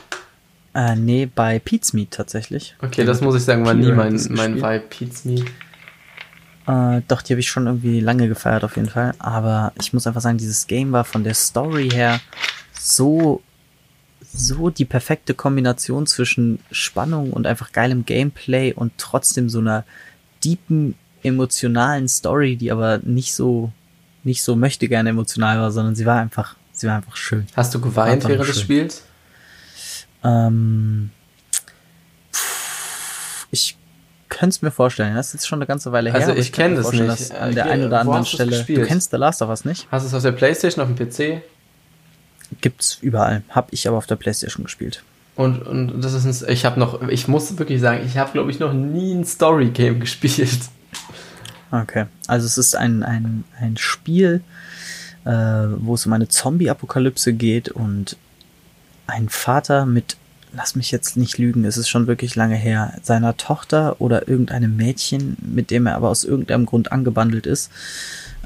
äh, 0.75 0.95
nee, 0.95 1.27
bei 1.27 1.59
Pete's 1.59 1.93
Meat 1.93 2.13
tatsächlich. 2.13 2.77
Okay, 2.81 3.05
das 3.05 3.21
muss 3.21 3.35
ich 3.35 3.43
sagen, 3.43 3.65
war 3.65 3.75
nie 3.75 3.91
mein, 3.93 4.21
mein. 4.31 4.57
Vibe. 4.57 4.85
Pete's 4.89 5.25
Me. 5.25 5.45
Äh, 6.67 7.03
doch, 7.09 7.23
die 7.23 7.33
habe 7.33 7.41
ich 7.41 7.49
schon 7.49 7.67
irgendwie 7.67 8.01
lange 8.01 8.29
gefeiert 8.29 8.63
auf 8.63 8.77
jeden 8.77 8.89
Fall. 8.89 9.13
Aber 9.19 9.73
ich 9.81 9.93
muss 9.93 10.07
einfach 10.07 10.21
sagen, 10.21 10.39
dieses 10.39 10.67
Game 10.67 10.93
war 10.93 11.05
von 11.05 11.25
der 11.25 11.35
Story 11.35 11.91
her 11.91 12.21
so 12.73 13.43
so 14.33 14.71
die 14.71 14.85
perfekte 14.85 15.35
Kombination 15.35 16.07
zwischen 16.07 16.61
Spannung 16.71 17.33
und 17.33 17.49
einfach 17.49 17.73
geilem 17.73 18.05
Gameplay 18.05 18.73
und 18.73 18.93
trotzdem 18.97 19.49
so 19.49 19.59
einer 19.59 19.85
deepen 20.45 20.95
emotionalen 21.25 22.07
Story, 22.07 22.55
die 22.55 22.71
aber 22.71 22.99
nicht 23.03 23.35
so 23.35 23.73
nicht 24.23 24.45
so 24.45 24.55
möchte 24.55 24.87
gerne 24.87 25.11
emotional 25.11 25.59
war, 25.59 25.73
sondern 25.73 25.97
sie 25.97 26.07
war 26.07 26.21
einfach 26.21 26.55
sie 26.73 26.87
war 26.87 26.97
einfach 26.97 27.17
schön. 27.17 27.47
Hast 27.57 27.75
du 27.75 27.81
geweint 27.81 28.29
während 28.29 28.49
des 28.49 28.61
Spiels? 28.61 29.05
Ähm, 30.23 31.11
ich 33.51 33.77
könnte 34.29 34.55
es 34.55 34.63
mir 34.63 34.71
vorstellen. 34.71 35.15
Das 35.15 35.29
ist 35.29 35.33
jetzt 35.35 35.49
schon 35.49 35.59
eine 35.59 35.67
ganze 35.67 35.93
Weile 35.93 36.13
her. 36.13 36.21
Also 36.21 36.33
ich 36.33 36.53
kenne 36.53 36.77
das 36.77 36.93
nicht. 36.93 37.33
An 37.33 37.55
der 37.55 37.67
einen 37.67 37.87
oder 37.87 38.01
anderen 38.01 38.25
Stelle. 38.25 38.65
Du 38.65 38.83
kennst 38.85 39.11
The 39.11 39.17
Last 39.17 39.43
of 39.43 39.49
Us 39.49 39.65
nicht? 39.65 39.87
Hast 39.91 40.05
du 40.05 40.09
es 40.09 40.15
auf 40.15 40.23
der 40.23 40.33
Playstation, 40.33 40.85
auf 40.85 40.95
dem 40.95 41.09
PC? 41.09 41.43
Gibt's 42.61 42.99
überall. 43.01 43.43
Hab 43.51 43.73
ich 43.73 43.87
aber 43.87 43.97
auf 43.97 44.07
der 44.07 44.17
Playstation 44.17 44.65
gespielt. 44.65 45.03
Und, 45.37 45.63
und 45.63 46.01
das 46.03 46.13
ist 46.13 46.43
ein, 46.43 46.53
ich 46.53 46.65
habe 46.65 46.79
noch, 46.79 47.09
ich 47.09 47.29
muss 47.29 47.57
wirklich 47.59 47.81
sagen, 47.81 48.05
ich 48.05 48.19
habe 48.19 48.33
glaube 48.33 48.51
ich 48.51 48.59
noch 48.59 48.73
nie 48.73 49.15
ein 49.15 49.25
Story 49.25 49.71
Game 49.71 50.01
gespielt. 50.01 50.61
Okay, 51.71 52.07
also 52.27 52.47
es 52.47 52.59
ist 52.59 52.75
ein, 52.75 53.03
ein, 53.03 53.45
ein 53.61 53.77
Spiel, 53.77 54.43
äh, 55.25 55.31
wo 55.31 55.95
es 55.95 56.05
um 56.05 56.13
eine 56.13 56.29
Zombie-Apokalypse 56.29 57.33
geht 57.33 57.69
und 57.69 58.17
ein 59.11 59.29
Vater 59.29 59.87
mit, 59.87 60.17
lass 60.53 60.75
mich 60.75 60.91
jetzt 60.91 61.17
nicht 61.17 61.39
lügen, 61.39 61.65
es 61.65 61.77
ist 61.77 61.89
schon 61.89 62.07
wirklich 62.07 62.37
lange 62.37 62.57
her, 62.57 62.95
seiner 63.03 63.37
Tochter 63.37 64.01
oder 64.01 64.29
irgendeinem 64.29 64.77
Mädchen, 64.77 65.37
mit 65.41 65.71
dem 65.71 65.87
er 65.87 65.97
aber 65.97 66.09
aus 66.09 66.25
irgendeinem 66.25 66.67
Grund 66.67 66.93
angebandelt 66.93 67.47
ist, 67.47 67.71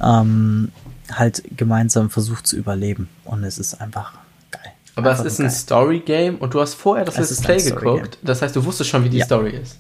ähm, 0.03 0.71
halt 1.13 1.45
gemeinsam 1.57 2.11
versucht 2.11 2.47
zu 2.47 2.57
überleben. 2.57 3.09
Und 3.25 3.45
es 3.45 3.59
ist 3.59 3.81
einfach 3.81 4.15
geil. 4.51 4.73
Aber 4.97 5.11
einfach 5.11 5.25
es 5.25 5.35
ist 5.35 5.41
ein 5.41 5.51
Story-Game 5.51 6.37
und 6.37 6.55
du 6.55 6.61
hast 6.61 6.75
vorher 6.75 7.05
das 7.05 7.17
Let's 7.17 7.41
Play 7.41 7.63
geguckt. 7.63 8.19
Das 8.23 8.43
heißt, 8.43 8.57
du 8.57 8.65
wusstest 8.65 8.91
schon, 8.91 9.05
wie 9.05 9.11
die 9.11 9.19
ja. 9.19 9.25
Story 9.25 9.51
ist. 9.51 9.79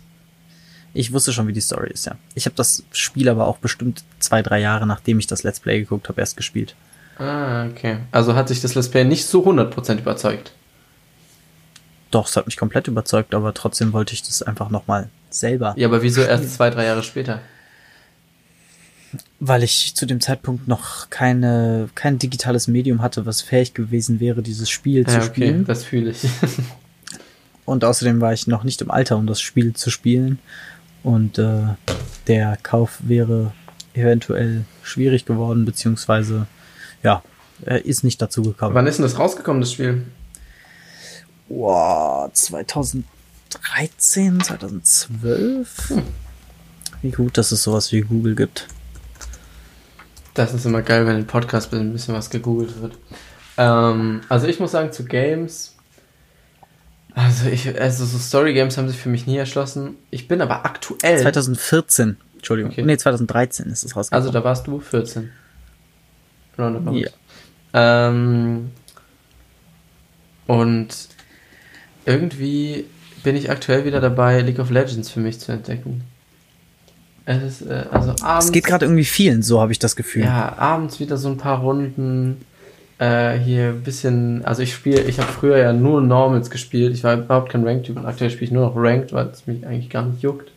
Ich 0.96 1.12
wusste 1.12 1.32
schon, 1.32 1.48
wie 1.48 1.52
die 1.52 1.60
Story 1.60 1.90
ist, 1.92 2.06
ja. 2.06 2.14
Ich 2.36 2.46
habe 2.46 2.54
das 2.54 2.84
Spiel 2.92 3.28
aber 3.28 3.48
auch 3.48 3.58
bestimmt 3.58 4.04
zwei, 4.20 4.42
drei 4.42 4.60
Jahre, 4.60 4.86
nachdem 4.86 5.18
ich 5.18 5.26
das 5.26 5.42
Let's 5.42 5.58
Play 5.58 5.80
geguckt 5.80 6.08
habe, 6.08 6.20
erst 6.20 6.36
gespielt. 6.36 6.76
Ah, 7.18 7.66
okay. 7.66 7.98
Also 8.12 8.34
hat 8.34 8.48
sich 8.48 8.60
das 8.60 8.74
Let's 8.76 8.88
Play 8.88 9.04
nicht 9.04 9.26
so 9.26 9.44
100% 9.44 9.98
überzeugt. 9.98 10.52
Doch, 12.14 12.28
es 12.28 12.36
hat 12.36 12.46
mich 12.46 12.56
komplett 12.56 12.86
überzeugt, 12.86 13.34
aber 13.34 13.52
trotzdem 13.54 13.92
wollte 13.92 14.14
ich 14.14 14.22
das 14.22 14.40
einfach 14.40 14.70
nochmal 14.70 15.08
selber. 15.30 15.74
Ja, 15.76 15.88
aber 15.88 16.00
wieso 16.02 16.22
erst 16.22 16.54
zwei, 16.54 16.70
drei 16.70 16.84
Jahre 16.84 17.02
später? 17.02 17.40
Weil 19.40 19.64
ich 19.64 19.96
zu 19.96 20.06
dem 20.06 20.20
Zeitpunkt 20.20 20.68
noch 20.68 21.10
keine, 21.10 21.88
kein 21.96 22.20
digitales 22.20 22.68
Medium 22.68 23.02
hatte, 23.02 23.26
was 23.26 23.42
fähig 23.42 23.74
gewesen 23.74 24.20
wäre, 24.20 24.42
dieses 24.42 24.70
Spiel 24.70 25.02
ja, 25.02 25.08
zu 25.08 25.16
okay, 25.16 25.26
spielen. 25.26 25.64
Das 25.64 25.82
fühle 25.82 26.12
ich. 26.12 26.18
Und 27.64 27.84
außerdem 27.84 28.20
war 28.20 28.32
ich 28.32 28.46
noch 28.46 28.62
nicht 28.62 28.80
im 28.80 28.92
Alter, 28.92 29.16
um 29.16 29.26
das 29.26 29.40
Spiel 29.40 29.74
zu 29.74 29.90
spielen. 29.90 30.38
Und 31.02 31.38
äh, 31.38 31.62
der 32.28 32.56
Kauf 32.62 32.98
wäre 33.00 33.52
eventuell 33.92 34.66
schwierig 34.84 35.24
geworden, 35.24 35.64
beziehungsweise 35.64 36.46
ja, 37.02 37.24
er 37.64 37.84
ist 37.84 38.04
nicht 38.04 38.22
dazu 38.22 38.42
gekommen. 38.42 38.76
Wann 38.76 38.86
ist 38.86 38.98
denn 38.98 39.04
das 39.04 39.18
rausgekommen, 39.18 39.60
das 39.60 39.72
Spiel? 39.72 40.04
Wow, 41.48 42.30
2013, 42.32 44.40
2012. 44.40 45.90
Hm. 45.90 46.02
Wie 47.02 47.10
gut, 47.10 47.36
dass 47.36 47.52
es 47.52 47.62
sowas 47.62 47.92
wie 47.92 48.00
Google 48.00 48.34
gibt. 48.34 48.66
Das 50.34 50.54
ist 50.54 50.66
immer 50.66 50.82
geil, 50.82 51.06
wenn 51.06 51.16
im 51.16 51.26
Podcast 51.26 51.72
ein 51.74 51.92
bisschen 51.92 52.14
was 52.14 52.30
gegoogelt 52.30 52.80
wird. 52.80 52.98
Ähm, 53.56 54.22
also 54.28 54.46
ich 54.46 54.58
muss 54.58 54.72
sagen, 54.72 54.90
zu 54.90 55.04
Games, 55.04 55.74
also 57.14 57.48
ich, 57.48 57.80
also 57.80 58.04
so 58.04 58.18
Story 58.18 58.54
Games 58.54 58.76
haben 58.76 58.88
sich 58.88 58.98
für 58.98 59.08
mich 59.08 59.26
nie 59.26 59.36
erschlossen. 59.36 59.96
Ich 60.10 60.26
bin 60.26 60.40
aber 60.40 60.64
aktuell. 60.64 61.20
2014, 61.20 62.16
Entschuldigung. 62.34 62.72
Okay. 62.72 62.82
Nee, 62.82 62.96
2013 62.96 63.66
ist 63.66 63.84
es 63.84 63.94
rausgekommen. 63.94 64.26
Also 64.26 64.32
da 64.32 64.42
warst 64.42 64.66
du 64.66 64.80
14. 64.80 65.30
Roundabout. 66.58 66.96
Ja. 66.96 67.10
Ähm, 67.72 68.72
und 70.46 70.88
irgendwie 72.06 72.84
bin 73.22 73.36
ich 73.36 73.50
aktuell 73.50 73.84
wieder 73.84 74.00
dabei, 74.00 74.40
League 74.40 74.58
of 74.58 74.70
Legends 74.70 75.10
für 75.10 75.20
mich 75.20 75.40
zu 75.40 75.52
entdecken. 75.52 76.02
Es 77.26 77.42
ist, 77.42 77.62
äh, 77.62 77.84
also 77.90 78.10
abends. 78.22 78.46
Es 78.46 78.52
geht 78.52 78.64
gerade 78.64 78.84
irgendwie 78.84 79.04
vielen, 79.04 79.42
so 79.42 79.60
habe 79.60 79.72
ich 79.72 79.78
das 79.78 79.96
Gefühl. 79.96 80.24
Ja, 80.24 80.54
abends 80.58 81.00
wieder 81.00 81.16
so 81.16 81.28
ein 81.28 81.38
paar 81.38 81.60
Runden. 81.60 82.44
Äh, 82.98 83.38
hier 83.38 83.68
ein 83.70 83.82
bisschen, 83.82 84.44
also 84.44 84.62
ich 84.62 84.72
spiele, 84.72 85.00
ich 85.00 85.18
habe 85.18 85.32
früher 85.32 85.58
ja 85.58 85.72
nur 85.72 86.00
Normals 86.00 86.50
gespielt. 86.50 86.94
Ich 86.94 87.02
war 87.02 87.14
überhaupt 87.14 87.50
kein 87.50 87.66
Ranked-Typ 87.66 87.96
und 87.96 88.06
aktuell 88.06 88.30
spiele 88.30 88.44
ich 88.44 88.52
nur 88.52 88.66
noch 88.66 88.76
Ranked, 88.76 89.12
weil 89.12 89.26
es 89.26 89.46
mich 89.46 89.66
eigentlich 89.66 89.90
gar 89.90 90.04
nicht 90.04 90.22
juckt. 90.22 90.52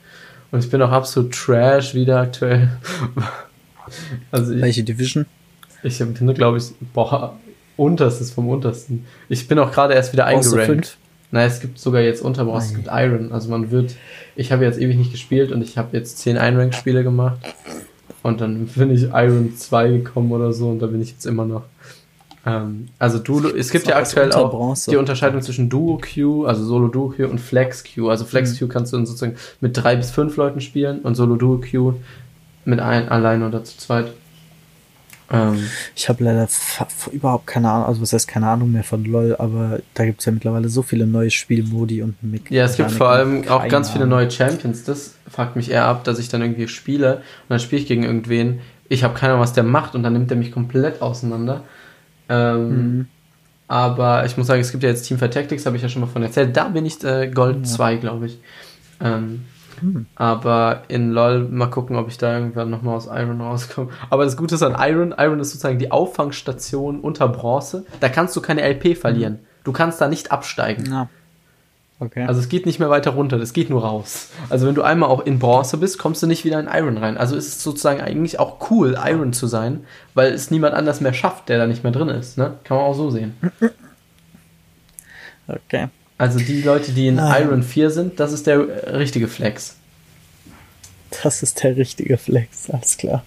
Und 0.51 0.63
ich 0.63 0.69
bin 0.69 0.81
auch 0.81 0.91
absolut 0.91 1.33
Trash 1.33 1.95
wieder 1.95 2.21
aktuell. 2.21 2.69
also 4.31 4.53
ich, 4.53 4.61
Welche 4.61 4.83
Division? 4.83 5.25
Ich 5.83 5.97
bin, 5.97 6.33
glaube 6.33 6.57
ich, 6.57 6.65
boah, 6.93 7.37
unterstes 7.75 8.31
vom 8.31 8.49
untersten. 8.49 9.05
Ich 9.29 9.47
bin 9.47 9.57
auch 9.59 9.71
gerade 9.71 9.93
erst 9.93 10.13
wieder 10.13 10.25
eingerankt. 10.25 10.97
Naja, 11.31 11.47
es 11.47 11.59
gibt 11.59 11.77
sogar 11.77 12.01
jetzt 12.01 12.21
Unterboss, 12.21 12.67
es 12.67 12.73
gibt 12.73 12.87
Iron. 12.91 13.31
Also 13.31 13.49
man 13.49 13.69
wird, 13.69 13.95
ich 14.35 14.51
habe 14.51 14.63
jetzt 14.63 14.79
ewig 14.79 14.97
nicht 14.97 15.11
gespielt 15.11 15.51
und 15.51 15.61
ich 15.61 15.77
habe 15.77 15.95
jetzt 15.97 16.19
10 16.19 16.37
Einrank-Spiele 16.37 17.03
gemacht. 17.03 17.39
Und 18.23 18.41
dann 18.41 18.67
bin 18.67 18.91
ich 18.91 19.09
Iron 19.13 19.55
2 19.55 19.89
gekommen 19.89 20.31
oder 20.31 20.53
so 20.53 20.69
und 20.69 20.79
da 20.79 20.87
bin 20.87 21.01
ich 21.01 21.11
jetzt 21.11 21.25
immer 21.25 21.45
noch. 21.45 21.63
Ähm, 22.45 22.87
also 22.97 23.19
du, 23.19 23.49
es 23.49 23.71
gibt 23.71 23.87
ja 23.87 23.97
aktuell 23.97 24.31
auch 24.31 24.75
die 24.87 24.95
Unterscheidung 24.95 25.41
zwischen 25.41 25.69
Duo 25.69 25.97
Queue, 25.97 26.47
also 26.47 26.63
Solo 26.63 26.87
Duo 26.87 27.09
Queue 27.09 27.27
und 27.27 27.39
Flex 27.39 27.83
Queue. 27.83 28.09
Also 28.09 28.23
Flex 28.23 28.57
Queue 28.57 28.67
mhm. 28.67 28.71
kannst 28.71 28.93
du 28.93 28.97
dann 28.97 29.05
sozusagen 29.05 29.35
mit 29.59 29.75
drei 29.75 29.97
bis 29.97 30.11
fünf 30.11 30.37
Leuten 30.37 30.61
spielen 30.61 30.99
und 30.99 31.15
Solo 31.15 31.35
Duo 31.35 31.57
Queue 31.57 31.95
mit 32.63 32.79
ein, 32.79 33.09
allein 33.09 33.43
oder 33.43 33.63
zu 33.63 33.77
zweit. 33.77 34.13
Ähm, 35.29 35.67
ich 35.95 36.07
habe 36.07 36.23
leider 36.23 36.47
überhaupt 37.11 37.47
keine 37.47 37.69
Ahnung, 37.69 37.87
also 37.87 38.01
was 38.01 38.13
heißt 38.13 38.27
keine 38.27 38.47
Ahnung 38.47 38.71
mehr 38.71 38.83
von 38.83 39.03
LOL, 39.03 39.35
aber 39.37 39.79
da 39.93 40.05
gibt 40.05 40.19
es 40.19 40.25
ja 40.25 40.31
mittlerweile 40.31 40.69
so 40.69 40.81
viele 40.81 41.05
neue 41.05 41.29
Spielmodi 41.29 42.01
und 42.01 42.21
Mik 42.23 42.49
Ja, 42.49 42.65
es 42.65 42.77
gibt 42.77 42.91
vor 42.91 43.09
allem 43.09 43.47
auch 43.49 43.67
ganz 43.67 43.89
viele 43.89 44.07
neue 44.07 44.31
Champions. 44.31 44.83
Das 44.83 45.15
fuckt 45.29 45.55
mich 45.55 45.71
eher 45.71 45.85
ab, 45.85 46.03
dass 46.05 46.19
ich 46.19 46.29
dann 46.29 46.41
irgendwie 46.41 46.67
spiele 46.67 47.17
und 47.17 47.49
dann 47.49 47.59
spiele 47.59 47.81
ich 47.81 47.87
gegen 47.87 48.03
irgendwen. 48.03 48.59
Ich 48.89 49.03
habe 49.03 49.15
keine 49.15 49.33
Ahnung, 49.33 49.43
was 49.43 49.53
der 49.53 49.63
macht 49.63 49.95
und 49.95 50.03
dann 50.03 50.13
nimmt 50.13 50.31
er 50.31 50.37
mich 50.37 50.51
komplett 50.51 51.01
auseinander. 51.01 51.63
Ähm, 52.29 52.69
mhm. 52.69 53.07
Aber 53.67 54.25
ich 54.25 54.37
muss 54.37 54.47
sagen, 54.47 54.61
es 54.61 54.71
gibt 54.71 54.83
ja 54.83 54.89
jetzt 54.89 55.03
Team 55.03 55.17
for 55.17 55.29
Tactics, 55.29 55.65
habe 55.65 55.75
ich 55.75 55.83
ja 55.83 55.89
schon 55.89 56.01
mal 56.01 56.07
von 56.07 56.23
erzählt. 56.23 56.55
Da 56.55 56.69
bin 56.69 56.85
ich 56.85 57.03
äh, 57.03 57.29
Gold 57.29 57.57
ja. 57.57 57.63
2, 57.63 57.97
glaube 57.97 58.27
ich. 58.27 58.39
Ähm, 59.01 59.43
hm. 59.79 60.05
Aber 60.15 60.83
in 60.87 61.11
LOL 61.11 61.47
mal 61.49 61.67
gucken, 61.67 61.95
ob 61.95 62.07
ich 62.07 62.17
da 62.17 62.37
irgendwann 62.37 62.69
nochmal 62.69 62.95
aus 62.95 63.07
Iron 63.07 63.41
rauskomme. 63.41 63.89
Aber 64.09 64.25
das 64.25 64.37
Gute 64.37 64.55
ist 64.55 64.63
an 64.63 64.75
Iron, 64.79 65.13
Iron 65.17 65.39
ist 65.39 65.51
sozusagen 65.51 65.79
die 65.79 65.91
Auffangstation 65.91 66.99
unter 66.99 67.27
Bronze. 67.27 67.85
Da 67.99 68.09
kannst 68.09 68.35
du 68.35 68.41
keine 68.41 68.61
LP 68.61 68.97
verlieren. 68.97 69.33
Hm. 69.35 69.39
Du 69.63 69.71
kannst 69.73 69.99
da 69.99 70.07
nicht 70.07 70.31
absteigen. 70.31 70.85
Ja. 70.85 71.09
Okay. 71.99 72.25
Also 72.27 72.39
es 72.39 72.47
geht 72.47 72.67
nicht 72.67 72.77
mehr 72.79 72.91
weiter 72.91 73.11
runter, 73.11 73.39
das 73.39 73.53
geht 73.53 73.71
nur 73.71 73.83
raus. 73.83 74.29
Also 74.49 74.67
wenn 74.67 74.75
du 74.75 74.83
einmal 74.83 75.09
auch 75.09 75.25
in 75.25 75.39
Bronze 75.39 75.77
bist, 75.77 75.97
kommst 75.97 76.21
du 76.21 76.27
nicht 76.27 76.45
wieder 76.45 76.59
in 76.59 76.67
Iron 76.71 76.97
rein. 76.97 77.17
Also 77.17 77.35
ist 77.35 77.47
es 77.47 77.63
sozusagen 77.63 78.01
eigentlich 78.01 78.39
auch 78.39 78.69
cool, 78.69 78.95
Iron 79.03 79.33
zu 79.33 79.47
sein, 79.47 79.83
weil 80.13 80.31
es 80.31 80.51
niemand 80.51 80.75
anders 80.75 81.01
mehr 81.01 81.13
schafft, 81.13 81.49
der 81.49 81.57
da 81.57 81.65
nicht 81.65 81.83
mehr 81.83 81.91
drin 81.91 82.09
ist. 82.09 82.37
Ne? 82.37 82.53
Kann 82.63 82.77
man 82.77 82.85
auch 82.85 82.93
so 82.93 83.09
sehen. 83.09 83.35
Okay. 85.47 85.87
Also 86.17 86.39
die 86.39 86.61
Leute, 86.61 86.91
die 86.91 87.07
in 87.07 87.19
ah. 87.19 87.39
Iron 87.39 87.63
4 87.63 87.91
sind, 87.91 88.19
das 88.19 88.33
ist 88.33 88.47
der 88.47 88.97
richtige 88.97 89.27
Flex. 89.27 89.75
Das 91.23 91.43
ist 91.43 91.63
der 91.63 91.77
richtige 91.77 92.17
Flex, 92.17 92.69
alles 92.69 92.97
klar. 92.97 93.23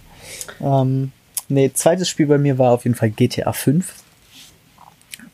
Ähm, 0.61 1.12
nee, 1.49 1.70
zweites 1.72 2.09
Spiel 2.09 2.26
bei 2.26 2.38
mir 2.38 2.59
war 2.59 2.72
auf 2.72 2.84
jeden 2.84 2.97
Fall 2.97 3.11
GTA 3.11 3.53
5. 3.53 3.95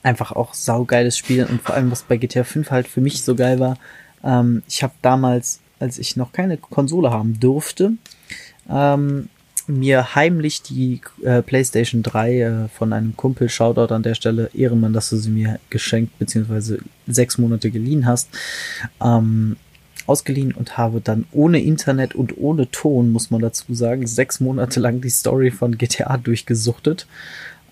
Einfach 0.02 0.32
auch 0.32 0.54
saugeiles 0.54 1.18
Spiel 1.18 1.44
und 1.44 1.62
vor 1.62 1.74
allem, 1.74 1.90
was 1.90 2.02
bei 2.02 2.16
GTA 2.16 2.44
5 2.44 2.70
halt 2.70 2.88
für 2.88 3.00
mich 3.00 3.22
so 3.22 3.34
geil 3.34 3.58
war, 3.58 3.78
ähm, 4.22 4.62
ich 4.68 4.82
habe 4.82 4.92
damals, 5.02 5.60
als 5.80 5.98
ich 5.98 6.16
noch 6.16 6.32
keine 6.32 6.56
Konsole 6.56 7.10
haben 7.10 7.40
durfte, 7.40 7.92
ähm, 8.70 9.28
mir 9.66 10.14
heimlich 10.14 10.62
die 10.62 11.00
äh, 11.22 11.42
PlayStation 11.42 12.02
3 12.02 12.40
äh, 12.40 12.68
von 12.68 12.92
einem 12.92 13.16
Kumpel, 13.16 13.48
Shoutout 13.48 13.92
an 13.92 14.02
der 14.02 14.14
Stelle, 14.14 14.50
Ehrenmann, 14.54 14.92
dass 14.92 15.10
du 15.10 15.16
sie 15.16 15.30
mir 15.30 15.58
geschenkt 15.70 16.18
bzw. 16.18 16.78
sechs 17.06 17.38
Monate 17.38 17.70
geliehen 17.70 18.06
hast, 18.06 18.28
ähm, 19.02 19.56
ausgeliehen 20.06 20.52
und 20.52 20.78
habe 20.78 21.00
dann 21.00 21.26
ohne 21.32 21.60
Internet 21.60 22.14
und 22.14 22.38
ohne 22.38 22.70
Ton, 22.70 23.10
muss 23.10 23.30
man 23.30 23.40
dazu 23.40 23.74
sagen, 23.74 24.06
sechs 24.06 24.40
Monate 24.40 24.78
lang 24.80 25.00
die 25.00 25.10
Story 25.10 25.50
von 25.50 25.76
GTA 25.76 26.16
durchgesuchtet. 26.16 27.06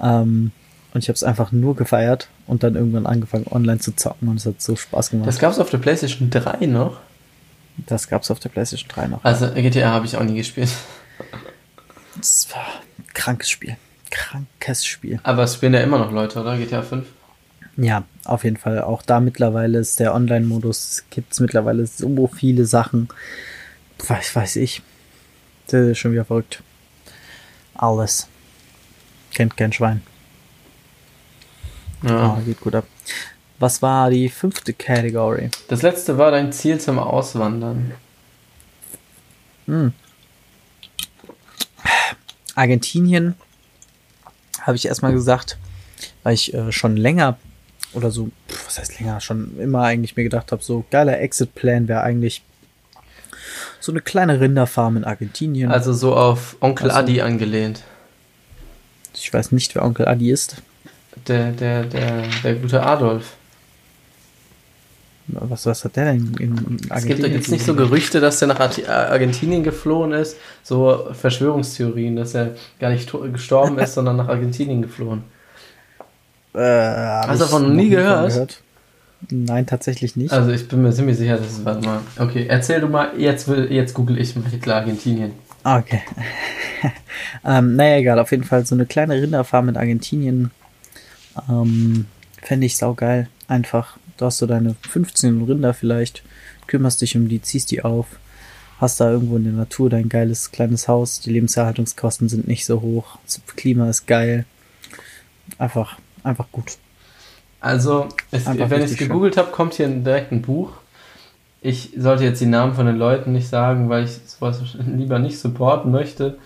Ähm, 0.00 0.50
und 0.92 1.02
ich 1.02 1.08
habe 1.08 1.16
es 1.16 1.24
einfach 1.24 1.50
nur 1.50 1.74
gefeiert 1.74 2.28
und 2.46 2.62
dann 2.62 2.76
irgendwann 2.76 3.06
angefangen, 3.06 3.46
online 3.50 3.80
zu 3.80 3.96
zocken 3.96 4.28
und 4.28 4.36
es 4.36 4.46
hat 4.46 4.62
so 4.62 4.76
Spaß 4.76 5.10
gemacht. 5.10 5.26
Das 5.26 5.40
gab 5.40 5.52
es 5.52 5.58
auf 5.58 5.70
der 5.70 5.78
PlayStation 5.78 6.30
3 6.30 6.66
noch? 6.66 7.00
Das 7.86 8.08
gab 8.08 8.22
es 8.22 8.30
auf 8.30 8.38
der 8.38 8.48
PlayStation 8.48 8.88
3 8.88 9.08
noch. 9.08 9.24
Also 9.24 9.48
GTA 9.50 9.90
habe 9.90 10.06
ich 10.06 10.16
auch 10.16 10.22
nie 10.22 10.36
gespielt. 10.36 10.70
Das 12.16 12.48
war 12.52 12.66
ein 12.98 13.06
krankes 13.12 13.50
Spiel. 13.50 13.76
Krankes 14.10 14.86
Spiel. 14.86 15.20
Aber 15.22 15.42
es 15.42 15.54
spielen 15.54 15.74
ja 15.74 15.80
immer 15.80 15.98
noch 15.98 16.12
Leute, 16.12 16.40
oder? 16.40 16.56
GTA 16.56 16.82
5? 16.82 17.06
Ja, 17.76 18.04
auf 18.24 18.44
jeden 18.44 18.56
Fall. 18.56 18.82
Auch 18.82 19.02
da 19.02 19.20
mittlerweile 19.20 19.78
ist 19.78 19.98
der 19.98 20.14
Online-Modus, 20.14 21.04
gibt 21.10 21.32
es 21.32 21.40
mittlerweile 21.40 21.86
so 21.86 22.28
viele 22.28 22.66
Sachen. 22.66 23.08
Was 24.06 24.34
weiß 24.34 24.56
ich. 24.56 24.82
Das 25.66 25.88
ist 25.88 25.98
schon 25.98 26.12
wieder 26.12 26.24
verrückt. 26.24 26.62
Alles. 27.74 28.28
Kennt 29.32 29.56
kein 29.56 29.72
Schwein. 29.72 30.02
Ja. 32.02 32.36
Oh, 32.38 32.42
geht 32.44 32.60
gut 32.60 32.74
ab. 32.74 32.84
Was 33.58 33.82
war 33.82 34.10
die 34.10 34.28
fünfte 34.28 34.72
Category? 34.72 35.50
Das 35.68 35.82
letzte 35.82 36.18
war 36.18 36.30
dein 36.30 36.52
Ziel 36.52 36.78
zum 36.78 36.98
Auswandern. 36.98 37.94
Hm. 39.66 39.92
Argentinien 42.54 43.34
habe 44.60 44.76
ich 44.76 44.86
erstmal 44.86 45.12
gesagt, 45.12 45.58
weil 46.22 46.34
ich 46.34 46.54
äh, 46.54 46.72
schon 46.72 46.96
länger 46.96 47.36
oder 47.92 48.10
so, 48.10 48.30
was 48.64 48.78
heißt 48.78 48.98
länger, 48.98 49.20
schon 49.20 49.58
immer 49.58 49.82
eigentlich 49.82 50.16
mir 50.16 50.24
gedacht 50.24 50.52
habe, 50.52 50.62
so 50.62 50.84
geiler 50.90 51.20
Exit-Plan 51.20 51.88
wäre 51.88 52.02
eigentlich 52.02 52.42
so 53.80 53.92
eine 53.92 54.00
kleine 54.00 54.40
Rinderfarm 54.40 54.96
in 54.96 55.04
Argentinien. 55.04 55.70
Also 55.70 55.92
so 55.92 56.16
auf 56.16 56.56
Onkel 56.60 56.90
also, 56.90 57.00
Adi 57.00 57.20
angelehnt. 57.20 57.82
Ich 59.14 59.32
weiß 59.32 59.52
nicht, 59.52 59.74
wer 59.74 59.84
Onkel 59.84 60.08
Adi 60.08 60.30
ist. 60.30 60.56
Der, 61.28 61.52
der, 61.52 61.84
der, 61.84 62.22
der 62.42 62.54
gute 62.56 62.82
Adolf. 62.82 63.34
Was, 65.26 65.64
was 65.64 65.84
hat 65.84 65.96
der 65.96 66.12
denn 66.12 66.34
in 66.38 66.52
Argentinien? 66.52 66.90
Es 66.90 67.04
gibt 67.06 67.22
da 67.22 67.26
jetzt 67.26 67.50
nicht 67.50 67.64
so 67.64 67.74
Gerüchte, 67.74 68.20
dass 68.20 68.38
der 68.40 68.48
nach 68.48 68.60
Argentinien 68.60 69.62
geflohen 69.62 70.12
ist. 70.12 70.36
So 70.62 71.08
Verschwörungstheorien, 71.12 72.16
dass 72.16 72.34
er 72.34 72.56
gar 72.78 72.90
nicht 72.90 73.10
gestorben 73.32 73.78
ist, 73.78 73.94
sondern 73.94 74.16
nach 74.16 74.28
Argentinien 74.28 74.82
geflohen. 74.82 75.22
Äh, 76.54 76.60
Hast 76.60 77.40
du 77.40 77.44
davon 77.44 77.62
noch 77.62 77.74
nie 77.74 77.88
gehört? 77.88 78.28
gehört? 78.28 78.60
Nein, 79.30 79.66
tatsächlich 79.66 80.16
nicht. 80.16 80.32
Also 80.32 80.50
ich 80.50 80.68
bin 80.68 80.82
mir 80.82 80.92
ziemlich 80.92 81.16
sicher, 81.16 81.38
dass 81.38 81.52
es, 81.52 81.64
warte 81.64 81.86
mal. 81.86 82.00
Okay, 82.18 82.46
erzähl 82.48 82.80
du 82.80 82.88
mal, 82.88 83.12
jetzt, 83.18 83.48
will, 83.48 83.72
jetzt 83.72 83.94
google 83.94 84.18
ich 84.18 84.36
mal 84.36 84.44
Hitler 84.48 84.76
Argentinien. 84.76 85.32
Okay. 85.64 86.02
ähm, 87.44 87.76
naja, 87.76 87.96
egal, 87.96 88.18
auf 88.18 88.30
jeden 88.30 88.44
Fall 88.44 88.66
so 88.66 88.74
eine 88.74 88.84
kleine 88.84 89.14
Rinderfarm 89.14 89.70
in 89.70 89.76
Argentinien. 89.78 90.50
Ähm, 91.48 92.06
Fände 92.42 92.66
ich 92.66 92.76
saugeil. 92.76 93.28
Einfach, 93.48 93.96
du 94.16 94.26
hast 94.26 94.38
so 94.38 94.46
deine 94.46 94.74
15 94.88 95.42
Rinder 95.42 95.74
vielleicht, 95.74 96.22
kümmerst 96.66 97.00
dich 97.00 97.16
um 97.16 97.28
die, 97.28 97.42
ziehst 97.42 97.70
die 97.70 97.84
auf, 97.84 98.06
hast 98.80 99.00
da 99.00 99.10
irgendwo 99.10 99.36
in 99.36 99.44
der 99.44 99.52
Natur 99.52 99.90
dein 99.90 100.08
geiles 100.08 100.50
kleines 100.50 100.88
Haus, 100.88 101.20
die 101.20 101.30
Lebenserhaltungskosten 101.30 102.28
sind 102.28 102.48
nicht 102.48 102.66
so 102.66 102.80
hoch, 102.80 103.18
das 103.24 103.40
Klima 103.56 103.88
ist 103.88 104.06
geil. 104.06 104.44
Einfach, 105.58 105.98
einfach 106.22 106.46
gut. 106.52 106.78
Also, 107.60 108.08
es, 108.30 108.46
wenn 108.46 108.82
ich 108.82 108.92
es 108.92 108.96
gegoogelt 108.98 109.36
habe, 109.36 109.50
kommt 109.50 109.74
hier 109.74 109.88
direkt 109.88 110.32
ein 110.32 110.42
Buch. 110.42 110.72
Ich 111.62 111.92
sollte 111.96 112.24
jetzt 112.24 112.40
die 112.42 112.46
Namen 112.46 112.74
von 112.74 112.84
den 112.84 112.96
Leuten 112.96 113.32
nicht 113.32 113.48
sagen, 113.48 113.88
weil 113.88 114.04
ich 114.04 114.10
sowas 114.26 114.60
lieber 114.86 115.18
nicht 115.18 115.38
supporten 115.38 115.90
möchte. 115.90 116.36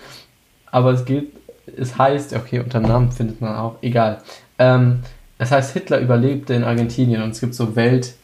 Aber 0.66 0.92
es 0.92 1.04
geht, 1.04 1.32
es 1.76 1.98
heißt, 1.98 2.34
okay, 2.34 2.60
unter 2.60 2.78
Namen 2.78 3.10
findet 3.10 3.40
man 3.40 3.56
auch, 3.56 3.76
egal. 3.82 4.22
Ähm, 4.58 5.00
es 5.38 5.50
heißt, 5.50 5.72
Hitler 5.72 6.00
überlebte 6.00 6.54
in 6.54 6.64
Argentinien 6.64 7.22
und 7.22 7.30
es 7.30 7.40
gibt 7.40 7.54
so 7.54 7.76
Welt, 7.76 8.14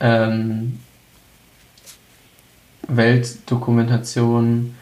ähm, 0.00 0.80
Weltdokumentationen 2.86 4.76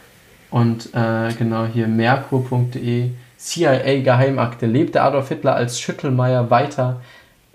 und 0.51 0.95
äh, 0.95 1.33
genau 1.39 1.67
hier 1.67 1.89
merkur.de 1.89 3.11
CIA-Geheimakte. 3.39 4.67
Lebte 4.67 5.03
Adolf 5.03 5.29
Hitler 5.29 5.55
als 5.55 5.81
Schüttelmeier 5.81 6.51
weiter 6.51 7.01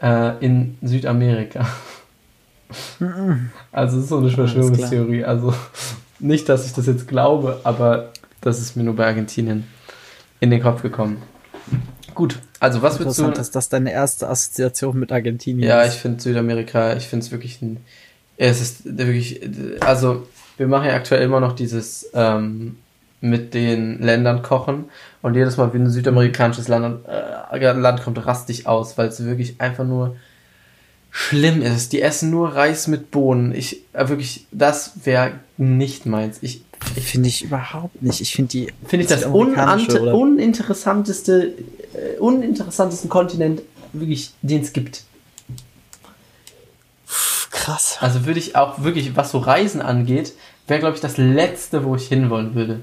äh, 0.02 0.38
in 0.44 0.78
Südamerika? 0.82 1.66
also 3.72 3.98
es 3.98 4.04
ist 4.04 4.10
so 4.10 4.18
eine 4.18 4.30
Verschwörungstheorie. 4.30 5.24
Also 5.24 5.54
nicht, 6.20 6.48
dass 6.48 6.66
ich 6.66 6.74
das 6.74 6.86
jetzt 6.86 7.08
glaube, 7.08 7.60
aber 7.64 8.10
das 8.40 8.60
ist 8.62 8.76
mir 8.76 8.84
nur 8.84 8.96
bei 8.96 9.08
Argentinien 9.08 9.68
in 10.40 10.50
den 10.50 10.62
Kopf 10.62 10.82
gekommen. 10.82 11.22
Gut, 12.14 12.40
also 12.62 12.82
was 12.82 13.00
würdest 13.00 13.20
du... 13.20 13.30
dass 13.32 13.52
das 13.52 13.70
deine 13.70 13.92
erste 13.92 14.30
Assoziation 14.30 14.98
mit 14.98 15.12
Argentinien 15.12 15.68
Ja, 15.68 15.84
ich 15.86 15.96
finde 15.96 16.22
Südamerika, 16.22 16.96
ich 16.96 17.08
finde 17.08 17.26
es 17.26 17.32
wirklich 17.32 17.62
ein... 17.62 17.78
Es 18.38 18.62
ist 18.62 18.98
wirklich... 18.98 19.42
Also 19.82 20.28
wir 20.58 20.68
machen 20.68 20.88
ja 20.88 20.94
aktuell 20.94 21.24
immer 21.24 21.40
noch 21.40 21.54
dieses 21.54 22.10
ähm, 22.14 22.78
mit 23.20 23.54
den 23.54 24.00
Ländern 24.00 24.44
kochen 24.44 24.86
und 25.22 25.36
jedes 25.36 25.58
Mal, 25.58 25.74
wenn 25.74 25.84
ein 25.84 25.90
südamerikanisches 25.90 26.68
Land, 26.68 27.06
äh, 27.08 27.72
Land 27.72 28.04
kommt, 28.04 28.26
raste 28.26 28.52
ich 28.52 28.68
aus, 28.68 28.98
weil 28.98 29.08
es 29.08 29.24
wirklich 29.26 29.60
einfach 29.60 29.84
nur 29.84 30.16
schlimm 31.12 31.62
ist. 31.62 31.94
Die 31.94 32.02
essen 32.02 32.30
nur 32.30 32.56
Reis 32.56 32.88
mit 32.88 33.12
Bohnen. 33.12 33.54
Ich, 33.54 33.82
äh, 33.94 34.08
wirklich, 34.08 34.46
das 34.52 34.94
wäre 35.04 35.34
nicht 35.58 36.06
meins. 36.06 36.38
Ich, 36.42 36.64
ich 36.96 37.06
finde 37.06 37.28
ich 37.28 37.44
überhaupt 37.44 38.02
nicht. 38.02 38.22
Ich 38.22 38.34
finde 38.34 38.50
die. 38.50 38.74
Finde 38.88 39.04
ich 39.04 39.10
das 39.10 39.26
unante, 39.26 40.14
uninteressanteste, 40.14 41.54
äh, 41.94 42.18
uninteressantesten 42.20 43.10
Kontinent, 43.10 43.62
wirklich, 43.94 44.32
den 44.42 44.62
es 44.62 44.74
gibt. 44.74 45.04
Krass. 47.52 47.98
Also 48.00 48.26
würde 48.26 48.40
ich 48.40 48.56
auch 48.56 48.84
wirklich, 48.84 49.16
was 49.16 49.32
so 49.32 49.38
Reisen 49.38 49.82
angeht, 49.82 50.34
wäre, 50.68 50.80
glaube 50.80 50.96
ich, 50.96 51.02
das 51.02 51.18
letzte, 51.18 51.84
wo 51.84 51.96
ich 51.96 52.08
hinwollen 52.08 52.56
würde. 52.56 52.82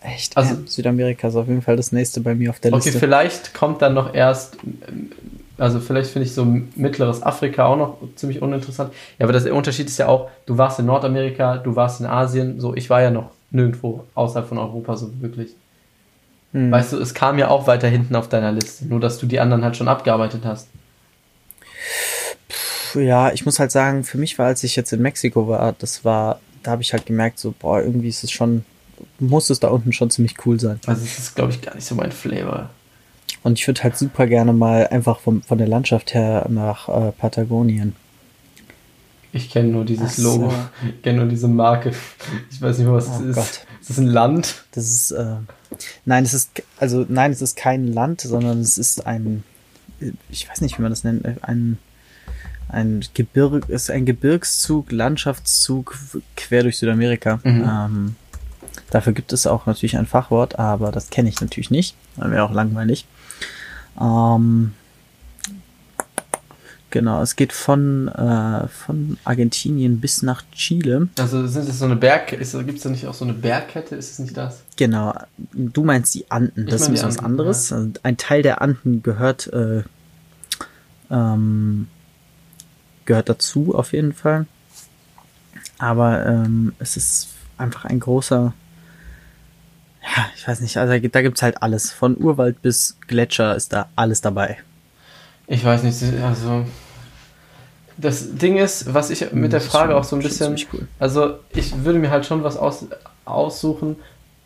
Echt? 0.00 0.36
Also, 0.36 0.54
ja, 0.54 0.60
Südamerika 0.66 1.28
ist 1.28 1.36
auf 1.36 1.48
jeden 1.48 1.62
Fall 1.62 1.76
das 1.76 1.90
nächste 1.90 2.20
bei 2.20 2.34
mir 2.34 2.50
auf 2.50 2.60
der 2.60 2.72
Liste. 2.72 2.90
Okay, 2.90 2.98
vielleicht 2.98 3.54
kommt 3.54 3.80
dann 3.80 3.94
noch 3.94 4.14
erst, 4.14 4.58
also 5.56 5.80
vielleicht 5.80 6.10
finde 6.10 6.26
ich 6.26 6.34
so 6.34 6.44
mittleres 6.76 7.22
Afrika 7.22 7.66
auch 7.66 7.76
noch 7.76 7.98
ziemlich 8.14 8.42
uninteressant. 8.42 8.92
Ja, 9.18 9.26
aber 9.26 9.38
der 9.38 9.54
Unterschied 9.54 9.86
ist 9.86 9.98
ja 9.98 10.08
auch, 10.08 10.30
du 10.46 10.58
warst 10.58 10.78
in 10.78 10.86
Nordamerika, 10.86 11.56
du 11.56 11.74
warst 11.74 12.00
in 12.00 12.06
Asien, 12.06 12.60
so 12.60 12.74
ich 12.74 12.90
war 12.90 13.00
ja 13.00 13.10
noch 13.10 13.30
nirgendwo 13.50 14.04
außerhalb 14.14 14.46
von 14.46 14.58
Europa 14.58 14.96
so 14.96 15.10
wirklich. 15.20 15.54
Hm. 16.54 16.70
Weißt 16.70 16.92
du, 16.92 16.98
es 16.98 17.12
kam 17.12 17.38
ja 17.38 17.48
auch 17.48 17.66
weiter 17.66 17.88
hinten 17.88 18.16
auf 18.16 18.30
deiner 18.30 18.52
Liste, 18.52 18.86
nur 18.86 19.00
dass 19.00 19.18
du 19.18 19.26
die 19.26 19.40
anderen 19.40 19.62
halt 19.62 19.76
schon 19.76 19.88
abgearbeitet 19.88 20.42
hast. 20.44 20.68
ja, 22.94 23.32
ich 23.32 23.44
muss 23.44 23.58
halt 23.58 23.72
sagen, 23.72 24.04
für 24.04 24.16
mich 24.16 24.38
war, 24.38 24.46
als 24.46 24.64
ich 24.64 24.76
jetzt 24.76 24.92
in 24.92 25.02
Mexiko 25.02 25.48
war, 25.48 25.74
das 25.78 26.04
war, 26.04 26.40
da 26.62 26.70
habe 26.70 26.82
ich 26.82 26.92
halt 26.92 27.04
gemerkt, 27.04 27.38
so, 27.38 27.52
boah, 27.58 27.82
irgendwie 27.82 28.08
ist 28.08 28.24
es 28.24 28.30
schon 28.30 28.64
muss 29.18 29.50
es 29.50 29.60
da 29.60 29.68
unten 29.68 29.92
schon 29.92 30.10
ziemlich 30.10 30.34
cool 30.46 30.58
sein. 30.60 30.80
Also 30.86 31.04
es 31.04 31.18
ist, 31.18 31.34
glaube 31.34 31.52
ich, 31.52 31.60
gar 31.62 31.74
nicht 31.74 31.86
so 31.86 31.94
mein 31.94 32.12
Flavor. 32.12 32.70
Und 33.42 33.58
ich 33.58 33.66
würde 33.66 33.82
halt 33.82 33.96
super 33.96 34.26
gerne 34.26 34.52
mal 34.52 34.86
einfach 34.88 35.20
vom, 35.20 35.42
von 35.42 35.58
der 35.58 35.68
Landschaft 35.68 36.14
her 36.14 36.46
nach 36.48 36.88
äh, 36.88 37.12
Patagonien. 37.12 37.94
Ich 39.32 39.50
kenne 39.50 39.68
nur 39.68 39.84
dieses 39.84 40.16
so. 40.16 40.36
Logo, 40.36 40.54
ich 40.86 41.02
kenne 41.02 41.18
nur 41.18 41.28
diese 41.28 41.48
Marke. 41.48 41.92
Ich 42.50 42.62
weiß 42.62 42.78
nicht, 42.78 42.88
was 42.88 43.08
oh 43.08 43.12
es 43.14 43.20
ist. 43.20 43.34
Gott. 43.34 43.66
Ist 43.80 43.90
das 43.90 43.98
ein 43.98 44.06
Land? 44.06 44.64
Das 44.72 44.84
ist, 44.84 45.10
äh, 45.10 45.36
nein, 46.04 46.24
es 46.24 46.34
ist, 46.34 46.62
also 46.78 47.04
nein, 47.08 47.32
es 47.32 47.42
ist 47.42 47.56
kein 47.56 47.92
Land, 47.92 48.20
sondern 48.20 48.60
es 48.60 48.78
ist 48.78 49.06
ein, 49.06 49.44
ich 50.28 50.48
weiß 50.48 50.60
nicht, 50.60 50.78
wie 50.78 50.82
man 50.82 50.90
das 50.90 51.04
nennt, 51.04 51.24
ein, 51.42 51.78
ein 52.68 53.04
Gebirg, 53.14 53.68
ist 53.68 53.90
ein 53.90 54.06
Gebirgszug, 54.06 54.90
Landschaftszug 54.90 55.96
quer 56.36 56.62
durch 56.62 56.78
Südamerika. 56.78 57.40
Mhm. 57.44 57.64
Ähm, 57.68 58.16
Dafür 58.90 59.12
gibt 59.12 59.32
es 59.32 59.46
auch 59.46 59.66
natürlich 59.66 59.96
ein 59.96 60.06
Fachwort, 60.06 60.58
aber 60.58 60.92
das 60.92 61.10
kenne 61.10 61.28
ich 61.28 61.40
natürlich 61.40 61.70
nicht. 61.70 61.96
Wäre 62.16 62.44
auch 62.44 62.52
langweilig. 62.52 63.06
Ähm, 64.00 64.74
genau, 66.94 67.20
es 67.22 67.34
geht 67.34 67.52
von, 67.52 68.06
äh, 68.06 68.68
von 68.68 69.18
Argentinien 69.24 70.00
bis 70.00 70.22
nach 70.22 70.44
Chile. 70.52 71.08
Also 71.18 71.44
sind 71.48 71.68
es 71.68 71.80
so 71.80 71.86
eine 71.86 71.96
Berg, 71.96 72.28
gibt 72.28 72.40
es 72.40 72.52
da 72.52 72.88
nicht 72.88 73.06
auch 73.08 73.14
so 73.14 73.24
eine 73.24 73.34
Bergkette? 73.34 73.96
Ist 73.96 74.12
es 74.12 74.18
nicht 74.20 74.36
das? 74.36 74.62
Genau, 74.76 75.12
du 75.52 75.82
meinst 75.82 76.14
die 76.14 76.30
Anden, 76.30 76.66
das 76.66 76.88
ist 76.88 77.02
was 77.02 77.18
anderes. 77.18 77.70
Ja. 77.70 77.84
Ein 78.04 78.16
Teil 78.16 78.42
der 78.42 78.62
Anden 78.62 79.02
gehört, 79.02 79.52
äh, 79.52 79.82
ähm, 81.10 81.88
gehört 83.06 83.28
dazu 83.28 83.74
auf 83.74 83.92
jeden 83.92 84.12
Fall. 84.12 84.46
Aber 85.78 86.24
ähm, 86.24 86.74
es 86.78 86.96
ist 86.96 87.30
einfach 87.58 87.86
ein 87.86 87.98
großer 87.98 88.54
ja, 90.00 90.26
ich 90.36 90.46
weiß 90.46 90.60
nicht, 90.60 90.76
also 90.76 90.92
da 90.92 91.22
gibt 91.22 91.38
es 91.38 91.42
halt 91.42 91.60
alles. 91.62 91.90
Von 91.90 92.16
Urwald 92.18 92.62
bis 92.62 92.98
Gletscher 93.08 93.56
ist 93.56 93.72
da 93.72 93.88
alles 93.96 94.20
dabei. 94.20 94.58
Ich 95.46 95.64
weiß 95.64 95.82
nicht, 95.82 96.00
also 96.22 96.66
das 97.96 98.36
Ding 98.36 98.56
ist, 98.56 98.92
was 98.92 99.10
ich 99.10 99.32
mit 99.32 99.52
der 99.52 99.60
Frage 99.60 99.96
auch 99.96 100.04
so 100.04 100.16
ein 100.16 100.22
bisschen, 100.22 100.56
cool. 100.72 100.86
also 100.98 101.34
ich 101.50 101.84
würde 101.84 101.98
mir 101.98 102.10
halt 102.10 102.26
schon 102.26 102.42
was 102.42 102.56
aus, 102.56 102.86
aussuchen, 103.24 103.96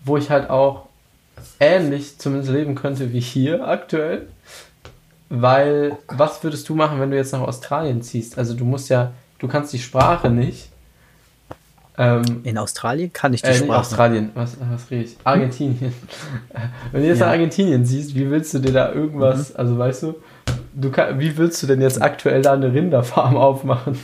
wo 0.04 0.16
ich 0.16 0.30
halt 0.30 0.50
auch 0.50 0.86
ähnlich 1.60 2.18
zumindest 2.18 2.52
leben 2.52 2.74
könnte 2.74 3.12
wie 3.12 3.20
hier 3.20 3.66
aktuell. 3.66 4.28
Weil, 5.30 5.98
was 6.08 6.42
würdest 6.42 6.68
du 6.70 6.74
machen, 6.74 7.00
wenn 7.00 7.10
du 7.10 7.16
jetzt 7.16 7.32
nach 7.32 7.40
Australien 7.42 8.00
ziehst? 8.02 8.38
Also 8.38 8.54
du 8.54 8.64
musst 8.64 8.88
ja, 8.88 9.12
du 9.38 9.46
kannst 9.48 9.72
die 9.74 9.78
Sprache 9.78 10.30
nicht. 10.30 10.70
Ähm, 11.98 12.40
In 12.44 12.56
Australien 12.56 13.12
kann 13.12 13.34
ich 13.34 13.42
die 13.42 13.48
äh, 13.48 13.50
nicht 13.50 13.64
Sprache. 13.64 13.80
Australien, 13.80 14.30
was, 14.34 14.56
was 14.70 14.90
rede 14.90 15.04
ich? 15.04 15.16
Argentinien. 15.24 15.92
Wenn 16.92 17.02
du 17.02 17.08
jetzt 17.08 17.18
Ja. 17.18 17.26
nach 17.26 17.32
Argentinien 17.32 17.84
siehst, 17.84 18.14
wie 18.14 18.30
willst 18.30 18.54
du 18.54 18.60
dir 18.60 18.72
da 18.72 18.92
irgendwas, 18.92 19.54
also 19.54 19.76
weißt 19.76 20.04
du, 20.04 20.14
du 20.74 20.90
kann, 20.90 21.18
wie 21.18 21.36
willst 21.36 21.62
du 21.62 21.66
denn 21.66 21.80
jetzt 21.80 22.00
aktuell 22.00 22.42
da 22.42 22.52
eine 22.54 22.72
Rinderfarm 22.72 23.36
aufmachen? 23.48 23.98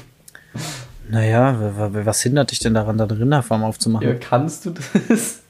Naja, 1.09 1.59
wa- 1.61 1.93
wa- 1.93 2.07
was 2.07 2.23
hindert 2.23 2.51
dich 2.51 2.59
denn 2.61 2.75
daran, 2.75 2.97
da 2.99 3.05
eine 3.05 3.19
Rinderfarm 3.19 3.63
aufzumachen? 3.65 4.07
Ja, 4.09 4.15
kannst 4.15 4.65
du 4.67 4.71
das? 4.71 5.41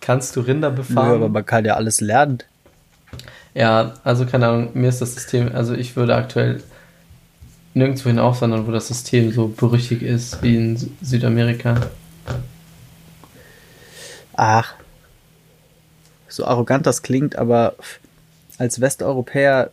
Kannst 0.00 0.34
du 0.36 0.40
Rinder 0.40 0.70
befahren? 0.70 1.14
aber 1.14 1.28
man 1.28 1.44
kann 1.46 1.64
ja 1.64 1.74
alles 1.74 2.00
lernen. 2.00 2.38
Ja, 3.54 3.94
also 4.04 4.26
keine 4.26 4.48
Ahnung, 4.48 4.70
mir 4.74 4.88
ist 4.88 5.00
das 5.00 5.14
System, 5.14 5.50
also 5.54 5.74
ich 5.74 5.94
würde 5.96 6.14
aktuell 6.16 6.62
nirgendwo 7.74 8.08
hin 8.08 8.18
auswandern, 8.18 8.66
wo 8.66 8.70
das 8.72 8.88
System 8.88 9.30
so 9.32 9.48
berüchtigt 9.48 10.02
ist 10.02 10.42
wie 10.42 10.56
in 10.56 10.76
Sü- 10.76 10.88
Südamerika. 11.02 11.76
Ach. 14.34 14.74
So 16.28 16.44
arrogant 16.46 16.86
das 16.86 17.02
klingt, 17.02 17.36
aber 17.36 17.74
als 18.60 18.80
Westeuropäer 18.80 19.70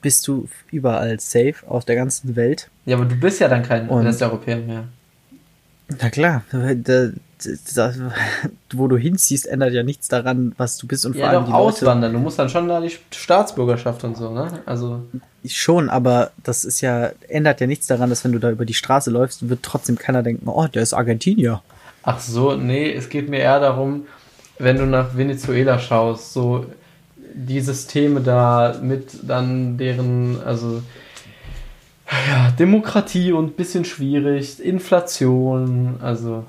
bist 0.00 0.26
du 0.28 0.48
überall 0.70 1.18
safe 1.20 1.54
auf 1.66 1.84
der 1.84 1.96
ganzen 1.96 2.36
Welt. 2.36 2.68
Ja, 2.86 2.96
aber 2.96 3.06
du 3.06 3.16
bist 3.16 3.40
ja 3.40 3.48
dann 3.48 3.62
kein 3.62 3.88
Und- 3.88 4.04
Westeuropäer 4.04 4.56
mehr. 4.58 4.84
Na 6.00 6.08
klar, 6.08 6.44
da, 6.50 6.72
da, 6.74 7.08
da, 7.74 7.92
wo 8.72 8.88
du 8.88 8.96
hinziehst, 8.96 9.46
ändert 9.46 9.74
ja 9.74 9.82
nichts 9.82 10.08
daran, 10.08 10.54
was 10.56 10.78
du 10.78 10.86
bist 10.86 11.04
und 11.04 11.12
vor 11.12 11.20
Ja, 11.20 11.28
allem 11.28 11.40
doch 11.40 11.46
die 11.46 11.50
Leute. 11.52 11.62
auswandern. 11.62 12.12
Du 12.14 12.18
musst 12.18 12.38
dann 12.38 12.48
schon 12.48 12.68
da 12.68 12.80
die 12.80 12.90
Staatsbürgerschaft 13.10 14.02
und 14.04 14.16
so, 14.16 14.30
ne? 14.30 14.60
Also, 14.64 15.02
Schon, 15.46 15.90
aber 15.90 16.30
das 16.42 16.64
ist 16.64 16.80
ja, 16.80 17.10
ändert 17.28 17.60
ja 17.60 17.66
nichts 17.66 17.86
daran, 17.86 18.08
dass 18.08 18.24
wenn 18.24 18.32
du 18.32 18.38
da 18.38 18.50
über 18.50 18.64
die 18.64 18.72
Straße 18.72 19.10
läufst, 19.10 19.46
wird 19.50 19.62
trotzdem 19.62 19.98
keiner 19.98 20.22
denken, 20.22 20.48
oh, 20.48 20.66
der 20.68 20.82
ist 20.82 20.94
Argentinier. 20.94 21.62
ach 22.02 22.18
so, 22.18 22.56
nee, 22.56 22.90
es 22.92 23.10
geht 23.10 23.28
mir 23.28 23.40
eher 23.40 23.60
darum, 23.60 24.06
wenn 24.58 24.78
du 24.78 24.86
nach 24.86 25.14
Venezuela 25.16 25.78
schaust, 25.78 26.32
so 26.32 26.64
die 27.34 27.60
Systeme 27.60 28.20
da 28.20 28.78
mit 28.80 29.28
dann 29.28 29.76
deren, 29.76 30.40
also 30.44 30.82
ja, 32.28 32.50
Demokratie 32.52 33.32
und 33.32 33.56
bisschen 33.56 33.84
schwierig, 33.84 34.64
Inflation, 34.64 35.96
also 36.00 36.44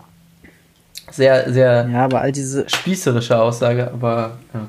sehr, 1.12 1.52
sehr 1.52 1.88
Ja, 1.90 2.06
aber 2.06 2.22
all 2.22 2.32
diese, 2.32 2.70
spießerische 2.70 3.40
Aussage, 3.40 3.92
aber 3.92 4.38
ja. 4.54 4.68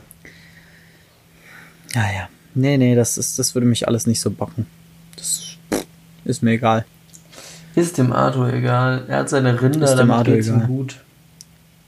ja, 1.95 2.13
ja. 2.13 2.29
Nee, 2.55 2.79
nee, 2.79 2.95
das 2.95 3.19
ist, 3.19 3.39
das 3.39 3.55
würde 3.55 3.67
mich 3.67 3.87
alles 3.87 4.07
nicht 4.07 4.21
so 4.21 4.31
bocken. 4.31 4.67
Das 5.17 5.57
ist 6.25 6.43
mir 6.43 6.53
egal. 6.53 6.87
Ist 7.75 7.99
dem 7.99 8.13
Arthur 8.13 8.53
egal. 8.55 9.05
Er 9.09 9.19
hat 9.19 9.29
seine 9.29 9.61
Rinder, 9.61 9.85
Ist 9.85 9.91
dem 9.91 9.99
damit 9.99 10.17
Arthur 10.17 10.35
geht's 10.35 10.49
ihm 10.49 10.57
egal. 10.57 10.67
gut. 10.67 11.05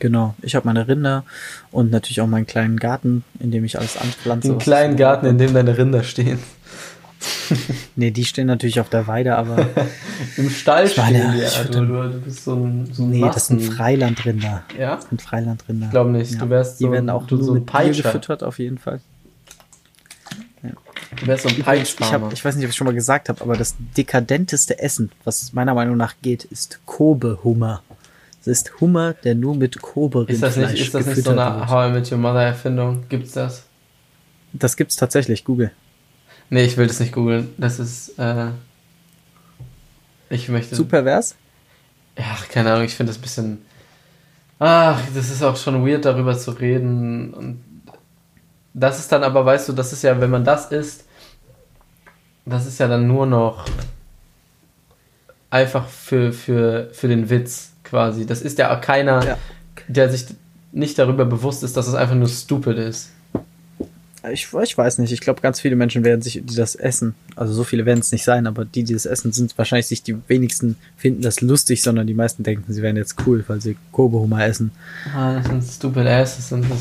Genau. 0.00 0.34
Ich 0.42 0.54
habe 0.54 0.66
meine 0.66 0.86
Rinder 0.88 1.24
und 1.72 1.90
natürlich 1.90 2.20
auch 2.20 2.26
meinen 2.26 2.46
kleinen 2.46 2.78
Garten, 2.78 3.24
in 3.40 3.50
dem 3.50 3.64
ich 3.64 3.78
alles 3.78 3.96
anpflanze. 3.96 4.48
Den 4.48 4.56
was 4.56 4.62
kleinen 4.62 4.92
ich- 4.94 4.98
Garten, 4.98 5.26
in 5.26 5.38
dem 5.38 5.52
deine 5.54 5.76
Rinder 5.76 6.02
stehen. 6.04 6.38
Nee, 7.96 8.12
die 8.12 8.24
stehen 8.24 8.46
natürlich 8.46 8.78
auf 8.78 8.90
der 8.90 9.08
Weide, 9.08 9.34
aber 9.36 9.66
Im 10.36 10.50
Stall 10.50 10.86
Ich 10.86 10.96
meine, 10.96 11.18
stehen 11.18 11.32
die, 11.32 11.38
ich 11.40 11.56
Arthur. 11.58 11.84
Du, 11.86 12.02
du 12.12 12.20
bist 12.20 12.44
so 12.44 12.54
ein, 12.54 12.88
so 12.92 13.02
ein 13.02 13.10
nee, 13.10 13.20
das 13.22 13.48
sind 13.48 13.58
Massen- 13.60 13.72
Freilandrinder. 13.72 14.62
Ja? 14.78 14.94
Das 14.96 15.08
sind 15.08 15.20
Freilandrinder. 15.20 15.86
Ich 15.86 15.90
glaube 15.90 16.10
nicht. 16.10 16.40
Du 16.40 16.48
wärst 16.48 16.78
Die 16.78 16.84
so, 16.84 16.92
werden 16.92 17.10
auch 17.10 17.26
du, 17.26 17.34
nur 17.36 17.44
so 17.44 17.54
ein 17.54 17.64
Bier 17.66 17.90
gefüttert, 17.90 18.44
auf 18.44 18.60
jeden 18.60 18.78
Fall. 18.78 19.00
Du 20.62 21.26
wärst 21.26 21.44
so 21.44 21.48
ein 21.48 21.56
ich, 21.58 21.64
Peitschfarmer. 21.64 22.26
hab, 22.26 22.32
ich 22.32 22.44
weiß 22.44 22.54
nicht, 22.56 22.64
ob 22.66 22.70
ich 22.70 22.76
schon 22.76 22.84
mal 22.86 22.94
gesagt 22.94 23.28
habe, 23.30 23.40
aber 23.40 23.56
das 23.56 23.74
dekadenteste 23.96 24.78
Essen, 24.78 25.10
was 25.24 25.52
meiner 25.52 25.74
Meinung 25.74 25.96
nach 25.96 26.14
geht, 26.22 26.44
ist 26.44 26.78
Kobe-Hummer. 26.86 27.82
Ist 28.48 28.80
Hummer, 28.80 29.12
der 29.12 29.34
nur 29.34 29.54
mit 29.54 29.80
kobe 29.80 30.24
Ist 30.26 30.42
das 30.42 30.56
nicht, 30.56 30.80
ist 30.80 30.94
das 30.94 31.06
nicht 31.06 31.22
so 31.22 31.30
eine. 31.30 31.68
How 31.68 31.90
I 31.90 31.92
Met 31.92 32.10
Your 32.10 32.18
Mother 32.18 32.42
Erfindung? 32.42 33.04
Gibt's 33.08 33.32
das? 33.32 33.64
Das 34.52 34.76
gibt's 34.76 34.96
tatsächlich, 34.96 35.44
Google. 35.44 35.70
Nee, 36.50 36.64
ich 36.64 36.76
will 36.78 36.86
das 36.86 36.98
nicht 36.98 37.12
googeln. 37.12 37.50
Das 37.58 37.78
ist, 37.78 38.18
äh, 38.18 38.46
ich 40.30 40.48
möchte. 40.48 40.74
Zu 40.74 40.86
pervers? 40.86 41.36
Ja, 42.16 42.36
keine 42.50 42.72
Ahnung, 42.72 42.84
ich 42.84 42.94
finde 42.94 43.10
das 43.10 43.18
ein 43.18 43.22
bisschen. 43.22 43.58
Ach, 44.58 45.00
das 45.14 45.30
ist 45.30 45.42
auch 45.42 45.56
schon 45.56 45.86
weird, 45.86 46.04
darüber 46.04 46.36
zu 46.36 46.52
reden. 46.52 47.34
Und 47.34 47.62
das 48.72 48.98
ist 48.98 49.12
dann 49.12 49.22
aber, 49.24 49.44
weißt 49.44 49.68
du, 49.68 49.72
das 49.74 49.92
ist 49.92 50.02
ja, 50.02 50.18
wenn 50.20 50.30
man 50.30 50.44
das 50.44 50.72
isst, 50.72 51.04
das 52.46 52.66
ist 52.66 52.80
ja 52.80 52.88
dann 52.88 53.06
nur 53.06 53.26
noch 53.26 53.66
einfach 55.50 55.86
für, 55.86 56.32
für, 56.32 56.88
für 56.92 57.08
den 57.08 57.28
Witz 57.28 57.72
quasi. 57.88 58.26
Das 58.26 58.42
ist 58.42 58.58
ja 58.58 58.76
auch 58.76 58.80
keiner, 58.80 59.24
Ja. 59.24 59.38
der 59.88 60.10
sich 60.10 60.26
nicht 60.72 60.98
darüber 60.98 61.24
bewusst 61.24 61.62
ist, 61.62 61.76
dass 61.76 61.86
es 61.88 61.94
einfach 61.94 62.14
nur 62.14 62.28
stupid 62.28 62.76
ist. 62.78 63.10
Ich, 64.32 64.48
ich 64.62 64.76
weiß 64.78 64.98
nicht. 64.98 65.12
Ich 65.12 65.20
glaube, 65.20 65.40
ganz 65.40 65.60
viele 65.60 65.76
Menschen 65.76 66.04
werden 66.04 66.20
sich, 66.20 66.42
die 66.44 66.56
das 66.56 66.74
essen, 66.74 67.14
also 67.36 67.54
so 67.54 67.64
viele 67.64 67.86
werden 67.86 68.00
es 68.00 68.10
nicht 68.12 68.24
sein, 68.24 68.46
aber 68.46 68.64
die, 68.64 68.82
die 68.82 68.92
das 68.92 69.06
essen, 69.06 69.32
sind 69.32 69.56
wahrscheinlich 69.56 69.86
sich 69.86 70.02
die 70.02 70.16
wenigsten 70.26 70.76
finden 70.96 71.22
das 71.22 71.40
lustig, 71.40 71.82
sondern 71.82 72.06
die 72.06 72.14
meisten 72.14 72.42
denken, 72.42 72.70
sie 72.72 72.82
wären 72.82 72.96
jetzt 72.96 73.14
cool, 73.26 73.44
weil 73.46 73.60
sie 73.60 73.76
Kobe-Hummer 73.92 74.44
essen. 74.44 74.72
Ah, 75.16 75.34
das 75.36 75.46
sind 75.46 75.62
stupid 75.64 76.06
asses 76.06 76.50
und 76.52 76.68
das. 76.68 76.80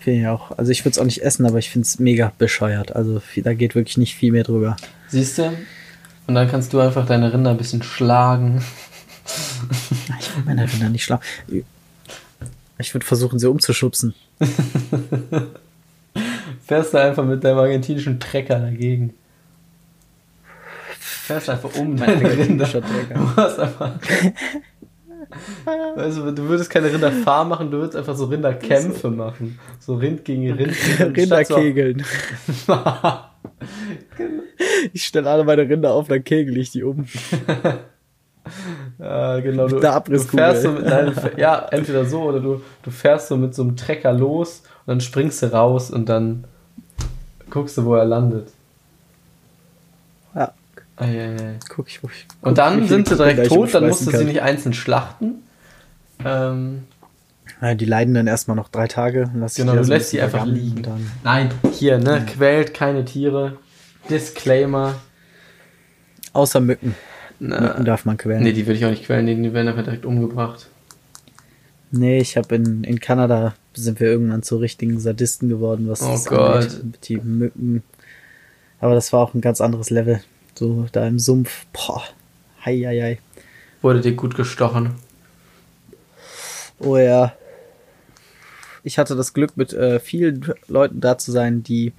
Finde 0.00 0.20
ich 0.20 0.26
auch. 0.28 0.56
Also 0.58 0.70
ich 0.70 0.84
würde 0.84 0.90
es 0.90 0.98
auch 0.98 1.04
nicht 1.06 1.22
essen, 1.22 1.46
aber 1.46 1.58
ich 1.58 1.70
finde 1.70 1.86
es 1.86 1.98
mega 1.98 2.30
bescheuert. 2.36 2.94
Also 2.94 3.22
da 3.42 3.54
geht 3.54 3.74
wirklich 3.74 3.96
nicht 3.96 4.14
viel 4.14 4.32
mehr 4.32 4.44
drüber. 4.44 4.76
Siehst 5.08 5.38
du? 5.38 5.50
Und 6.26 6.34
dann 6.34 6.46
kannst 6.50 6.74
du 6.74 6.80
einfach 6.80 7.06
deine 7.06 7.32
Rinder 7.32 7.50
ein 7.52 7.56
bisschen 7.56 7.82
schlagen. 7.82 8.62
Ich 9.24 10.36
will 10.36 10.44
meine 10.44 10.70
Rinder 10.70 10.90
nicht 10.90 11.04
schlagen. 11.04 11.22
Ich 12.78 12.94
würde 12.94 13.06
versuchen, 13.06 13.38
sie 13.38 13.48
umzuschubsen. 13.48 14.14
Fährst 16.66 16.94
du 16.94 17.00
einfach 17.00 17.24
mit 17.24 17.44
deinem 17.44 17.58
argentinischen 17.58 18.18
Trecker 18.20 18.58
dagegen. 18.58 19.14
Fährst 20.98 21.48
einfach 21.48 21.74
um 21.76 21.94
Mein 21.96 22.22
deine 22.22 22.36
Rinder. 22.36 22.66
Trecker. 22.66 23.14
Du 23.14 23.36
hast 23.36 23.58
einfach. 23.58 23.98
Weißt 25.96 26.18
du, 26.18 26.30
du 26.32 26.42
würdest 26.48 26.70
keine 26.70 26.92
Rinderfarm 26.92 27.48
machen, 27.48 27.70
du 27.70 27.78
würdest 27.78 27.96
einfach 27.96 28.14
so 28.16 28.26
Rinderkämpfe 28.26 29.10
machen. 29.10 29.58
So 29.80 29.96
Rind 29.96 30.24
gegen 30.24 30.52
Rind. 30.52 30.76
Rinderkegeln. 31.16 32.04
Ich 34.92 35.04
stelle 35.04 35.30
alle 35.30 35.44
meine 35.44 35.62
Rinder 35.62 35.92
auf, 35.92 36.08
dann 36.08 36.22
kegel 36.22 36.56
ich 36.58 36.70
die 36.70 36.82
um. 36.82 37.06
Ja, 39.04 39.40
genau. 39.40 39.68
Du, 39.68 39.80
du 39.80 40.18
fährst 40.18 40.62
so 40.62 40.72
mit, 40.72 40.86
nein, 40.86 41.12
ja, 41.36 41.66
entweder 41.70 42.06
so 42.06 42.22
oder 42.22 42.40
du, 42.40 42.62
du 42.82 42.90
fährst 42.90 43.28
so 43.28 43.36
mit 43.36 43.54
so 43.54 43.60
einem 43.62 43.76
Trecker 43.76 44.14
los 44.14 44.62
und 44.86 44.92
dann 44.92 45.00
springst 45.02 45.42
du 45.42 45.52
raus 45.52 45.90
und 45.90 46.08
dann 46.08 46.44
guckst 47.50 47.76
du, 47.76 47.84
wo 47.84 47.96
er 47.96 48.06
landet. 48.06 48.48
Ja, 50.34 50.54
Eieiei. 50.96 51.58
guck 51.68 51.88
ich, 51.88 52.02
wo 52.02 52.08
ich. 52.08 52.26
Und 52.40 52.50
guck, 52.50 52.54
dann 52.54 52.88
sind 52.88 53.06
sie 53.08 53.16
direkt 53.16 53.46
tot, 53.48 53.74
dann 53.74 53.88
musst 53.88 54.06
du 54.06 54.10
sie 54.10 54.24
nicht 54.24 54.40
einzeln 54.40 54.72
schlachten. 54.72 55.42
Ähm, 56.24 56.84
Ja, 57.60 57.74
die 57.74 57.84
leiden 57.84 58.14
dann 58.14 58.26
erstmal 58.26 58.56
noch 58.56 58.68
drei 58.70 58.86
Tage. 58.88 59.28
und 59.34 59.40
lass 59.40 59.56
Genau, 59.56 59.74
du 59.74 59.84
so 59.84 59.92
lässt 59.92 60.10
sie 60.10 60.20
einfach 60.22 60.46
liegen. 60.46 60.82
Dann, 60.82 61.10
nein, 61.24 61.50
hier, 61.72 61.98
ne? 61.98 62.24
Quält 62.26 62.72
keine 62.72 63.04
Tiere. 63.04 63.58
Disclaimer. 64.08 64.94
außer 66.32 66.60
Mücken. 66.60 66.94
Na, 67.40 67.60
Mücken 67.60 67.84
darf 67.84 68.04
man 68.04 68.16
quälen. 68.16 68.42
nee, 68.42 68.52
die 68.52 68.66
würde 68.66 68.78
ich 68.78 68.84
auch 68.84 68.90
nicht 68.90 69.04
quälen, 69.04 69.26
die, 69.26 69.34
die 69.34 69.52
werden 69.52 69.68
einfach 69.68 69.84
direkt 69.84 70.04
umgebracht. 70.06 70.68
Nee, 71.90 72.18
ich 72.18 72.36
habe 72.36 72.54
in, 72.56 72.82
in 72.84 72.98
Kanada 73.00 73.54
sind 73.74 74.00
wir 74.00 74.08
irgendwann 74.08 74.42
zu 74.42 74.56
richtigen 74.56 74.98
Sadisten 75.00 75.48
geworden, 75.48 75.88
was 75.88 76.02
Oh 76.02 76.10
das 76.12 76.24
Gott. 76.26 76.64
angeht. 76.64 77.08
Die 77.08 77.16
Mücken. 77.18 77.82
Aber 78.80 78.94
das 78.94 79.12
war 79.12 79.20
auch 79.20 79.34
ein 79.34 79.40
ganz 79.40 79.60
anderes 79.60 79.90
Level. 79.90 80.20
So 80.54 80.86
da 80.92 81.06
im 81.06 81.18
Sumpf. 81.18 81.66
Boah. 81.72 82.02
Hei, 82.64 82.78
hei, 82.84 83.00
hei. 83.00 83.18
Wurde 83.82 84.00
dir 84.00 84.12
gut 84.12 84.34
gestochen. 84.36 84.90
Oh 86.78 86.96
ja. 86.96 87.34
Ich 88.82 88.98
hatte 88.98 89.16
das 89.16 89.32
Glück, 89.32 89.56
mit 89.56 89.72
äh, 89.72 89.98
vielen 90.00 90.44
Leuten 90.68 91.00
da 91.00 91.16
zu 91.18 91.32
sein, 91.32 91.62
die 91.62 91.92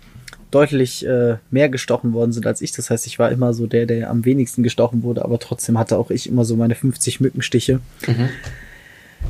deutlich 0.55 1.05
äh, 1.05 1.35
mehr 1.51 1.67
gestochen 1.67 2.13
worden 2.13 2.31
sind 2.31 2.47
als 2.47 2.61
ich. 2.61 2.71
Das 2.71 2.89
heißt, 2.89 3.05
ich 3.07 3.19
war 3.19 3.29
immer 3.29 3.53
so 3.53 3.67
der, 3.67 3.85
der 3.85 4.09
am 4.09 4.23
wenigsten 4.23 4.63
gestochen 4.63 5.03
wurde, 5.03 5.25
aber 5.25 5.37
trotzdem 5.37 5.77
hatte 5.77 5.97
auch 5.97 6.09
ich 6.11 6.29
immer 6.29 6.45
so 6.45 6.55
meine 6.55 6.75
50 6.75 7.19
Mückenstiche. 7.19 7.81
Mhm. 8.07 8.29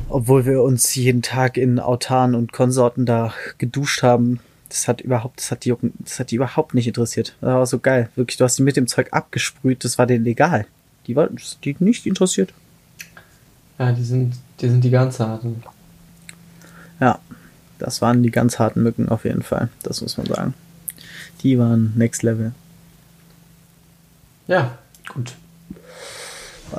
Obwohl 0.08 0.46
wir 0.46 0.62
uns 0.62 0.94
jeden 0.94 1.22
Tag 1.22 1.56
in 1.56 1.80
Autan 1.80 2.36
und 2.36 2.52
Konsorten 2.52 3.06
da 3.06 3.34
geduscht 3.58 4.04
haben. 4.04 4.38
Das 4.68 4.86
hat 4.86 5.00
überhaupt, 5.00 5.40
das 5.40 5.50
hat 5.50 5.64
die, 5.64 5.74
das 5.98 6.20
hat 6.20 6.30
die 6.30 6.36
überhaupt 6.36 6.74
nicht 6.74 6.86
interessiert. 6.86 7.34
Das 7.40 7.48
war 7.48 7.66
so 7.66 7.80
geil. 7.80 8.08
Wirklich, 8.14 8.36
du 8.36 8.44
hast 8.44 8.58
die 8.58 8.62
mit 8.62 8.76
dem 8.76 8.86
Zeug 8.86 9.08
abgesprüht, 9.10 9.84
das 9.84 9.98
war 9.98 10.06
denen 10.06 10.26
egal. 10.26 10.66
Die 11.08 11.16
war, 11.16 11.28
die 11.64 11.76
nicht 11.80 12.06
interessiert. 12.06 12.52
Ja, 13.80 13.90
die 13.90 14.04
sind, 14.04 14.34
die 14.60 14.68
sind 14.68 14.82
die 14.84 14.90
ganz 14.90 15.18
harten. 15.18 15.62
Ja, 17.00 17.18
das 17.80 18.00
waren 18.00 18.22
die 18.22 18.30
ganz 18.30 18.60
harten 18.60 18.82
Mücken 18.84 19.08
auf 19.08 19.24
jeden 19.24 19.42
Fall. 19.42 19.70
Das 19.82 20.00
muss 20.02 20.16
man 20.16 20.26
sagen. 20.26 20.54
Die 21.42 21.58
waren 21.58 21.92
Next 21.96 22.22
Level. 22.22 22.52
Ja, 24.48 24.78
gut. 25.12 25.32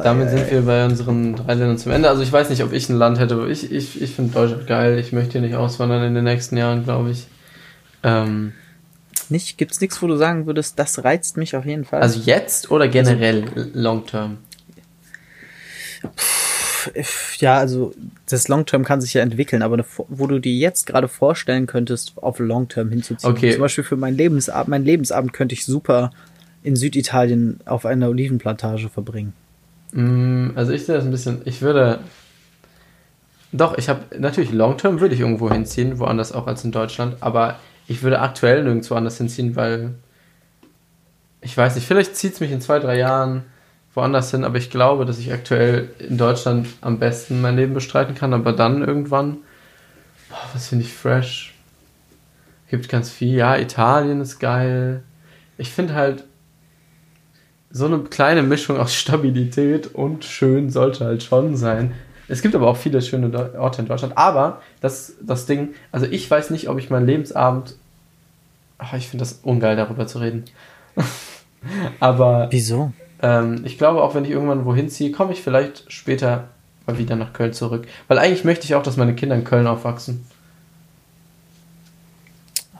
Damit 0.04 0.30
sind 0.30 0.52
wir 0.52 0.62
bei 0.64 0.86
unseren 0.86 1.36
drei 1.36 1.54
Ländern 1.54 1.78
zum 1.78 1.92
Ende. 1.92 2.10
Also 2.10 2.22
ich 2.22 2.32
weiß 2.32 2.50
nicht, 2.50 2.64
ob 2.64 2.74
ich 2.74 2.90
ein 2.90 2.98
Land 2.98 3.20
hätte, 3.20 3.36
aber 3.36 3.48
ich, 3.48 3.72
ich, 3.72 4.02
ich 4.02 4.14
finde 4.14 4.34
Deutschland 4.34 4.68
geil. 4.68 5.00
Ich 5.00 5.12
möchte 5.14 5.34
hier 5.34 5.42
nicht 5.42 5.56
auswandern 5.56 6.04
in 6.04 6.14
den 6.14 6.26
nächsten 6.26 6.58
Jahren, 6.58 6.84
glaube 6.84 7.12
ich. 7.12 7.28
Ähm, 8.04 8.54
nicht, 9.30 9.58
gibt's 9.58 9.82
nichts, 9.82 10.02
wo 10.02 10.08
du 10.08 10.16
sagen 10.16 10.46
würdest, 10.46 10.78
das 10.78 11.04
reizt 11.04 11.38
mich 11.38 11.56
auf 11.56 11.66
jeden 11.66 11.86
Fall. 11.86 12.02
also 12.02 12.20
jetzt 12.20 12.70
oder 12.72 12.88
generell 12.88 13.46
long 13.74 14.06
term? 14.06 14.38
Ja, 17.40 17.58
also 17.58 17.94
das 18.30 18.48
Long-Term 18.48 18.84
kann 18.84 19.02
sich 19.02 19.14
ja 19.14 19.22
entwickeln, 19.22 19.62
aber 19.62 19.76
eine, 19.76 19.86
wo 20.08 20.28
du 20.28 20.40
dir 20.40 20.54
jetzt 20.54 20.86
gerade 20.86 21.08
vorstellen 21.08 21.68
könntest, 21.68 22.14
auf 22.18 22.40
Long-Term 22.40 22.90
hinzuziehen. 22.90 23.32
Okay. 23.32 23.52
Zum 23.52 23.62
Beispiel 23.62 23.84
für 23.84 23.96
meinen 23.96 24.18
Lebensabend, 24.18 24.70
mein 24.70 24.86
Lebensabend 24.86 25.34
könnte 25.34 25.54
ich 25.54 25.66
super 25.66 26.12
in 26.64 26.76
Süditalien 26.76 27.60
auf 27.66 27.86
einer 27.86 28.10
Olivenplantage 28.10 28.90
verbringen. 28.90 29.34
Mm, 29.94 30.50
Also 30.56 30.74
ich 30.74 30.86
sehe 30.86 30.96
das 30.96 31.06
ein 31.06 31.12
bisschen, 31.12 31.42
ich 31.46 31.62
würde, 31.62 32.00
doch, 33.52 33.78
ich 33.78 33.90
habe, 33.90 34.02
natürlich 34.20 34.52
long 34.52 34.78
term 34.78 35.00
würde 35.00 35.16
ich 35.16 35.22
irgendwo 35.22 35.52
hinziehen, 35.52 36.00
woanders 36.00 36.32
auch 36.32 36.48
als 36.48 36.64
in 36.64 36.72
Deutschland, 36.72 37.18
aber 37.22 37.60
ich 37.88 38.04
würde 38.04 38.20
aktuell 38.20 38.64
nirgendwo 38.64 38.96
anders 38.96 39.18
hinziehen, 39.18 39.56
weil, 39.56 39.96
ich 41.42 41.56
weiß 41.56 41.76
nicht, 41.76 41.88
vielleicht 41.88 42.16
zieht 42.16 42.34
es 42.34 42.40
mich 42.42 42.52
in 42.52 42.60
zwei, 42.60 42.80
drei 42.80 42.98
Jahren 42.98 43.46
woanders 43.98 44.32
hin, 44.32 44.46
aber 44.46 44.58
ich 44.58 44.70
glaube, 44.70 45.06
dass 45.06 45.20
ich 45.20 45.34
aktuell 45.34 45.90
in 46.00 46.18
Deutschland 46.18 46.68
am 46.80 47.00
besten 47.00 47.42
mein 47.42 47.58
Leben 47.58 47.74
bestreiten 47.74 48.16
kann, 48.16 48.34
aber 48.34 48.54
dann 48.54 48.82
irgendwann, 48.82 49.38
boah, 50.30 50.38
was 50.54 50.68
finde 50.68 50.86
ich 50.86 50.94
fresh? 50.94 51.54
Gibt 52.70 52.88
ganz 52.88 53.10
viel, 53.10 53.36
ja, 53.36 53.58
Italien 53.58 54.22
ist 54.22 54.40
geil. 54.40 55.04
Ich 55.58 55.72
finde 55.72 55.96
halt, 55.96 56.24
so 57.70 57.86
eine 57.86 58.00
kleine 58.00 58.44
Mischung 58.44 58.78
aus 58.78 58.96
Stabilität 58.96 59.94
und 59.94 60.24
schön 60.24 60.70
sollte 60.70 61.06
halt 61.06 61.24
schon 61.24 61.58
sein. 61.58 61.94
Es 62.30 62.42
gibt 62.42 62.56
aber 62.56 62.68
auch 62.68 62.78
viele 62.78 63.02
schöne 63.02 63.58
Orte 63.58 63.82
in 63.82 63.88
Deutschland. 63.88 64.18
Aber 64.18 64.62
das, 64.80 65.16
das 65.22 65.46
Ding, 65.46 65.74
also 65.92 66.06
ich 66.06 66.30
weiß 66.30 66.50
nicht, 66.50 66.70
ob 66.70 66.78
ich 66.78 66.90
meinen 66.90 67.06
Lebensabend. 67.06 67.76
Ach, 68.78 68.94
ich 68.94 69.08
finde 69.08 69.24
das 69.24 69.40
ungeil, 69.44 69.76
darüber 69.76 70.08
zu 70.08 70.20
reden. 70.20 70.46
aber 72.00 72.48
Wieso? 72.52 72.94
Ähm, 73.22 73.62
ich 73.66 73.78
glaube, 73.78 74.02
auch 74.02 74.16
wenn 74.16 74.26
ich 74.26 74.32
irgendwann 74.32 74.66
wohin 74.66 74.90
ziehe, 74.90 75.12
komme 75.12 75.34
ich 75.34 75.42
vielleicht 75.42 75.92
später 75.92 76.50
mal 76.86 76.98
wieder 76.98 77.16
nach 77.16 77.34
Köln 77.34 77.54
zurück. 77.54 77.88
Weil 78.08 78.20
eigentlich 78.20 78.44
möchte 78.44 78.66
ich 78.66 78.76
auch, 78.76 78.84
dass 78.84 78.98
meine 78.98 79.16
Kinder 79.16 79.36
in 79.36 79.44
Köln 79.44 79.68
aufwachsen. 79.68 80.26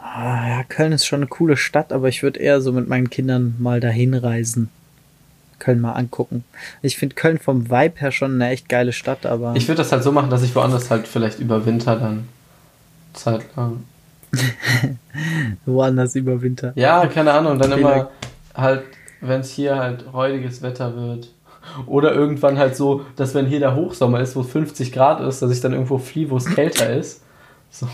Ah, 0.02 0.48
ja, 0.50 0.64
Köln 0.64 0.94
ist 0.94 1.06
schon 1.06 1.20
eine 1.20 1.28
coole 1.28 1.58
Stadt, 1.58 1.94
aber 1.94 2.08
ich 2.08 2.24
würde 2.24 2.40
eher 2.40 2.62
so 2.62 2.72
mit 2.72 2.88
meinen 2.88 3.10
Kindern 3.10 3.56
mal 3.60 3.80
dahin 3.80 4.14
reisen. 4.14 4.70
Köln 5.60 5.82
mal 5.82 5.94
angucken. 5.94 6.44
Ich 6.82 6.98
finde 6.98 7.16
Köln 7.16 7.40
vom 7.40 7.70
Vibe 7.70 8.00
her 8.00 8.12
schon 8.12 8.36
eine 8.36 8.50
echt 8.50 8.70
geile 8.70 8.94
Stadt, 8.94 9.26
aber 9.26 9.56
Ich 9.56 9.68
würde 9.68 9.78
das 9.78 9.92
halt 9.92 10.04
so 10.04 10.12
machen, 10.12 10.30
dass 10.30 10.44
ich 10.44 10.56
woanders 10.56 10.90
halt 10.90 11.08
vielleicht 11.08 11.40
über 11.40 11.66
Winter 11.66 11.96
dann 11.96 12.28
Zeit 13.14 13.42
lang. 13.56 13.84
woanders 15.66 16.16
über 16.16 16.42
Winter. 16.42 16.74
Ja, 16.76 17.06
keine 17.08 17.34
Ahnung, 17.34 17.58
dann 17.60 17.72
immer 17.72 18.10
halt, 18.56 18.84
wenn 19.22 19.42
es 19.42 19.52
hier 19.52 19.78
halt 19.78 20.14
räudiges 20.14 20.62
Wetter 20.62 20.96
wird. 20.96 21.34
Oder 21.86 22.14
irgendwann 22.14 22.58
halt 22.58 22.76
so, 22.76 23.06
dass 23.16 23.34
wenn 23.36 23.46
hier 23.46 23.60
der 23.60 23.76
Hochsommer 23.76 24.22
ist, 24.22 24.36
wo 24.36 24.44
50 24.44 24.92
Grad 24.92 25.20
ist, 25.22 25.42
dass 25.42 25.52
ich 25.52 25.60
dann 25.60 25.74
irgendwo 25.74 25.98
fliehe, 25.98 26.30
wo 26.30 26.38
es 26.38 26.46
kälter 26.46 26.96
ist. 26.96 27.24
So. 27.70 27.88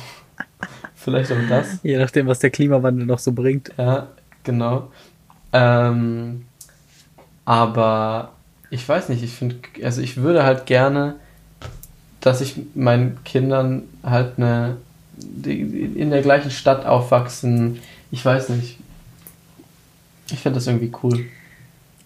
Vielleicht 0.96 1.32
auch 1.32 1.38
das. 1.50 1.80
Je 1.84 1.98
nachdem, 1.98 2.28
was 2.28 2.40
der 2.40 2.50
Klimawandel 2.50 3.06
noch 3.06 3.20
so 3.20 3.32
bringt. 3.32 3.72
Ja, 3.78 4.08
genau. 4.44 4.92
Ähm, 5.52 6.46
aber 7.46 8.32
ich 8.70 8.88
weiß 8.88 9.10
nicht, 9.10 9.24
ich 9.24 9.34
finde, 9.34 9.58
also 9.84 10.02
ich 10.02 10.18
würde 10.18 10.44
halt 10.44 10.66
gerne, 10.66 11.16
dass 12.22 12.40
ich 12.40 12.56
meinen 12.74 13.22
Kindern 13.26 13.84
halt 14.02 14.38
eine, 14.38 14.78
in 15.44 16.10
der 16.10 16.22
gleichen 16.22 16.52
Stadt 16.52 16.86
aufwachsen. 16.86 17.80
Ich 18.12 18.24
weiß 18.24 18.50
nicht. 18.50 18.80
Ich 20.32 20.40
finde 20.40 20.58
das 20.58 20.68
irgendwie 20.68 20.92
cool. 21.04 21.26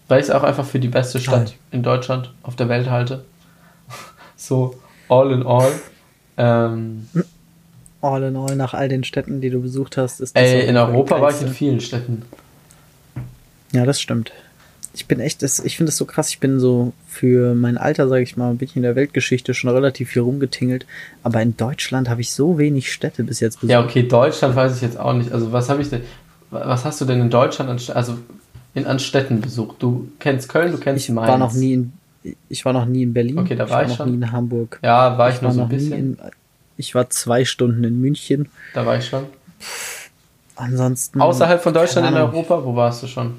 Weil 0.08 0.20
ich 0.20 0.26
es 0.26 0.30
auch 0.30 0.42
einfach 0.42 0.64
für 0.64 0.80
die 0.80 0.88
beste 0.88 1.20
Stadt 1.20 1.46
Geil. 1.46 1.54
in 1.70 1.82
Deutschland 1.82 2.32
auf 2.42 2.56
der 2.56 2.68
Welt 2.68 2.90
halte. 2.90 3.24
So, 4.40 4.76
all 5.08 5.32
in 5.32 5.42
all. 5.44 5.72
Ähm, 6.36 7.08
All 8.00 8.22
in 8.22 8.36
all, 8.36 8.54
nach 8.54 8.74
all 8.74 8.88
den 8.88 9.02
Städten, 9.02 9.40
die 9.40 9.50
du 9.50 9.60
besucht 9.60 9.96
hast, 9.96 10.20
ist 10.20 10.36
das 10.36 10.42
ey, 10.42 10.66
in 10.68 10.76
Europa 10.76 11.20
war 11.20 11.30
ich 11.30 11.42
in 11.42 11.48
vielen 11.48 11.80
Städten. 11.80 12.22
Ja, 13.72 13.84
das 13.84 14.00
stimmt. 14.00 14.32
Ich 14.94 15.06
bin 15.06 15.18
echt, 15.18 15.42
das, 15.42 15.58
ich 15.58 15.76
finde 15.76 15.90
es 15.90 15.96
so 15.96 16.04
krass, 16.04 16.30
ich 16.30 16.38
bin 16.38 16.60
so 16.60 16.92
für 17.08 17.54
mein 17.54 17.76
Alter, 17.76 18.08
sage 18.08 18.22
ich 18.22 18.36
mal, 18.36 18.54
bin 18.54 18.68
ich 18.68 18.76
in 18.76 18.82
der 18.82 18.94
Weltgeschichte 18.94 19.52
schon 19.52 19.70
relativ 19.70 20.10
viel 20.10 20.22
rumgetingelt, 20.22 20.86
aber 21.24 21.42
in 21.42 21.56
Deutschland 21.56 22.08
habe 22.08 22.20
ich 22.20 22.30
so 22.30 22.58
wenig 22.58 22.92
Städte 22.92 23.24
bis 23.24 23.40
jetzt 23.40 23.56
besucht. 23.56 23.72
Ja, 23.72 23.82
okay, 23.84 24.04
Deutschland 24.04 24.54
weiß 24.54 24.76
ich 24.76 24.82
jetzt 24.82 24.98
auch 24.98 25.12
nicht. 25.14 25.32
Also, 25.32 25.50
was 25.52 25.68
habe 25.68 25.82
ich 25.82 25.90
denn, 25.90 26.02
was 26.50 26.84
hast 26.84 27.00
du 27.00 27.04
denn 27.04 27.20
in 27.20 27.30
Deutschland 27.30 27.70
an, 27.70 27.96
also 27.96 28.18
in, 28.74 28.86
an 28.86 28.98
Städten 28.98 29.40
besucht? 29.40 29.76
Du 29.82 30.08
kennst 30.18 30.48
Köln, 30.48 30.72
du 30.72 30.78
kennst 30.78 31.08
ich 31.08 31.14
Mainz. 31.14 31.28
war 31.28 31.38
noch 31.38 31.52
nie 31.52 31.72
in, 31.74 31.92
ich 32.48 32.64
war 32.64 32.72
noch 32.72 32.86
nie 32.86 33.02
in 33.02 33.12
Berlin. 33.14 33.38
Okay, 33.38 33.54
da 33.56 33.64
ich 33.64 33.70
war 33.70 33.76
war 33.78 33.82
ich 33.84 33.88
noch 33.90 33.96
schon. 33.98 34.08
nie 34.10 34.14
in 34.16 34.32
Hamburg. 34.32 34.78
Ja, 34.82 35.16
war 35.18 35.28
ich, 35.28 35.36
ich 35.36 35.42
nur 35.42 35.48
war 35.50 35.54
so 35.54 35.60
ein 35.60 35.62
noch 35.64 35.68
bisschen. 35.70 35.92
in, 35.92 36.18
ich 36.76 36.94
war 36.94 37.08
zwei 37.10 37.44
Stunden 37.44 37.84
in 37.84 38.00
München. 38.00 38.48
da 38.74 38.84
war 38.86 38.96
ich 38.98 39.06
schon. 39.06 39.24
Ansonsten. 40.56 41.20
Außerhalb 41.20 41.62
von 41.62 41.72
Deutschland 41.74 42.08
in. 42.08 42.14
Europa, 42.14 42.64
wo 42.64 42.74
warst 42.74 43.02
du 43.02 43.06
schon? 43.06 43.34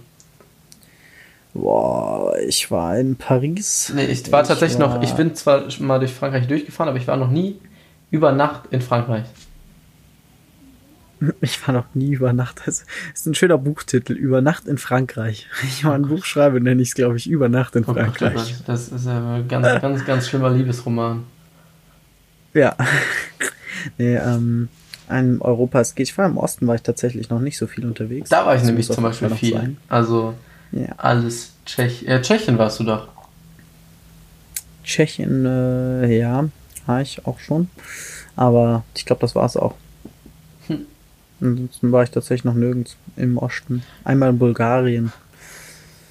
Boah, 1.54 2.34
ich 2.48 2.70
war 2.70 2.98
in 3.00 3.16
Paris. 3.16 3.92
Nee, 3.96 4.06
ich 4.06 4.32
war 4.32 4.44
tatsächlich 4.44 4.78
noch, 4.78 4.96
war- 4.96 5.04
ich 5.04 5.14
bin 5.14 5.34
zwar 5.36 5.64
mal 5.80 6.00
durch 6.00 6.14
Frankreich 6.14 6.48
durchgefahren, 6.48 6.90
aber 6.90 6.98
ich 7.00 7.08
war 7.08 7.18
noch 7.18 7.32
nie 7.32 7.58
über 8.12 8.32
Nacht 8.32 8.64
in 8.72 8.82
Frankreich. 8.82 9.26
Ich 11.42 11.68
war 11.68 11.74
noch 11.76 11.86
nie 11.94 12.14
über 12.14 12.32
Nacht. 12.34 12.62
Das 12.66 12.86
ist 13.14 13.26
ein 13.26 13.36
schöner 13.36 13.58
Buchtitel. 13.58 14.14
Über 14.14 14.42
Nacht 14.42 14.68
in 14.68 14.78
Frankreich. 14.78 15.48
Wenn 15.60 15.70
ich 15.70 15.84
mal 15.84 15.96
ein 15.96 16.08
Buch 16.08 16.24
schreibe, 16.26 16.62
nenne 16.62 16.82
ich 16.82 16.90
es, 16.90 16.96
glaube 16.96 17.18
ich, 17.18 17.30
Über 17.30 17.50
Nacht 17.50 17.76
in 17.76 17.84
Oh 17.84 17.94
Gott, 17.94 18.18
Frankreich. 18.18 18.56
das 18.66 18.88
ist 18.90 19.08
ein 19.08 19.48
ganz, 19.48 19.82
ganz, 19.82 20.06
ganz 20.06 20.28
schlimmer 20.30 20.50
Liebesroman. 20.50 21.24
Ja. 22.54 22.76
nee, 23.98 24.16
ähm, 24.16 24.70
in 25.10 25.42
Europa, 25.42 25.82
es 25.82 25.96
geht. 25.96 26.08
Ich 26.10 26.18
war 26.18 26.26
im 26.28 26.38
Osten, 26.38 26.68
war 26.68 26.76
ich 26.76 26.84
tatsächlich 26.84 27.30
noch 27.30 27.40
nicht 27.40 27.58
so 27.58 27.68
viel 27.68 27.86
unterwegs. 27.86 28.30
Da 28.30 28.46
war 28.46 28.54
ich 28.56 28.62
Das 28.62 28.68
nämlich 28.68 28.88
zum 28.92 29.04
Beispiel 29.04 29.30
viel. 29.32 29.54
sein. 29.54 29.78
Also 29.90 30.36
Ja. 30.72 30.94
alles 30.98 31.54
Tschech 31.66 32.08
äh, 32.08 32.22
Tschechien 32.22 32.58
warst 32.58 32.80
du 32.80 32.84
doch. 32.84 33.08
Tschechien, 34.84 35.46
äh, 35.46 36.18
ja, 36.18 36.48
war 36.86 37.02
ich 37.02 37.26
auch 37.26 37.40
schon. 37.40 37.70
Aber 38.36 38.84
ich 38.96 39.06
glaube, 39.06 39.22
das 39.22 39.36
war's 39.36 39.58
auch. 39.58 39.76
Ansonsten 41.42 41.92
war 41.92 42.04
ich 42.04 42.12
tatsächlich 42.12 42.44
noch 42.46 42.54
nirgends 42.54 42.96
im 43.16 43.38
Osten. 43.38 43.84
Einmal 44.04 44.30
in 44.32 44.40
Bulgarien. 44.40 45.12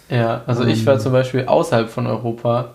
Ja, 0.08 0.42
also 0.46 0.64
ich 0.64 0.86
war 0.86 0.94
Ähm. 0.94 1.00
zum 1.00 1.12
Beispiel 1.12 1.44
außerhalb 1.46 1.90
von 1.90 2.06
Europa. 2.06 2.74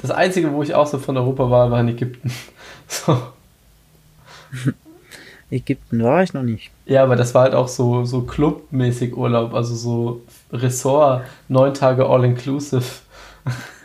Das 0.00 0.10
einzige, 0.10 0.50
wo 0.52 0.62
ich 0.62 0.74
außerhalb 0.74 1.04
von 1.04 1.16
Europa 1.18 1.50
war, 1.50 1.70
war 1.70 1.80
in 1.80 1.88
Ägypten. 1.88 2.30
So. 2.88 3.16
Ägypten 5.50 6.02
war 6.02 6.22
ich 6.22 6.32
noch 6.32 6.42
nicht. 6.42 6.70
Ja, 6.86 7.02
aber 7.04 7.16
das 7.16 7.34
war 7.34 7.42
halt 7.42 7.54
auch 7.54 7.68
so, 7.68 8.04
so 8.04 8.22
clubmäßig 8.22 9.16
Urlaub, 9.16 9.54
also 9.54 9.74
so 9.74 10.22
Ressort, 10.52 11.22
neun 11.48 11.74
Tage 11.74 12.06
all-inclusive. 12.06 12.84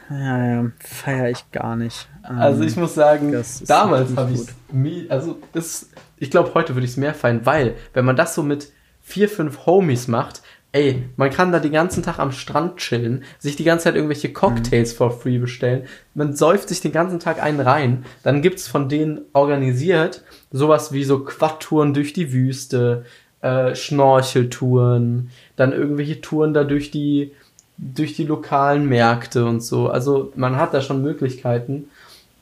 Ja, 0.10 0.46
ja, 0.62 0.72
feiere 0.80 1.30
ich 1.32 1.52
gar 1.52 1.76
nicht. 1.76 2.08
Also 2.24 2.62
Ähm, 2.62 2.68
ich 2.68 2.76
muss 2.78 2.94
sagen, 2.94 3.32
damals 3.68 4.16
habe 4.16 4.32
ich 4.32 4.40
gut. 4.40 5.10
also 5.10 5.38
das, 5.54 5.90
ich 6.18 6.32
glaube 6.32 6.54
heute 6.54 6.76
würde 6.76 6.86
ich 6.86 6.92
es 6.92 6.98
mehr 6.98 7.14
feiern, 7.14 7.42
weil 7.46 7.76
wenn 7.94 8.06
man 8.06 8.16
das 8.16 8.36
so 8.36 8.44
mit 8.44 8.72
vier, 9.02 9.30
fünf 9.30 9.66
Homies 9.66 10.08
macht, 10.08 10.42
ey, 10.72 11.04
man 11.16 11.30
kann 11.30 11.54
da 11.54 11.60
den 11.60 11.72
ganzen 11.72 12.04
Tag 12.04 12.20
am 12.20 12.34
Strand 12.34 12.78
chillen, 12.78 13.24
sich 13.40 13.56
die 13.56 13.64
ganze 13.64 13.86
Zeit 13.86 13.96
irgendwelche 13.96 14.34
Cocktails 14.34 14.92
for 14.92 15.10
free 15.12 15.38
bestellen, 15.38 15.84
man 16.16 16.36
säuft 16.36 16.68
sich 16.68 16.82
den 16.82 16.92
ganzen 16.92 17.20
Tag 17.20 17.42
einen 17.42 17.62
rein, 17.62 18.04
dann 18.24 18.42
gibt's 18.42 18.68
von 18.68 18.90
denen 18.90 19.22
organisiert 19.32 20.24
sowas 20.52 20.92
wie 20.92 21.06
so 21.06 21.20
Quadtouren 21.20 21.94
durch 21.94 22.12
die 22.12 22.34
Wüste, 22.34 23.06
äh, 23.42 23.74
Schnorcheltouren, 23.74 25.30
dann 25.56 25.72
irgendwelche 25.72 26.20
Touren 26.20 26.54
da 26.54 26.64
durch 26.64 26.92
die 26.92 27.32
durch 27.78 28.16
die 28.16 28.24
lokalen 28.24 28.88
Märkte 28.88 29.46
und 29.46 29.62
so. 29.62 29.90
Also 29.90 30.32
man 30.36 30.56
hat 30.56 30.74
da 30.74 30.82
schon 30.82 31.02
Möglichkeiten 31.02 31.90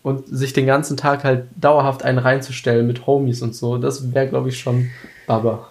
und 0.04 0.28
sich 0.28 0.54
den 0.54 0.66
ganzen 0.66 0.98
Tag 0.98 1.24
halt 1.24 1.46
dauerhaft 1.56 2.04
einen 2.04 2.20
reinzustellen 2.20 2.86
mit 2.86 3.08
Homies 3.08 3.42
und 3.42 3.56
so, 3.56 3.78
das 3.78 4.14
wäre 4.14 4.28
glaube 4.28 4.50
ich 4.50 4.60
schon 4.60 4.90
Baba. 5.26 5.70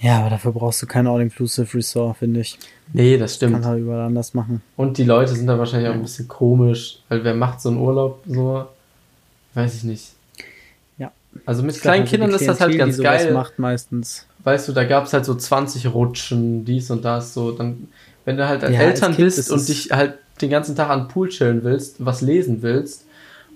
Ja, 0.00 0.20
aber 0.20 0.30
dafür 0.30 0.52
brauchst 0.52 0.80
du 0.80 0.86
kein 0.86 1.06
All-Inclusive 1.06 1.76
Resort, 1.76 2.18
finde 2.18 2.40
ich. 2.40 2.58
Nee, 2.92 3.18
das 3.18 3.38
Kann 3.38 3.50
stimmt. 3.50 3.66
halt 3.66 3.80
überall 3.80 4.02
anders 4.06 4.32
machen. 4.32 4.62
Und 4.76 4.96
die 4.96 5.04
Leute 5.04 5.34
sind 5.34 5.46
da 5.46 5.58
wahrscheinlich 5.58 5.90
auch 5.90 5.94
ein 5.94 6.02
bisschen 6.02 6.28
komisch, 6.28 7.00
weil 7.08 7.24
wer 7.24 7.34
macht 7.34 7.60
so 7.60 7.68
einen 7.68 7.78
Urlaub 7.78 8.22
so? 8.26 8.66
Weiß 9.54 9.74
ich 9.74 9.84
nicht. 9.84 10.12
Ja. 10.96 11.10
Also 11.44 11.64
mit 11.64 11.80
kleinen 11.80 12.04
glaub, 12.04 12.10
Kindern 12.10 12.30
ist 12.30 12.46
das 12.46 12.60
halt 12.60 12.78
ganz 12.78 12.96
die 12.96 13.02
geil. 13.02 13.32
macht 13.32 13.58
meistens. 13.58 14.24
Weißt 14.44 14.68
du, 14.68 14.72
da 14.72 14.84
gab 14.84 15.04
es 15.06 15.12
halt 15.12 15.24
so 15.24 15.34
20 15.34 15.92
Rutschen, 15.92 16.64
dies 16.64 16.90
und 16.92 17.04
das, 17.04 17.34
so. 17.34 17.50
Dann, 17.50 17.88
wenn 18.24 18.36
du 18.36 18.48
halt 18.48 18.62
als 18.62 18.72
Ja, 18.72 18.82
Eltern 18.82 19.12
Kind 19.16 19.26
bist 19.26 19.38
ist 19.38 19.50
und 19.50 19.66
dich 19.68 19.90
halt 19.90 20.14
den 20.40 20.50
ganzen 20.50 20.76
Tag 20.76 20.90
an 20.90 21.02
den 21.02 21.08
Pool 21.08 21.28
chillen 21.28 21.64
willst, 21.64 21.96
was 22.04 22.20
lesen 22.20 22.62
willst 22.62 23.07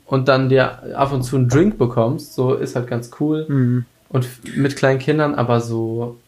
und 0.06 0.28
dann 0.28 0.48
dir 0.48 0.96
ab 0.96 1.12
und 1.12 1.22
zu 1.22 1.36
einen 1.36 1.48
Drink 1.48 1.78
bekommst, 1.78 2.34
so 2.34 2.54
ist 2.54 2.76
halt 2.76 2.86
ganz 2.86 3.10
cool. 3.20 3.46
Mhm. 3.48 3.86
Und 4.08 4.28
mit 4.56 4.76
kleinen 4.76 4.98
Kindern, 4.98 5.34
aber 5.34 5.60
so, 5.60 6.18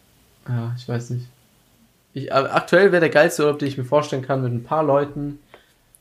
ja, 0.49 0.75
ich 0.77 0.89
weiß 0.89 1.11
nicht. 1.11 1.27
Ich, 2.14 2.33
aktuell 2.33 2.93
wäre 2.93 3.01
der 3.01 3.11
geilste 3.11 3.43
Urlaub, 3.43 3.59
den 3.59 3.68
ich 3.68 3.77
mir 3.77 3.85
vorstellen 3.85 4.22
kann, 4.22 4.43
mit 4.43 4.53
ein 4.53 4.64
paar 4.64 4.85
Leuten 4.85 5.39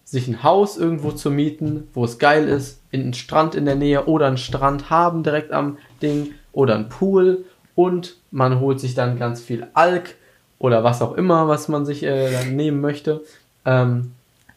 sich 0.06 0.28
ein 0.28 0.44
Haus 0.44 0.78
irgendwo 0.78 1.12
zu 1.12 1.32
mieten, 1.32 1.88
wo 1.94 2.06
es 2.06 2.20
geil 2.20 2.48
ist, 2.48 2.80
in 2.92 3.02
einen 3.02 3.14
Strand 3.14 3.56
in 3.56 3.66
der 3.66 3.76
Nähe 3.76 4.06
oder 4.06 4.28
einen 4.28 4.38
Strand 4.38 4.90
haben 4.90 5.24
direkt 5.24 5.52
am 5.52 5.78
Ding 6.02 6.36
oder 6.52 6.76
einen 6.76 6.90
Pool 6.90 7.46
und 7.76 8.18
man 8.32 8.60
holt 8.60 8.80
sich 8.80 8.94
dann 8.96 9.18
ganz 9.18 9.42
viel 9.42 9.68
Alk 9.74 10.16
oder 10.60 10.84
was 10.84 11.02
auch 11.02 11.14
immer, 11.14 11.48
was 11.48 11.68
man 11.68 11.86
sich 11.86 12.04
äh, 12.04 12.46
nehmen 12.46 12.80
möchte 12.80 13.22
ähm, 13.66 14.12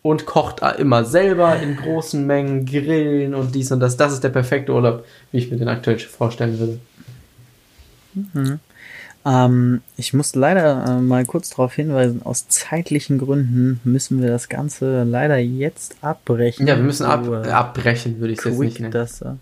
und 0.09 0.26
kocht 0.26 0.61
immer 0.78 1.04
selber 1.04 1.57
in 1.61 1.76
großen 1.76 2.26
Mengen, 2.26 2.64
grillen 2.64 3.34
und 3.34 3.54
dies 3.54 3.72
und 3.72 3.80
das. 3.80 3.96
Das 3.96 4.12
ist 4.12 4.22
der 4.22 4.28
perfekte 4.28 4.72
Urlaub, 4.72 5.04
wie 5.32 5.38
ich 5.38 5.50
mir 5.50 5.57
den 5.57 5.68
aktuell 5.68 5.98
vorstellen 5.98 6.59
würde. 6.59 6.78
Ähm, 9.26 9.82
ich 9.96 10.14
muss 10.14 10.34
leider 10.34 10.84
äh, 10.86 11.00
mal 11.00 11.24
kurz 11.24 11.50
darauf 11.50 11.74
hinweisen, 11.74 12.22
aus 12.24 12.48
zeitlichen 12.48 13.18
Gründen 13.18 13.80
müssen 13.82 14.22
wir 14.22 14.28
das 14.28 14.48
Ganze 14.48 15.02
leider 15.02 15.36
jetzt 15.38 15.96
abbrechen. 16.00 16.66
Ja, 16.66 16.76
wir 16.76 16.84
müssen 16.84 17.04
ab, 17.04 17.26
äh, 17.26 17.50
abbrechen, 17.50 18.20
würde 18.20 18.32
ich 18.34 18.38
es 18.38 18.44
jetzt 18.44 18.59
nicht 18.61 18.80
nennen. 18.80 18.92
das, 18.92 19.22
äh, 19.22 19.32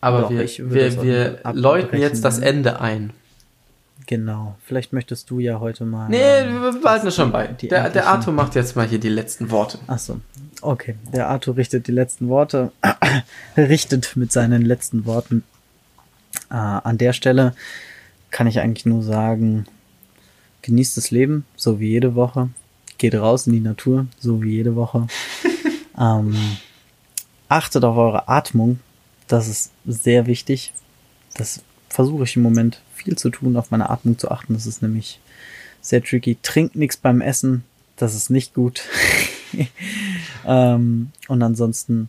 Aber 0.00 0.22
Doch, 0.22 0.30
wir, 0.30 0.48
wir, 0.70 1.02
wir 1.02 1.38
läuten 1.52 1.98
jetzt 1.98 2.24
das 2.24 2.40
nennen. 2.40 2.58
Ende 2.58 2.80
ein. 2.80 3.12
Genau. 4.06 4.56
Vielleicht 4.64 4.92
möchtest 4.92 5.30
du 5.30 5.38
ja 5.38 5.60
heute 5.60 5.84
mal. 5.84 6.08
Nee, 6.08 6.18
ähm, 6.18 6.62
wir 6.62 6.72
behalten 6.80 7.10
schon 7.10 7.32
bei. 7.32 7.46
Der, 7.48 7.90
der 7.90 8.06
Arthur 8.06 8.32
macht 8.32 8.54
jetzt 8.54 8.76
mal 8.76 8.86
hier 8.86 9.00
die 9.00 9.08
letzten 9.08 9.50
Worte. 9.50 9.78
Ach 9.86 9.98
so. 9.98 10.20
Okay, 10.62 10.96
der 11.12 11.28
Arthur 11.28 11.56
richtet 11.56 11.86
die 11.86 11.92
letzten 11.92 12.28
Worte, 12.28 12.72
richtet 13.56 14.16
mit 14.16 14.32
seinen 14.32 14.62
letzten 14.62 15.06
Worten. 15.06 15.42
Äh, 16.50 16.54
an 16.54 16.98
der 16.98 17.12
Stelle 17.12 17.54
kann 18.30 18.46
ich 18.46 18.60
eigentlich 18.60 18.86
nur 18.86 19.02
sagen, 19.02 19.66
genießt 20.62 20.96
das 20.96 21.10
Leben, 21.10 21.44
so 21.56 21.80
wie 21.80 21.88
jede 21.88 22.14
Woche. 22.14 22.50
Geht 22.98 23.14
raus 23.14 23.46
in 23.46 23.54
die 23.54 23.60
Natur, 23.60 24.06
so 24.18 24.42
wie 24.42 24.50
jede 24.50 24.76
Woche. 24.76 25.06
ähm, 25.98 26.36
achtet 27.48 27.84
auf 27.84 27.96
eure 27.96 28.28
Atmung, 28.28 28.80
das 29.26 29.48
ist 29.48 29.72
sehr 29.86 30.26
wichtig. 30.26 30.72
Das 31.34 31.62
versuche 31.88 32.24
ich 32.24 32.36
im 32.36 32.42
Moment 32.42 32.82
viel 33.02 33.16
zu 33.16 33.30
tun, 33.30 33.56
auf 33.56 33.70
meine 33.70 33.90
Atmung 33.90 34.18
zu 34.18 34.30
achten. 34.30 34.54
Das 34.54 34.66
ist 34.66 34.82
nämlich 34.82 35.20
sehr 35.80 36.02
tricky. 36.02 36.36
Trinkt 36.42 36.76
nichts 36.76 36.96
beim 36.96 37.20
Essen, 37.20 37.64
das 37.96 38.14
ist 38.14 38.30
nicht 38.30 38.54
gut. 38.54 38.82
ähm, 40.46 41.10
und 41.28 41.42
ansonsten 41.42 42.08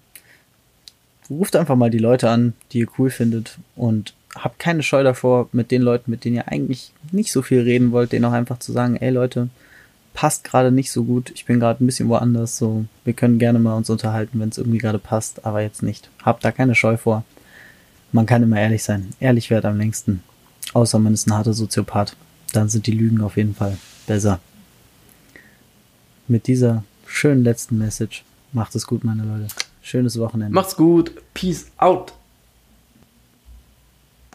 ruft 1.29 1.55
einfach 1.55 1.75
mal 1.75 1.89
die 1.89 1.97
Leute 1.97 2.29
an, 2.29 2.53
die 2.71 2.79
ihr 2.79 2.87
cool 2.97 3.09
findet 3.09 3.57
und 3.75 4.13
habt 4.35 4.59
keine 4.59 4.83
Scheu 4.83 5.03
davor, 5.03 5.49
mit 5.51 5.71
den 5.71 5.81
Leuten, 5.81 6.11
mit 6.11 6.25
denen 6.25 6.37
ihr 6.37 6.47
eigentlich 6.47 6.91
nicht 7.11 7.31
so 7.31 7.41
viel 7.41 7.61
reden 7.61 7.91
wollt, 7.91 8.11
denen 8.11 8.25
auch 8.25 8.31
einfach 8.31 8.59
zu 8.59 8.71
sagen, 8.71 8.95
ey 8.97 9.09
Leute, 9.09 9.49
passt 10.13 10.43
gerade 10.43 10.71
nicht 10.71 10.91
so 10.91 11.03
gut, 11.03 11.31
ich 11.33 11.45
bin 11.45 11.59
gerade 11.59 11.83
ein 11.83 11.85
bisschen 11.85 12.09
woanders, 12.09 12.57
so, 12.57 12.85
wir 13.05 13.13
können 13.13 13.39
gerne 13.39 13.59
mal 13.59 13.75
uns 13.75 13.89
unterhalten, 13.89 14.39
wenn 14.39 14.49
es 14.49 14.57
irgendwie 14.57 14.77
gerade 14.77 14.99
passt, 14.99 15.45
aber 15.45 15.61
jetzt 15.61 15.83
nicht. 15.83 16.09
Habt 16.23 16.43
da 16.43 16.51
keine 16.51 16.75
Scheu 16.75 16.97
vor. 16.97 17.23
Man 18.11 18.25
kann 18.25 18.43
immer 18.43 18.59
ehrlich 18.59 18.83
sein. 18.83 19.09
Ehrlich 19.21 19.49
währt 19.49 19.63
am 19.63 19.77
längsten. 19.77 20.21
Außer 20.73 20.99
man 20.99 21.13
ist 21.13 21.27
ein 21.27 21.33
harter 21.33 21.53
Soziopath. 21.53 22.15
Dann 22.53 22.69
sind 22.69 22.87
die 22.87 22.91
Lügen 22.91 23.21
auf 23.21 23.37
jeden 23.37 23.55
Fall 23.55 23.77
besser. 24.07 24.39
Mit 26.27 26.47
dieser 26.47 26.83
schönen 27.05 27.43
letzten 27.43 27.77
Message 27.77 28.23
macht 28.53 28.75
es 28.75 28.87
gut, 28.87 29.03
meine 29.03 29.23
Leute. 29.23 29.47
Schönes 29.81 30.17
Wochenende. 30.19 30.53
Macht's 30.53 30.75
gut. 30.75 31.11
Peace 31.33 31.67
out. 31.77 32.13